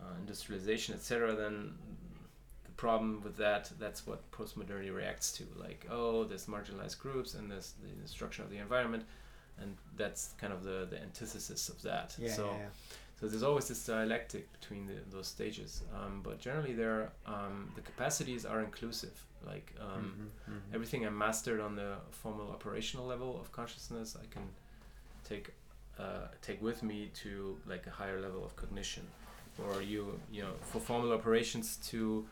uh, 0.00 0.14
industrialization 0.20 0.94
etc 0.94 1.34
then 1.34 1.72
the 2.02 2.03
problem 2.76 3.20
with 3.22 3.36
that 3.36 3.70
that's 3.78 4.06
what 4.06 4.18
postmodernity 4.32 4.92
reacts 4.94 5.30
to 5.32 5.44
like 5.56 5.86
oh 5.90 6.24
there's 6.24 6.46
marginalized 6.46 6.98
groups 6.98 7.34
and 7.34 7.50
there's 7.50 7.74
the 7.82 7.88
destruction 8.02 8.44
of 8.44 8.50
the 8.50 8.58
environment 8.58 9.04
and 9.60 9.76
that's 9.96 10.34
kind 10.40 10.52
of 10.52 10.64
the, 10.64 10.86
the 10.90 11.00
antithesis 11.00 11.68
of 11.68 11.80
that 11.82 12.14
Yeah, 12.18 12.32
so 12.32 12.46
yeah, 12.46 12.58
yeah. 12.58 12.68
So 13.20 13.28
there's 13.28 13.44
always 13.44 13.68
this 13.68 13.86
dialectic 13.86 14.52
between 14.60 14.86
the, 14.86 14.94
those 15.12 15.28
stages. 15.28 15.82
Um, 15.94 16.20
but 16.22 16.40
generally, 16.40 16.74
there 16.74 17.12
um, 17.26 17.70
the 17.76 17.80
capacities 17.80 18.44
are 18.44 18.60
inclusive. 18.60 19.16
Like 19.46 19.72
um, 19.80 20.30
Mhm, 20.48 20.52
mhm. 20.54 20.74
everything 20.74 21.06
I 21.06 21.10
mastered 21.10 21.60
on 21.60 21.76
the 21.76 21.94
formal 22.10 22.50
operational 22.50 23.06
level 23.06 23.38
of 23.40 23.52
consciousness, 23.52 24.16
I 24.20 24.26
can 24.34 24.42
take 25.28 25.50
uh, 25.98 26.26
take 26.42 26.60
with 26.60 26.82
me 26.82 27.10
to 27.22 27.56
like 27.66 27.86
a 27.86 27.90
higher 27.90 28.20
level 28.20 28.44
of 28.44 28.56
cognition, 28.56 29.06
or 29.62 29.80
you 29.80 30.18
you 30.32 30.42
know 30.42 30.54
for 30.62 30.80
formal 30.80 31.12
operations 31.12 31.76
to 31.90 32.26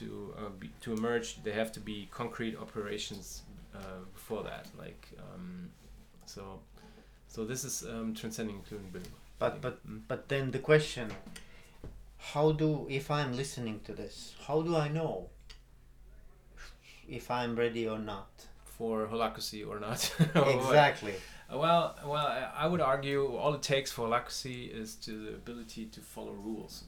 to 0.00 0.34
uh, 0.38 0.48
be, 0.60 0.70
to 0.82 0.92
emerge, 0.92 1.42
they 1.42 1.52
have 1.52 1.70
to 1.72 1.80
be 1.80 2.08
concrete 2.10 2.56
operations 2.56 3.42
uh, 3.74 3.78
before 4.12 4.42
that. 4.44 4.66
Like 4.78 5.08
um, 5.18 5.70
so, 6.26 6.60
so 7.28 7.44
this 7.44 7.64
is 7.64 7.82
um, 7.88 8.14
transcending 8.14 8.56
including 8.56 8.90
building. 8.90 9.12
But 9.38 9.60
but 9.60 9.74
Mm. 9.86 10.00
but 10.08 10.28
then 10.28 10.50
the 10.50 10.58
question, 10.60 11.10
how 12.32 12.52
do 12.52 12.86
if 12.88 13.10
I'm 13.10 13.36
listening 13.36 13.80
to 13.84 13.92
this, 13.92 14.34
how 14.46 14.62
do 14.62 14.76
I 14.76 14.88
know 14.88 15.28
if 17.08 17.30
I'm 17.30 17.56
ready 17.56 17.86
or 17.88 17.98
not? 17.98 18.28
for 18.78 19.06
holacracy 19.06 19.64
or 19.64 19.78
not. 19.78 20.00
Exactly. 20.34 21.14
Uh, 21.48 21.58
Well, 21.58 21.94
well, 22.04 22.26
I- 22.26 22.64
I 22.64 22.66
would 22.66 22.80
argue 22.80 23.20
all 23.36 23.54
it 23.54 23.62
takes 23.62 23.92
for 23.92 24.08
holacracy 24.08 24.68
is 24.68 24.96
to 25.06 25.10
the 25.26 25.28
ability 25.34 25.86
to 25.86 26.00
follow 26.00 26.32
rules. 26.32 26.82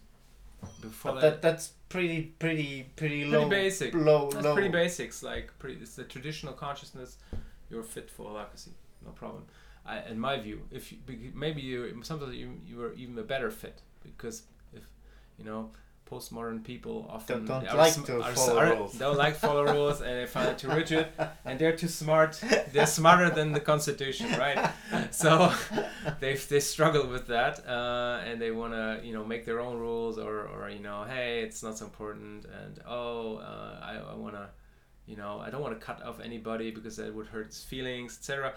Before 0.81 1.13
But 1.13 1.21
that, 1.21 1.31
that 1.31 1.43
that's 1.43 1.69
pretty 1.89 2.23
pretty 2.39 2.87
pretty 2.97 3.21
pretty 3.21 3.25
low. 3.27 3.49
basic. 3.49 3.95
Low 3.95 4.31
That's 4.31 4.45
low. 4.45 4.55
pretty 4.55 4.69
basics. 4.69 5.23
Like 5.23 5.53
pretty, 5.59 5.81
it's 5.81 5.95
the 5.97 6.05
traditional 6.05 6.53
consciousness. 6.53 7.19
You're 7.71 7.83
fit 7.83 8.11
for 8.11 8.31
holacracy, 8.31 8.71
no 9.05 9.11
problem. 9.13 9.45
I, 9.85 10.01
in 10.03 10.19
my 10.19 10.39
view, 10.39 10.63
if 10.73 10.91
you, 10.93 10.99
maybe 11.35 11.61
you 11.63 12.01
sometimes 12.03 12.35
you 12.35 12.61
you 12.67 12.83
are 12.83 12.93
even 12.95 13.19
a 13.19 13.23
better 13.23 13.51
fit 13.51 13.83
because 14.03 14.43
if 14.73 14.83
you 15.39 15.45
know 15.45 15.71
postmodern 16.11 16.63
people 16.63 17.07
often 17.11 17.45
Don't- 17.45 17.65
don't 17.65 17.77
like 17.77 18.05
to 18.05 18.21
are 18.23 18.33
follow 18.33 18.59
are- 18.59 18.75
rules. 18.77 18.93
Don't 18.95 19.17
like 19.19 19.35
follow 19.37 19.65
rules 19.65 20.01
and 20.01 20.13
they 20.21 20.27
find 20.27 20.49
it 20.51 20.59
too 20.59 20.69
rigid 20.69 21.07
and 21.45 21.59
they're 21.59 21.77
too 21.77 21.89
smart. 21.89 22.41
They're 22.73 22.87
smarter 22.87 23.29
than 23.31 23.53
the 23.53 23.61
Constitution, 23.61 24.29
right? 24.39 24.71
So 25.11 25.53
they 26.21 26.35
they 26.37 26.61
struggle 26.61 27.07
with 27.09 27.27
that 27.27 27.67
uh, 27.67 28.21
and 28.27 28.41
they 28.41 28.51
want 28.53 28.73
to 28.73 29.01
you 29.07 29.13
know 29.13 29.25
make 29.25 29.45
their 29.45 29.61
own 29.61 29.79
rules 29.79 30.19
or 30.19 30.47
or 30.49 30.71
you 30.71 30.81
know 30.81 31.05
hey 31.09 31.41
it's 31.41 31.63
not 31.63 31.77
so 31.79 31.85
important 31.87 32.45
and 32.61 32.79
oh 32.87 33.37
uh, 33.39 33.81
I 33.91 34.13
I 34.13 34.15
want 34.15 34.35
to 34.35 34.47
you 35.07 35.17
know 35.17 35.41
I 35.45 35.51
don't 35.51 35.61
want 35.63 35.79
to 35.79 35.85
cut 35.85 36.03
off 36.03 36.21
anybody 36.21 36.71
because 36.71 36.97
that 36.97 37.13
would 37.15 37.27
hurt 37.27 37.47
his 37.47 37.63
feelings 37.63 38.17
etc. 38.19 38.55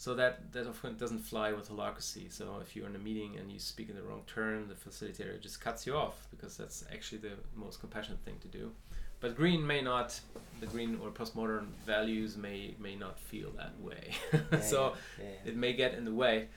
So 0.00 0.14
that 0.14 0.50
that 0.52 0.66
often 0.66 0.96
doesn't 0.96 1.18
fly 1.18 1.52
with 1.52 1.68
holacracy. 1.68 2.32
So 2.32 2.58
if 2.62 2.74
you're 2.74 2.86
in 2.86 2.96
a 2.96 2.98
meeting 2.98 3.36
and 3.36 3.52
you 3.52 3.58
speak 3.58 3.90
in 3.90 3.96
the 3.96 4.02
wrong 4.02 4.22
turn, 4.26 4.66
the 4.66 4.74
facilitator 4.74 5.38
just 5.38 5.60
cuts 5.60 5.86
you 5.86 5.94
off 5.94 6.26
because 6.30 6.56
that's 6.56 6.82
actually 6.90 7.18
the 7.18 7.34
most 7.54 7.80
compassionate 7.80 8.20
thing 8.24 8.36
to 8.40 8.48
do. 8.48 8.72
But 9.20 9.36
green 9.36 9.66
may 9.66 9.82
not, 9.82 10.18
the 10.60 10.66
green 10.68 10.98
or 11.02 11.10
postmodern 11.10 11.66
values 11.84 12.38
may 12.38 12.74
may 12.78 12.96
not 12.96 13.20
feel 13.20 13.50
that 13.58 13.78
way. 13.78 14.14
Yeah, 14.52 14.60
so 14.62 14.94
yeah, 15.18 15.24
yeah. 15.24 15.50
it 15.50 15.56
may 15.56 15.74
get 15.74 15.92
in 15.92 16.06
the 16.06 16.14
way 16.14 16.48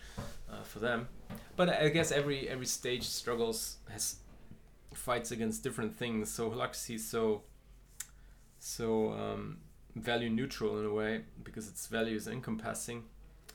uh, 0.49 0.63
for 0.63 0.79
them. 0.79 1.09
But 1.57 1.67
I 1.67 1.89
guess 1.89 2.13
every 2.13 2.47
every 2.47 2.65
stage 2.65 3.03
struggles 3.03 3.75
has 3.89 4.15
fights 4.93 5.31
against 5.31 5.63
different 5.63 5.93
things. 5.97 6.31
So 6.31 6.49
holacracy 6.49 6.95
is 6.95 7.05
so 7.05 7.41
so 8.59 9.11
um, 9.11 9.57
value 9.95 10.29
neutral 10.29 10.79
in 10.79 10.85
a 10.85 10.93
way 10.93 11.25
because 11.43 11.67
its 11.67 11.87
value 11.87 12.15
is 12.15 12.27
encompassing, 12.29 13.03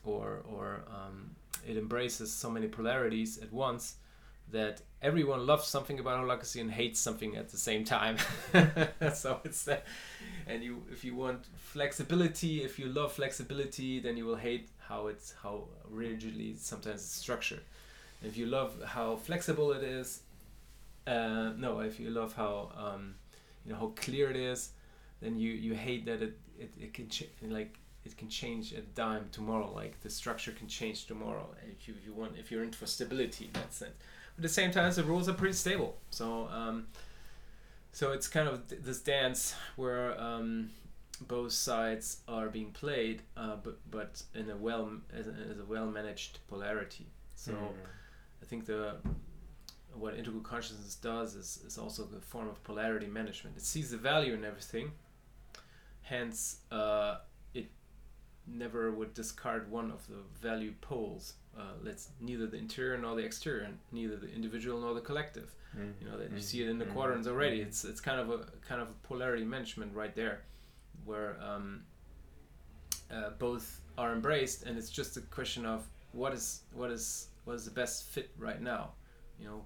or 0.09 0.43
or 0.51 0.83
um, 0.89 1.31
it 1.67 1.77
embraces 1.77 2.31
so 2.31 2.49
many 2.49 2.67
polarities 2.67 3.37
at 3.37 3.51
once 3.51 3.95
that 4.51 4.81
everyone 5.01 5.45
loves 5.45 5.67
something 5.67 5.99
about 5.99 6.23
holacracy 6.23 6.59
and 6.59 6.71
hates 6.71 6.99
something 6.99 7.35
at 7.35 7.49
the 7.49 7.57
same 7.57 7.83
time. 7.83 8.17
so 9.13 9.39
it's 9.43 9.63
that, 9.65 9.85
and 10.47 10.63
you 10.63 10.83
if 10.91 11.03
you 11.03 11.15
want 11.15 11.45
flexibility, 11.57 12.63
if 12.63 12.79
you 12.79 12.87
love 12.87 13.11
flexibility, 13.13 13.99
then 13.99 14.17
you 14.17 14.25
will 14.25 14.35
hate 14.35 14.69
how 14.79 15.07
it's 15.07 15.33
how 15.43 15.65
rigidly 15.89 16.55
sometimes 16.57 17.01
it's 17.01 17.13
structured. 17.15 17.61
If 18.23 18.35
you 18.37 18.47
love 18.47 18.73
how 18.85 19.15
flexible 19.17 19.71
it 19.71 19.83
is, 19.83 20.21
uh, 21.07 21.51
no, 21.57 21.79
if 21.79 21.99
you 21.99 22.09
love 22.09 22.33
how 22.33 22.71
um, 22.77 23.15
you 23.65 23.71
know 23.71 23.79
how 23.79 23.93
clear 23.95 24.29
it 24.29 24.35
is, 24.35 24.71
then 25.21 25.37
you 25.37 25.51
you 25.51 25.73
hate 25.73 26.05
that 26.05 26.21
it 26.21 26.37
it, 26.59 26.73
it 26.79 26.93
can 26.93 27.09
ch- 27.09 27.29
like 27.43 27.77
it 28.11 28.17
can 28.17 28.29
change 28.29 28.73
a 28.73 28.81
dime 28.81 29.27
tomorrow. 29.31 29.71
Like 29.73 30.01
the 30.01 30.09
structure 30.09 30.51
can 30.51 30.67
change 30.67 31.05
tomorrow. 31.05 31.47
If 31.71 31.87
you, 31.87 31.93
if 31.99 32.05
you 32.05 32.13
want 32.13 32.37
if 32.37 32.51
you're 32.51 32.63
in 32.63 32.71
for 32.71 32.85
stability 32.85 33.45
in 33.45 33.53
that 33.53 33.73
sense. 33.73 33.95
But 34.35 34.39
at 34.39 34.43
the 34.43 34.49
same 34.49 34.71
time, 34.71 34.91
the 34.93 35.03
rules 35.03 35.27
are 35.29 35.33
pretty 35.33 35.55
stable. 35.55 35.97
So 36.09 36.47
um, 36.51 36.87
so 37.91 38.11
it's 38.11 38.27
kind 38.27 38.47
of 38.47 38.67
th- 38.67 38.81
this 38.81 38.99
dance 38.99 39.55
where 39.75 40.19
um, 40.19 40.71
both 41.21 41.51
sides 41.51 42.21
are 42.27 42.47
being 42.49 42.71
played, 42.71 43.21
uh, 43.37 43.57
but 43.63 43.77
but 43.89 44.23
in 44.35 44.49
a 44.49 44.55
well 44.55 44.91
as 45.13 45.27
a, 45.27 45.35
as 45.51 45.59
a 45.59 45.65
well 45.65 45.85
managed 45.85 46.39
polarity. 46.47 47.07
So. 47.35 47.53
Mm. 47.53 47.73
I 48.41 48.45
think 48.45 48.65
the 48.65 48.95
what 49.93 50.15
integral 50.15 50.41
consciousness 50.41 50.95
does 50.95 51.35
is, 51.35 51.59
is 51.65 51.77
also 51.77 52.07
a 52.15 52.21
form 52.21 52.47
of 52.47 52.63
polarity 52.63 53.07
management. 53.07 53.57
It 53.57 53.63
sees 53.63 53.91
the 53.91 53.97
value 53.97 54.33
in 54.33 54.45
everything, 54.45 54.91
hence 56.03 56.57
uh, 56.71 57.17
never 58.53 58.91
would 58.91 59.13
discard 59.13 59.69
one 59.71 59.91
of 59.91 60.05
the 60.07 60.17
value 60.41 60.73
poles. 60.81 61.33
Uh, 61.57 61.63
let's 61.83 62.09
neither 62.21 62.47
the 62.47 62.57
interior 62.57 62.97
nor 62.97 63.15
the 63.15 63.23
exterior, 63.23 63.63
and 63.63 63.77
neither 63.91 64.15
the 64.15 64.29
individual 64.33 64.79
nor 64.79 64.93
the 64.93 65.01
collective. 65.01 65.53
Mm. 65.77 65.93
You 66.01 66.07
know 66.09 66.17
that 66.17 66.31
you 66.31 66.37
Mm. 66.37 66.41
see 66.41 66.61
it 66.63 66.69
in 66.69 66.77
the 66.79 66.85
Mm. 66.85 66.93
quadrants 66.93 67.27
already. 67.27 67.59
Mm. 67.59 67.67
It's 67.67 67.85
it's 67.85 68.01
kind 68.01 68.19
of 68.19 68.29
a 68.29 68.45
kind 68.67 68.81
of 68.81 68.89
a 68.89 68.93
polarity 69.07 69.43
management 69.45 69.93
right 69.95 70.15
there, 70.15 70.43
where 71.05 71.39
um, 71.41 71.83
uh, 73.11 73.31
both 73.39 73.81
are 73.97 74.13
embraced, 74.13 74.63
and 74.63 74.77
it's 74.77 74.89
just 74.89 75.17
a 75.17 75.21
question 75.21 75.65
of 75.65 75.87
what 76.13 76.33
is 76.33 76.61
what 76.73 76.91
is 76.91 77.27
what 77.45 77.55
is 77.55 77.65
the 77.65 77.71
best 77.71 78.07
fit 78.09 78.29
right 78.37 78.61
now. 78.61 78.93
You 79.39 79.45
know, 79.47 79.65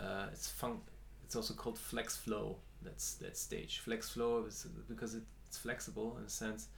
uh, 0.00 0.26
it's 0.32 0.48
fun. 0.50 0.80
It's 1.24 1.36
also 1.36 1.54
called 1.54 1.78
flex 1.78 2.16
flow. 2.16 2.58
That's 2.82 3.14
that 3.14 3.36
stage. 3.36 3.78
Flex 3.80 4.10
flow 4.10 4.44
is 4.44 4.66
because 4.88 5.14
it's 5.14 5.58
flexible 5.58 6.16
in 6.18 6.24
a 6.24 6.28
sense. 6.28 6.68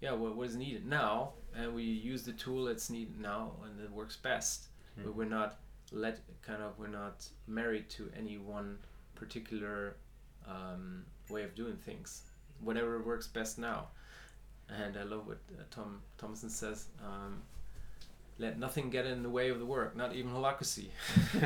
Yeah, 0.00 0.12
what, 0.12 0.36
what 0.36 0.46
is 0.48 0.56
needed 0.56 0.86
now, 0.86 1.32
and 1.54 1.74
we 1.74 1.82
use 1.82 2.22
the 2.22 2.32
tool 2.32 2.64
that's 2.64 2.88
needed 2.90 3.20
now, 3.20 3.52
and 3.64 3.80
it 3.80 3.90
works 3.90 4.16
best. 4.16 4.68
But 4.96 5.06
Mm. 5.06 5.14
we're 5.14 5.24
not 5.24 5.58
let 5.92 6.20
kind 6.42 6.62
of 6.62 6.78
we're 6.78 6.86
not 6.88 7.26
married 7.46 7.88
to 7.90 8.10
any 8.16 8.38
one 8.38 8.78
particular 9.14 9.96
um, 10.46 11.04
way 11.28 11.42
of 11.44 11.54
doing 11.54 11.76
things. 11.76 12.22
Whatever 12.60 13.02
works 13.02 13.26
best 13.28 13.58
now. 13.58 13.88
And 14.68 14.96
I 14.96 15.02
love 15.02 15.26
what 15.26 15.38
uh, 15.58 15.62
Tom 15.70 16.00
Thomison 16.18 16.50
says. 16.50 16.86
Um, 17.04 17.42
let 18.40 18.58
nothing 18.58 18.90
get 18.90 19.04
in 19.06 19.22
the 19.22 19.28
way 19.30 19.50
of 19.50 19.58
the 19.58 19.66
work, 19.66 19.94
not 19.96 20.14
even 20.14 20.30
holacracy. 20.32 20.88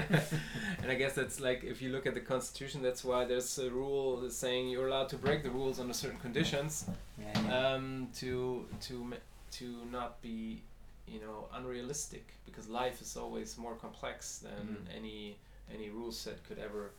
and 0.82 0.90
I 0.90 0.94
guess 0.94 1.14
that's 1.14 1.40
like 1.40 1.64
if 1.64 1.82
you 1.82 1.90
look 1.90 2.06
at 2.06 2.14
the 2.14 2.20
Constitution, 2.20 2.82
that's 2.82 3.04
why 3.04 3.24
there's 3.24 3.58
a 3.58 3.70
rule 3.70 4.30
saying 4.30 4.68
you're 4.68 4.88
allowed 4.88 5.08
to 5.10 5.16
break 5.16 5.42
the 5.42 5.50
rules 5.50 5.80
under 5.80 5.94
certain 5.94 6.20
conditions 6.20 6.86
Yeah, 7.18 7.40
yeah. 7.46 7.74
um, 7.74 8.08
to 8.20 8.66
to 8.86 9.12
to 9.58 9.66
not 9.90 10.20
be 10.22 10.62
you 11.06 11.20
know 11.20 11.48
unrealistic 11.54 12.24
because 12.46 12.68
life 12.68 13.02
is 13.02 13.16
always 13.16 13.58
more 13.58 13.74
complex 13.74 14.38
than 14.38 14.66
Mhm. 14.76 14.96
any 14.98 15.36
any 15.74 15.90
rule 15.90 16.12
set 16.12 16.38
could 16.46 16.58
ever 16.58 16.90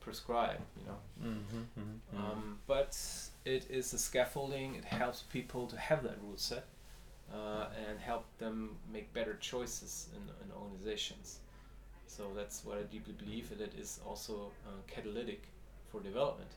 prescribe 0.00 0.60
you 0.80 0.86
know 0.88 0.98
Mhm, 1.30 1.44
mhm, 1.78 2.00
mhm. 2.14 2.18
um, 2.20 2.58
but 2.66 2.96
it 3.44 3.66
is 3.70 3.92
a 3.92 3.98
scaffolding 3.98 4.74
it 4.76 4.84
helps 4.84 5.22
people 5.32 5.66
to 5.68 5.76
have 5.76 6.02
that 6.04 6.16
rule 6.22 6.36
set 6.36 6.64
uh, 7.32 7.66
and 7.88 7.98
help 7.98 8.24
them 8.38 8.76
make 8.92 9.12
better 9.12 9.34
choices 9.40 10.08
in, 10.14 10.22
in 10.44 10.52
organizations. 10.52 11.40
So 12.06 12.30
that's 12.34 12.64
what 12.64 12.78
I 12.78 12.82
deeply 12.82 13.14
believe 13.14 13.50
it 13.52 13.74
is 13.78 14.00
also 14.06 14.52
uh, 14.66 14.70
catalytic 14.86 15.48
for 15.90 16.00
development. 16.00 16.50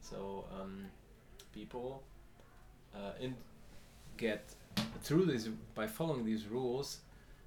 So 0.00 0.44
um, 0.58 0.86
people 1.52 2.02
uh, 2.94 3.12
in 3.20 3.34
get 4.16 4.54
through 5.02 5.26
these 5.26 5.48
by 5.74 5.86
following 5.86 6.24
these 6.24 6.46
rules 6.46 6.98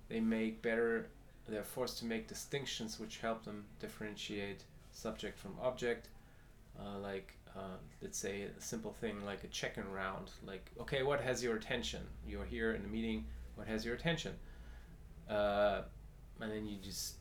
they 0.10 0.20
make 0.20 0.62
better 0.62 1.08
they're 1.48 1.64
forced 1.64 2.00
to 2.00 2.06
make 2.06 2.28
distinctions 2.28 3.00
which 3.00 3.20
help 3.20 3.44
them 3.46 3.64
differentiate 3.80 4.64
subject 4.92 5.38
from 5.38 5.52
object 5.62 6.10
uh, 6.80 6.98
like 7.00 7.34
uh, 7.56 7.78
let's 8.02 8.18
say 8.18 8.44
a 8.44 8.62
simple 8.62 8.92
thing 8.92 9.24
like 9.26 9.44
a 9.44 9.48
check-in 9.48 9.90
round 9.92 10.32
like 10.46 10.72
okay 10.80 11.04
what 11.04 11.22
has 11.22 11.44
your 11.44 11.56
attention? 11.56 12.02
You're 12.28 12.46
here 12.46 12.74
in 12.74 12.84
a 12.84 12.88
meeting 12.88 13.26
what 13.56 13.68
has 13.68 13.86
your 13.86 13.96
attention? 13.96 14.34
Uh, 15.30 15.82
and 16.42 16.52
then 16.52 16.68
you 16.68 16.78
just 16.84 17.16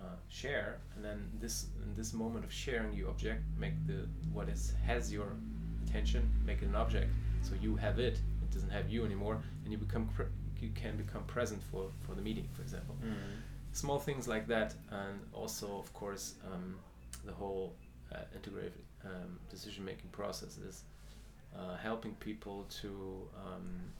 uh, 0.00 0.16
share 0.28 0.78
and 0.96 1.04
then 1.04 1.30
this 1.40 1.66
in 1.84 1.94
this 1.96 2.12
moment 2.12 2.44
of 2.44 2.52
sharing 2.52 2.92
you 2.92 3.08
object 3.08 3.42
make 3.56 3.74
the 3.86 4.08
what 4.32 4.48
is 4.48 4.74
has 4.84 5.12
your 5.12 5.36
attention 5.86 6.28
make 6.44 6.62
it 6.62 6.66
an 6.66 6.74
object. 6.74 7.10
So 7.42 7.52
you 7.60 7.76
have 7.76 7.98
it 7.98 8.20
it 8.42 8.50
doesn't 8.50 8.70
have 8.70 8.90
you 8.90 9.04
anymore 9.04 9.40
and 9.64 9.72
you 9.72 9.78
become 9.78 10.08
you 10.60 10.70
can 10.74 10.96
become 10.96 11.24
present 11.24 11.62
for 11.70 11.90
for 12.00 12.14
the 12.14 12.22
meeting 12.22 12.48
for 12.54 12.62
example. 12.62 12.96
Mm. 13.04 13.14
small 13.72 13.98
things 13.98 14.28
like 14.28 14.46
that, 14.48 14.74
and 14.90 15.20
also 15.32 15.78
of 15.78 15.92
course 15.92 16.34
um, 16.52 16.76
the 17.24 17.32
whole 17.32 17.74
uh, 18.14 18.18
integrated 18.34 18.84
um, 19.04 19.38
decision 19.50 19.84
making 19.84 20.10
processes, 20.10 20.84
uh, 21.56 21.76
helping 21.76 22.14
people 22.14 22.66
to 22.80 23.28
um, 23.36 23.92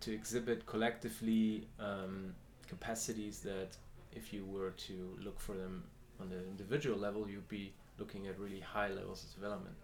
to 0.00 0.12
exhibit 0.12 0.64
collectively 0.66 1.66
um, 1.80 2.34
capacities 2.68 3.40
that 3.40 3.76
if 4.12 4.32
you 4.32 4.44
were 4.44 4.70
to 4.70 5.16
look 5.22 5.40
for 5.40 5.54
them 5.54 5.84
on 6.20 6.28
the 6.28 6.38
individual 6.48 6.98
level 6.98 7.28
you'd 7.28 7.48
be 7.48 7.72
looking 7.98 8.26
at 8.26 8.38
really 8.38 8.60
high 8.60 8.88
levels 8.88 9.24
of 9.24 9.34
development 9.34 9.74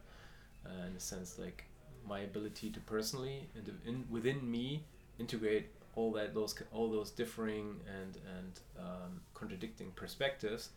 uh, 0.67 0.87
in 0.89 0.97
a 0.97 1.01
sense 1.01 1.39
like 1.39 1.65
my 2.07 2.21
ability 2.21 2.71
to 2.71 2.81
personally 2.81 3.49
and 3.57 3.71
in, 3.87 4.05
within 4.11 4.51
me 4.51 4.85
integrate 5.19 5.67
all 5.97 6.13
that 6.13 6.35
those 6.35 6.55
all 6.73 6.91
those 6.91 7.11
differing 7.11 7.77
and 7.89 8.17
and 8.37 8.61
um, 8.79 9.21
contradicting 9.35 9.91
perspectives 9.93 10.71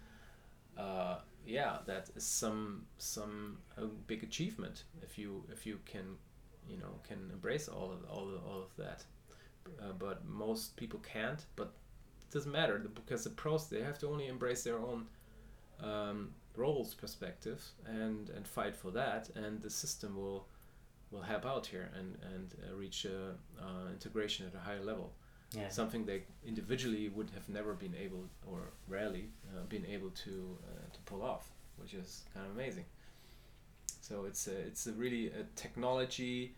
uh, 0.78 1.20
yeah 1.46 1.78
that 1.86 2.10
is 2.16 2.26
some 2.26 2.86
some 2.98 3.58
a 3.78 3.86
big 3.86 4.24
achievement 4.24 4.84
if 5.02 5.18
you 5.18 5.44
if 5.52 5.66
you 5.66 5.80
can 5.86 6.18
you 6.70 6.78
know 6.78 7.00
can 7.08 7.30
embrace 7.32 7.68
all 7.68 7.92
of 7.92 8.10
all 8.10 8.28
of, 8.28 8.44
all 8.46 8.62
of 8.62 8.76
that. 8.78 9.04
Uh, 9.82 9.92
but 10.00 10.26
most 10.26 10.78
people 10.78 11.00
can't 11.00 11.46
but 11.58 11.74
it 12.22 12.34
doesn't 12.34 12.52
matter 12.54 12.78
because 12.96 13.26
the 13.26 13.30
pros 13.30 13.68
they 13.68 13.82
have 13.82 14.00
to 14.00 14.08
only 14.08 14.28
embrace 14.28 14.64
their 14.64 14.80
own 14.80 15.06
um, 15.84 16.30
roles 16.56 16.94
perspective 16.94 17.62
and 17.86 18.30
and 18.30 18.48
fight 18.48 18.76
for 18.76 18.92
that 18.92 19.30
and 19.36 19.62
the 19.62 19.70
system 19.70 20.16
will 20.16 20.48
will 21.12 21.22
help 21.22 21.46
out 21.46 21.66
here 21.66 21.90
and 21.98 22.18
and 22.34 22.56
uh, 22.64 22.76
reach 22.76 23.06
uh, 23.06 23.34
uh, 23.62 23.90
integration 23.92 24.46
at 24.48 24.56
a 24.56 24.60
higher 24.60 24.84
level 24.84 25.12
yeah. 25.54 25.70
something 25.70 26.06
they 26.06 26.24
individually 26.46 27.10
would 27.10 27.30
have 27.34 27.48
never 27.50 27.74
been 27.74 27.94
able 28.02 28.26
or 28.46 28.60
rarely 28.88 29.30
uh, 29.56 29.64
been 29.70 29.86
able 29.86 30.10
to 30.12 30.58
uh, 30.68 30.94
to 30.94 31.00
pull 31.06 31.22
off 31.22 31.50
which 31.78 31.94
is 31.94 32.24
kind 32.34 32.46
of 32.46 32.52
amazing 32.54 32.86
so 34.02 34.26
it's 34.26 34.48
a, 34.48 34.58
it's 34.58 34.88
a 34.88 34.92
really 34.94 35.28
a 35.28 35.44
technology 35.56 36.54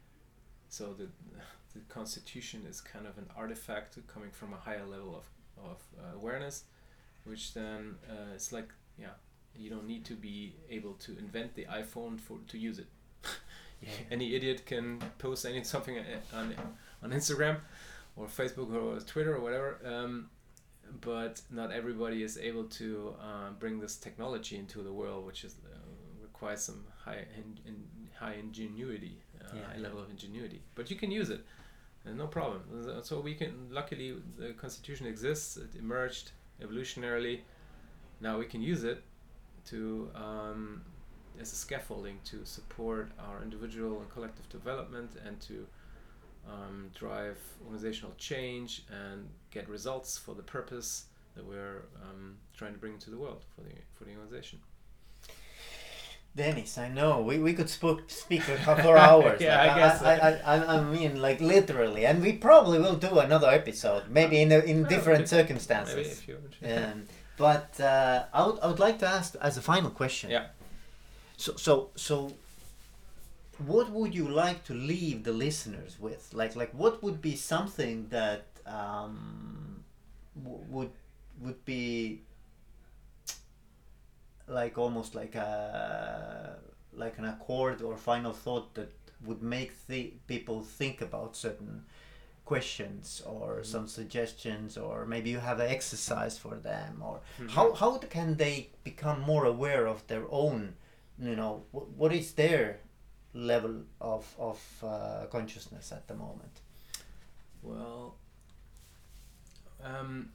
so 0.69 0.93
the 0.93 1.07
the 1.73 1.79
constitution 1.87 2.65
is 2.67 2.81
kind 2.81 3.05
of 3.05 3.17
an 3.17 3.27
artifact 3.37 3.97
coming 4.07 4.31
from 4.31 4.53
a 4.53 4.57
higher 4.57 4.85
level 4.85 5.15
of, 5.15 5.69
of 5.71 5.77
uh, 5.99 6.15
awareness 6.15 6.63
which 7.25 7.53
then 7.53 7.95
uh, 8.09 8.33
it's 8.33 8.51
like 8.51 8.69
yeah 8.97 9.09
you 9.55 9.69
don't 9.69 9.85
need 9.87 10.03
to 10.05 10.13
be 10.13 10.53
able 10.69 10.93
to 10.93 11.17
invent 11.19 11.53
the 11.55 11.65
iphone 11.65 12.19
for 12.19 12.37
to 12.47 12.57
use 12.57 12.79
it 12.79 12.87
Yeah. 13.81 13.91
any 14.11 14.35
idiot 14.35 14.65
can 14.65 14.99
post 15.19 15.45
any 15.45 15.63
something 15.63 15.97
uh, 15.99 16.03
on 16.37 16.53
on 17.01 17.11
instagram 17.11 17.57
or 18.19 18.27
facebook 18.27 18.69
or 18.75 18.99
twitter 19.13 19.33
or 19.37 19.41
whatever 19.47 19.69
um, 19.85 20.29
but 21.01 21.41
not 21.51 21.71
everybody 21.71 22.19
is 22.23 22.37
able 22.37 22.65
to 22.65 23.13
uh, 23.21 23.49
bring 23.59 23.79
this 23.79 23.95
technology 24.07 24.55
into 24.63 24.81
the 24.87 24.93
world 25.01 25.25
which 25.25 25.43
is 25.43 25.55
uh, 25.65 25.77
requires 26.21 26.61
some 26.61 26.81
high 27.05 27.23
in, 27.39 27.47
in 27.69 27.75
high 28.19 28.35
ingenuity 28.45 29.15
uh, 29.41 29.55
Yeah. 29.55 29.67
high 29.71 29.81
level 29.87 29.99
of 30.05 30.09
ingenuity 30.09 30.59
but 30.75 30.85
you 30.91 30.97
can 30.97 31.11
use 31.21 31.29
it 31.37 31.41
and 32.05 32.17
no 32.23 32.27
problem 32.27 32.59
so 33.03 33.19
we 33.29 33.33
can 33.41 33.51
luckily 33.79 34.07
the 34.41 34.49
constitution 34.63 35.05
exists 35.13 35.57
it 35.57 35.71
emerged 35.85 36.31
evolutionarily 36.65 37.37
now 38.21 38.33
we 38.43 38.45
can 38.53 38.61
use 38.73 38.83
it 38.83 38.99
to 39.71 40.09
um, 40.25 40.81
as 41.41 41.51
a 41.53 41.55
scaffolding 41.65 42.17
to 42.31 42.37
support 42.45 43.11
our 43.25 43.37
individual 43.47 43.93
and 44.01 44.09
collective 44.15 44.47
development 44.49 45.11
and 45.25 45.39
to 45.49 45.55
um, 46.51 46.91
drive 46.95 47.37
organizational 47.65 48.13
change 48.17 48.83
and 48.89 49.27
get 49.51 49.69
results 49.69 50.17
for 50.17 50.35
the 50.35 50.43
purpose 50.43 51.05
that 51.35 51.45
we're 51.45 51.83
um, 52.03 52.37
trying 52.57 52.73
to 52.73 52.79
bring 52.79 52.93
into 52.93 53.09
the 53.09 53.17
world 53.17 53.43
for 53.55 53.61
the 53.61 53.75
for 53.93 54.03
the 54.03 54.11
organization. 54.11 54.59
Dennis, 56.35 56.77
I 56.77 56.89
know 56.89 57.21
we, 57.21 57.39
we 57.39 57.53
could 57.53 57.69
spook, 57.69 58.09
speak 58.09 58.43
for 58.43 58.55
for 58.57 58.97
hours. 58.97 59.41
Yeah, 59.47 59.57
Like, 59.57 59.71
I 59.71 59.79
guess 59.79 60.01
I, 60.01 60.13
I, 60.13 60.31
I, 60.55 60.77
I 60.77 60.83
mean, 60.83 61.21
like 61.21 61.41
literally, 61.41 62.05
and 62.05 62.21
we 62.21 62.33
probably 62.33 62.79
will 62.79 62.95
do 62.95 63.19
another 63.19 63.49
episode, 63.49 64.03
maybe 64.09 64.41
in 64.41 64.51
a, 64.51 64.59
in 64.59 64.83
different 64.83 65.27
circumstances. 65.27 65.95
Maybe 65.95 66.09
if 66.09 66.27
you 66.27 66.37
um, 66.69 67.03
but 67.35 67.79
uh, 67.79 68.25
I 68.33 68.45
would 68.45 68.59
I 68.59 68.67
would 68.67 68.79
like 68.79 68.99
to 68.99 69.07
ask 69.07 69.35
as 69.41 69.57
a 69.57 69.61
final 69.61 69.89
question. 69.89 70.29
Yeah. 70.29 70.47
So 71.37 71.55
so 71.55 71.89
so, 71.95 72.31
what 73.65 73.89
would 73.91 74.13
you 74.15 74.27
like 74.27 74.63
to 74.65 74.73
leave 74.73 75.23
the 75.23 75.33
listeners 75.33 75.97
with? 75.99 76.33
Like 76.33 76.55
like 76.55 76.71
what 76.73 77.03
would 77.03 77.21
be 77.21 77.35
something 77.35 78.07
that 78.09 78.45
um, 78.65 79.83
w- 80.43 80.63
would 80.69 80.91
would 81.41 81.63
be 81.65 82.21
like 84.47 84.77
almost 84.77 85.15
like 85.15 85.35
a 85.35 86.57
like 86.93 87.17
an 87.17 87.25
accord 87.25 87.81
or 87.81 87.95
final 87.97 88.33
thought 88.33 88.73
that 88.73 88.91
would 89.25 89.43
make 89.43 89.71
the 89.87 90.13
people 90.27 90.61
think 90.61 91.01
about 91.01 91.35
certain 91.35 91.85
questions 92.45 93.21
or 93.25 93.59
Mhm. 93.59 93.65
some 93.65 93.87
suggestions 93.87 94.75
or 94.77 95.05
maybe 95.05 95.29
you 95.29 95.39
have 95.39 95.59
an 95.59 95.69
exercise 95.69 96.35
for 96.37 96.55
them 96.55 97.01
or 97.03 97.21
Mhm. 97.39 97.49
how 97.51 97.73
how 97.73 97.97
can 97.99 98.35
they 98.37 98.69
become 98.83 99.21
more 99.21 99.45
aware 99.45 99.85
of 99.87 100.07
their 100.07 100.25
own 100.31 100.75
you 101.19 101.35
know 101.35 101.63
wh- 101.71 101.89
what 101.99 102.11
is 102.11 102.33
their 102.33 102.79
level 103.33 103.83
of 104.01 104.35
of 104.39 104.59
uh, 104.83 105.25
consciousness 105.31 105.91
at 105.91 106.07
the 106.07 106.15
moment 106.15 106.61
Well, 107.61 108.15
um, 109.83 110.31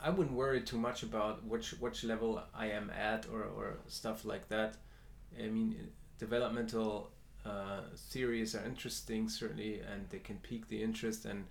I 0.00 0.10
wouldn't 0.10 0.36
worry 0.36 0.62
too 0.62 0.78
much 0.78 1.02
about 1.02 1.44
which 1.44 1.72
which 1.80 2.04
level 2.04 2.42
I 2.54 2.66
am 2.70 2.90
at 2.90 3.26
or, 3.32 3.44
or 3.44 3.78
stuff 3.88 4.24
like 4.24 4.48
that. 4.48 4.76
I 5.38 5.48
mean, 5.48 5.90
developmental 6.18 7.10
uh, 7.44 7.82
theories 7.96 8.54
are 8.54 8.64
interesting 8.64 9.28
certainly, 9.28 9.80
and 9.80 10.08
they 10.10 10.18
can 10.18 10.36
pique 10.38 10.68
the 10.68 10.82
interest. 10.82 11.24
And 11.24 11.44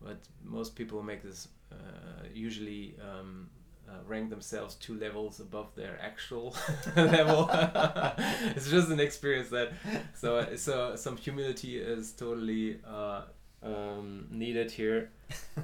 but 0.00 0.18
most 0.44 0.76
people 0.76 1.02
make 1.02 1.22
this 1.22 1.48
uh, 1.72 2.26
usually 2.32 2.94
um, 3.02 3.50
uh, 3.88 4.02
rank 4.06 4.30
themselves 4.30 4.74
two 4.74 4.98
levels 4.98 5.40
above 5.40 5.74
their 5.74 5.98
actual 6.02 6.54
level. 6.96 7.48
it's 7.52 8.70
just 8.70 8.90
an 8.90 9.00
experience 9.00 9.48
that 9.50 9.72
so 10.14 10.54
so 10.56 10.96
some 10.96 11.16
humility 11.16 11.78
is 11.78 12.12
totally 12.12 12.78
uh, 12.86 13.22
um, 13.62 14.26
needed 14.30 14.70
here, 14.70 15.10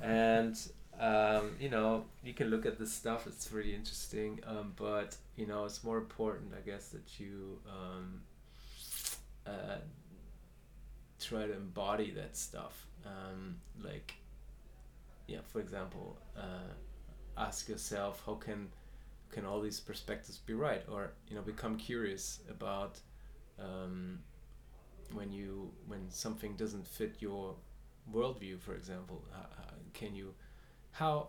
and 0.02 0.56
um, 0.98 1.56
you 1.60 1.68
know 1.68 2.04
you 2.24 2.32
can 2.32 2.48
look 2.48 2.66
at 2.66 2.78
this 2.78 2.92
stuff. 2.92 3.26
It's 3.26 3.52
really 3.52 3.74
interesting, 3.74 4.40
um, 4.46 4.72
but 4.76 5.16
you 5.36 5.46
know 5.46 5.64
it's 5.64 5.84
more 5.84 5.98
important, 5.98 6.52
I 6.56 6.66
guess, 6.68 6.88
that 6.88 7.20
you 7.20 7.58
um, 7.68 8.22
uh, 9.46 9.78
try 11.20 11.46
to 11.46 11.54
embody 11.54 12.10
that 12.12 12.36
stuff. 12.36 12.86
Um, 13.06 13.56
like, 13.82 14.14
yeah, 15.26 15.40
for 15.52 15.60
example, 15.60 16.16
uh, 16.36 16.72
ask 17.36 17.68
yourself 17.68 18.22
how 18.26 18.34
can 18.34 18.68
can 19.30 19.44
all 19.44 19.60
these 19.60 19.80
perspectives 19.80 20.38
be 20.38 20.54
right, 20.54 20.82
or 20.88 21.12
you 21.28 21.34
know 21.34 21.42
become 21.42 21.76
curious 21.76 22.40
about 22.48 23.00
um, 23.58 24.20
when 25.12 25.32
you 25.32 25.70
when 25.86 26.10
something 26.10 26.54
doesn't 26.56 26.86
fit 26.86 27.16
your 27.18 27.54
worldview, 28.12 28.60
for 28.60 28.74
example. 28.74 29.24
Uh, 29.34 29.72
can 29.92 30.14
you 30.14 30.34
how 30.92 31.28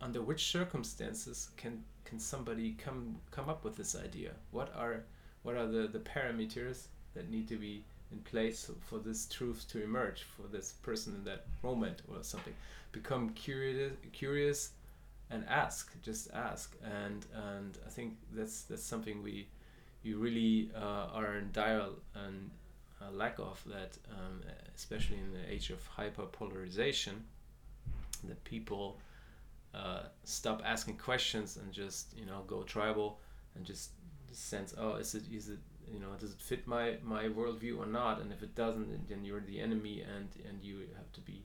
under 0.00 0.22
which 0.22 0.50
circumstances 0.50 1.50
can 1.56 1.84
can 2.04 2.18
somebody 2.18 2.72
come 2.72 3.16
come 3.30 3.48
up 3.48 3.64
with 3.64 3.76
this 3.76 3.94
idea? 3.96 4.32
What 4.50 4.74
are 4.76 5.04
what 5.42 5.56
are 5.56 5.66
the, 5.66 5.88
the 5.88 6.00
parameters 6.00 6.86
that 7.14 7.30
need 7.30 7.48
to 7.48 7.56
be 7.56 7.84
in 8.10 8.18
place 8.18 8.70
for 8.80 8.98
this 8.98 9.26
truth 9.26 9.66
to 9.68 9.82
emerge 9.82 10.22
for 10.22 10.46
this 10.48 10.72
person 10.82 11.14
in 11.14 11.24
that 11.24 11.46
moment 11.62 12.02
or 12.08 12.22
something? 12.22 12.54
Become 12.92 13.30
curious 13.30 13.92
curious 14.12 14.70
and 15.32 15.44
ask, 15.48 15.90
just 16.02 16.30
ask. 16.32 16.76
And 16.84 17.26
and 17.34 17.78
I 17.86 17.90
think 17.90 18.14
that's 18.32 18.62
that's 18.62 18.84
something 18.84 19.22
we 19.22 19.48
you 20.02 20.18
really 20.18 20.70
uh, 20.76 21.08
are 21.12 21.36
in 21.36 21.50
dire 21.52 21.86
and 22.14 22.50
uh, 23.00 23.10
lack 23.12 23.38
of 23.38 23.62
that, 23.66 23.98
um, 24.10 24.40
especially 24.76 25.18
in 25.18 25.32
the 25.32 25.52
age 25.52 25.70
of 25.70 25.80
hyperpolarization, 25.96 27.14
that 28.24 28.42
people 28.44 28.98
uh, 29.74 30.02
stop 30.24 30.62
asking 30.64 30.96
questions 30.98 31.56
and 31.56 31.72
just 31.72 32.16
you 32.16 32.26
know 32.26 32.42
go 32.46 32.62
tribal 32.62 33.20
and 33.54 33.64
just 33.64 33.90
sense 34.32 34.74
oh 34.78 34.94
is 34.94 35.14
it 35.14 35.24
is 35.32 35.48
it 35.48 35.58
you 35.92 35.98
know 35.98 36.08
does 36.18 36.32
it 36.32 36.40
fit 36.40 36.66
my 36.66 36.96
my 37.02 37.24
worldview 37.24 37.78
or 37.78 37.86
not 37.86 38.20
and 38.20 38.32
if 38.32 38.42
it 38.42 38.54
doesn't 38.54 39.08
then 39.08 39.24
you're 39.24 39.40
the 39.40 39.60
enemy 39.60 40.02
and 40.02 40.28
and 40.48 40.62
you 40.62 40.80
have 40.96 41.10
to 41.12 41.20
be 41.20 41.44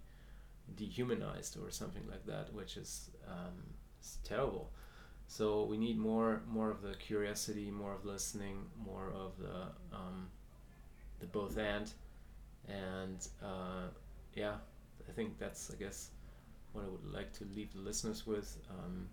dehumanized 0.75 1.57
or 1.57 1.69
something 1.71 2.03
like 2.09 2.25
that 2.25 2.53
which 2.53 2.77
is 2.77 3.09
um, 3.27 3.55
it's 3.99 4.17
terrible 4.23 4.69
so 5.27 5.63
we 5.65 5.77
need 5.77 5.97
more 5.97 6.41
more 6.47 6.69
of 6.71 6.81
the 6.81 6.93
curiosity 6.95 7.69
more 7.69 7.93
of 7.93 8.05
listening 8.05 8.65
more 8.77 9.11
of 9.15 9.37
the 9.37 9.95
um, 9.95 10.27
the 11.19 11.25
both 11.25 11.57
and 11.57 11.91
and 12.67 13.27
uh, 13.43 13.87
yeah 14.35 14.55
I 15.07 15.11
think 15.11 15.37
that's 15.37 15.71
I 15.71 15.75
guess 15.75 16.09
what 16.73 16.85
I 16.85 16.87
would 16.87 17.13
like 17.13 17.33
to 17.33 17.45
leave 17.55 17.73
the 17.73 17.79
listeners 17.79 18.25
with 18.27 18.57
um, 18.69 19.07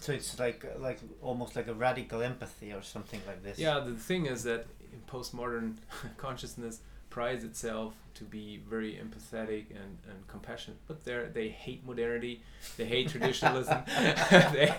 So 0.00 0.12
it's 0.12 0.38
like 0.38 0.64
like 0.78 1.00
almost 1.22 1.56
like 1.56 1.68
a 1.68 1.74
radical 1.74 2.22
empathy 2.22 2.72
or 2.72 2.82
something 2.82 3.20
like 3.26 3.42
this. 3.42 3.58
Yeah, 3.58 3.80
the 3.80 3.94
thing 3.94 4.26
is 4.26 4.42
that 4.44 4.66
in 4.92 5.00
postmodern 5.10 5.76
consciousness 6.16 6.80
prides 7.10 7.44
itself 7.44 7.94
to 8.14 8.24
be 8.24 8.60
very 8.68 8.92
empathetic 8.94 9.64
and, 9.70 9.98
and 10.08 10.26
compassionate, 10.28 10.78
but 10.88 11.04
they 11.04 11.26
they 11.32 11.48
hate 11.48 11.84
modernity, 11.86 12.40
they 12.76 12.84
hate 12.86 13.08
traditionalism, 13.08 13.78
they, 14.30 14.74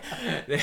they 0.47 0.61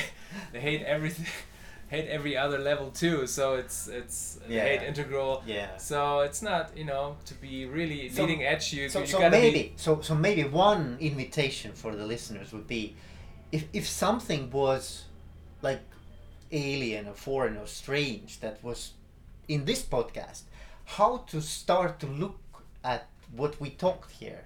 they 0.52 0.60
hate 0.60 0.82
everything, 0.82 1.26
hate 1.88 2.08
every 2.08 2.36
other 2.36 2.58
level 2.58 2.90
too. 2.90 3.26
So 3.26 3.54
it's 3.54 3.88
it's 3.88 4.38
they 4.48 4.58
hate 4.60 4.82
integral. 4.82 5.42
Yeah. 5.46 5.76
So 5.76 6.20
it's 6.20 6.42
not 6.42 6.76
you 6.76 6.84
know 6.84 7.16
to 7.26 7.34
be 7.34 7.66
really 7.66 8.08
So- 8.08 8.22
leading 8.22 8.42
edge. 8.44 8.72
You, 8.72 8.88
So, 8.88 9.00
you 9.00 9.06
so 9.06 9.30
maybe 9.30 9.50
be 9.62 9.72
so 9.76 10.00
so 10.00 10.14
maybe 10.14 10.44
one 10.44 10.96
invitation 11.00 11.72
for 11.72 11.94
the 11.94 12.04
listeners 12.06 12.52
would 12.52 12.66
be 12.66 12.94
if 13.52 13.64
if 13.72 13.86
something 13.86 14.50
was 14.50 15.04
like 15.62 15.80
alien 16.50 17.06
or 17.08 17.14
foreign 17.14 17.56
or 17.56 17.66
strange 17.66 18.40
that 18.40 18.62
was 18.62 18.92
in 19.48 19.64
this 19.64 19.82
podcast, 19.82 20.42
how 20.84 21.18
to 21.30 21.40
start 21.40 21.98
to 22.00 22.06
look 22.06 22.38
at 22.82 23.06
what 23.36 23.60
we 23.60 23.70
talked 23.70 24.10
here 24.12 24.44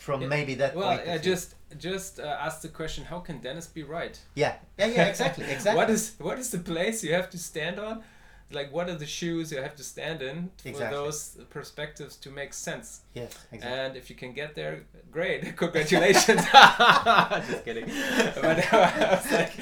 from 0.00 0.20
Yeah, 0.22 0.28
maybe 0.28 0.54
that 0.56 0.74
well. 0.74 0.88
point 0.88 1.02
of 1.08 1.08
Uh, 1.08 1.18
just 1.18 1.54
just 1.78 2.20
uh, 2.20 2.46
ask 2.46 2.60
the 2.60 2.68
question: 2.68 3.04
How 3.04 3.20
can 3.20 3.40
Dennis 3.40 3.66
be 3.66 3.82
right? 3.82 4.18
yeah 4.34 4.54
yeah 4.78 4.86
yeah 4.96 5.06
exactly 5.08 5.44
exactly 5.56 5.76
what 5.76 5.90
is 5.90 6.12
what 6.18 6.38
is 6.38 6.50
the 6.50 6.58
place 6.58 7.02
you 7.06 7.14
have 7.14 7.28
to 7.30 7.38
stand 7.38 7.78
on? 7.78 8.02
Like 8.52 8.70
what 8.72 8.88
are 8.90 8.94
the 8.98 9.06
shoes 9.06 9.50
you 9.50 9.62
have 9.62 9.74
to 9.76 9.82
stand 9.82 10.20
in 10.22 10.50
for 10.62 10.68
Exactly. 10.68 10.96
those 10.96 11.38
perspectives 11.50 12.16
to 12.16 12.30
make 12.30 12.52
sense? 12.52 13.00
yes 13.14 13.32
exactly 13.52 13.78
And 13.80 13.96
if 13.96 14.10
you 14.10 14.16
can 14.16 14.32
get 14.34 14.54
there, 14.54 14.82
great! 15.10 15.56
Congratulations. 15.62 16.42
Just 17.50 17.64
kidding. 17.64 17.86
But 18.42 18.58
like, 19.38 19.52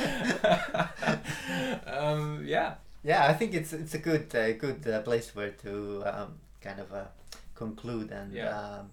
um, 1.87 2.43
yeah, 2.45 2.75
yeah 3.05 3.27
I 3.27 3.33
think 3.33 3.55
it's 3.55 3.73
it's 3.73 3.95
a 3.95 3.99
good 3.99 4.35
uh, 4.35 4.53
good 4.53 4.87
uh, 4.87 5.01
place 5.03 5.35
where 5.35 5.51
to 5.65 6.03
um, 6.07 6.35
kind 6.61 6.81
of 6.81 6.93
uh, 6.93 7.05
conclude 7.55 8.11
and 8.11 8.33
Yeah. 8.33 8.59
um, 8.59 8.91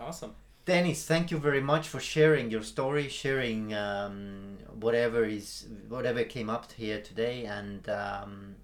awesome. 0.00 0.34
Dennis, 0.66 1.04
thank 1.04 1.30
you 1.30 1.36
very 1.38 1.60
much 1.60 1.88
for 1.88 2.00
sharing 2.00 2.50
your 2.50 2.62
story, 2.62 3.08
sharing 3.08 3.74
um, 3.74 4.56
whatever 4.80 5.24
is 5.24 5.66
whatever 5.88 6.24
came 6.24 6.48
up 6.48 6.72
here 6.72 7.02
today, 7.02 7.44
and 7.44 7.86
um, 7.88 8.56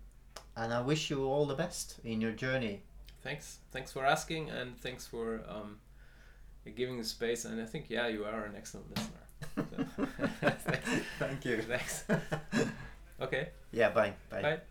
and 0.56 0.72
I 0.72 0.80
wish 0.80 1.10
you 1.10 1.26
all 1.26 1.44
the 1.46 1.54
best 1.54 1.96
in 2.04 2.20
your 2.22 2.32
journey. 2.32 2.80
Thanks, 3.22 3.58
thanks 3.70 3.92
for 3.92 4.06
asking, 4.06 4.48
and 4.48 4.78
thanks 4.80 5.06
for 5.06 5.42
um, 5.46 5.76
giving 6.74 6.96
the 6.96 7.04
space. 7.04 7.44
And 7.44 7.60
I 7.60 7.66
think 7.66 7.90
yeah, 7.90 8.08
you 8.08 8.24
are 8.24 8.44
an 8.46 8.54
excellent 8.56 8.86
listener. 8.96 9.24
So, 9.56 10.72
Thank 11.18 11.44
you. 11.44 11.62
thanks. 11.62 12.04
Okay. 13.20 13.48
Yeah, 13.72 13.90
bye. 13.90 14.14
Bye. 14.30 14.42
Bye. 14.42 14.60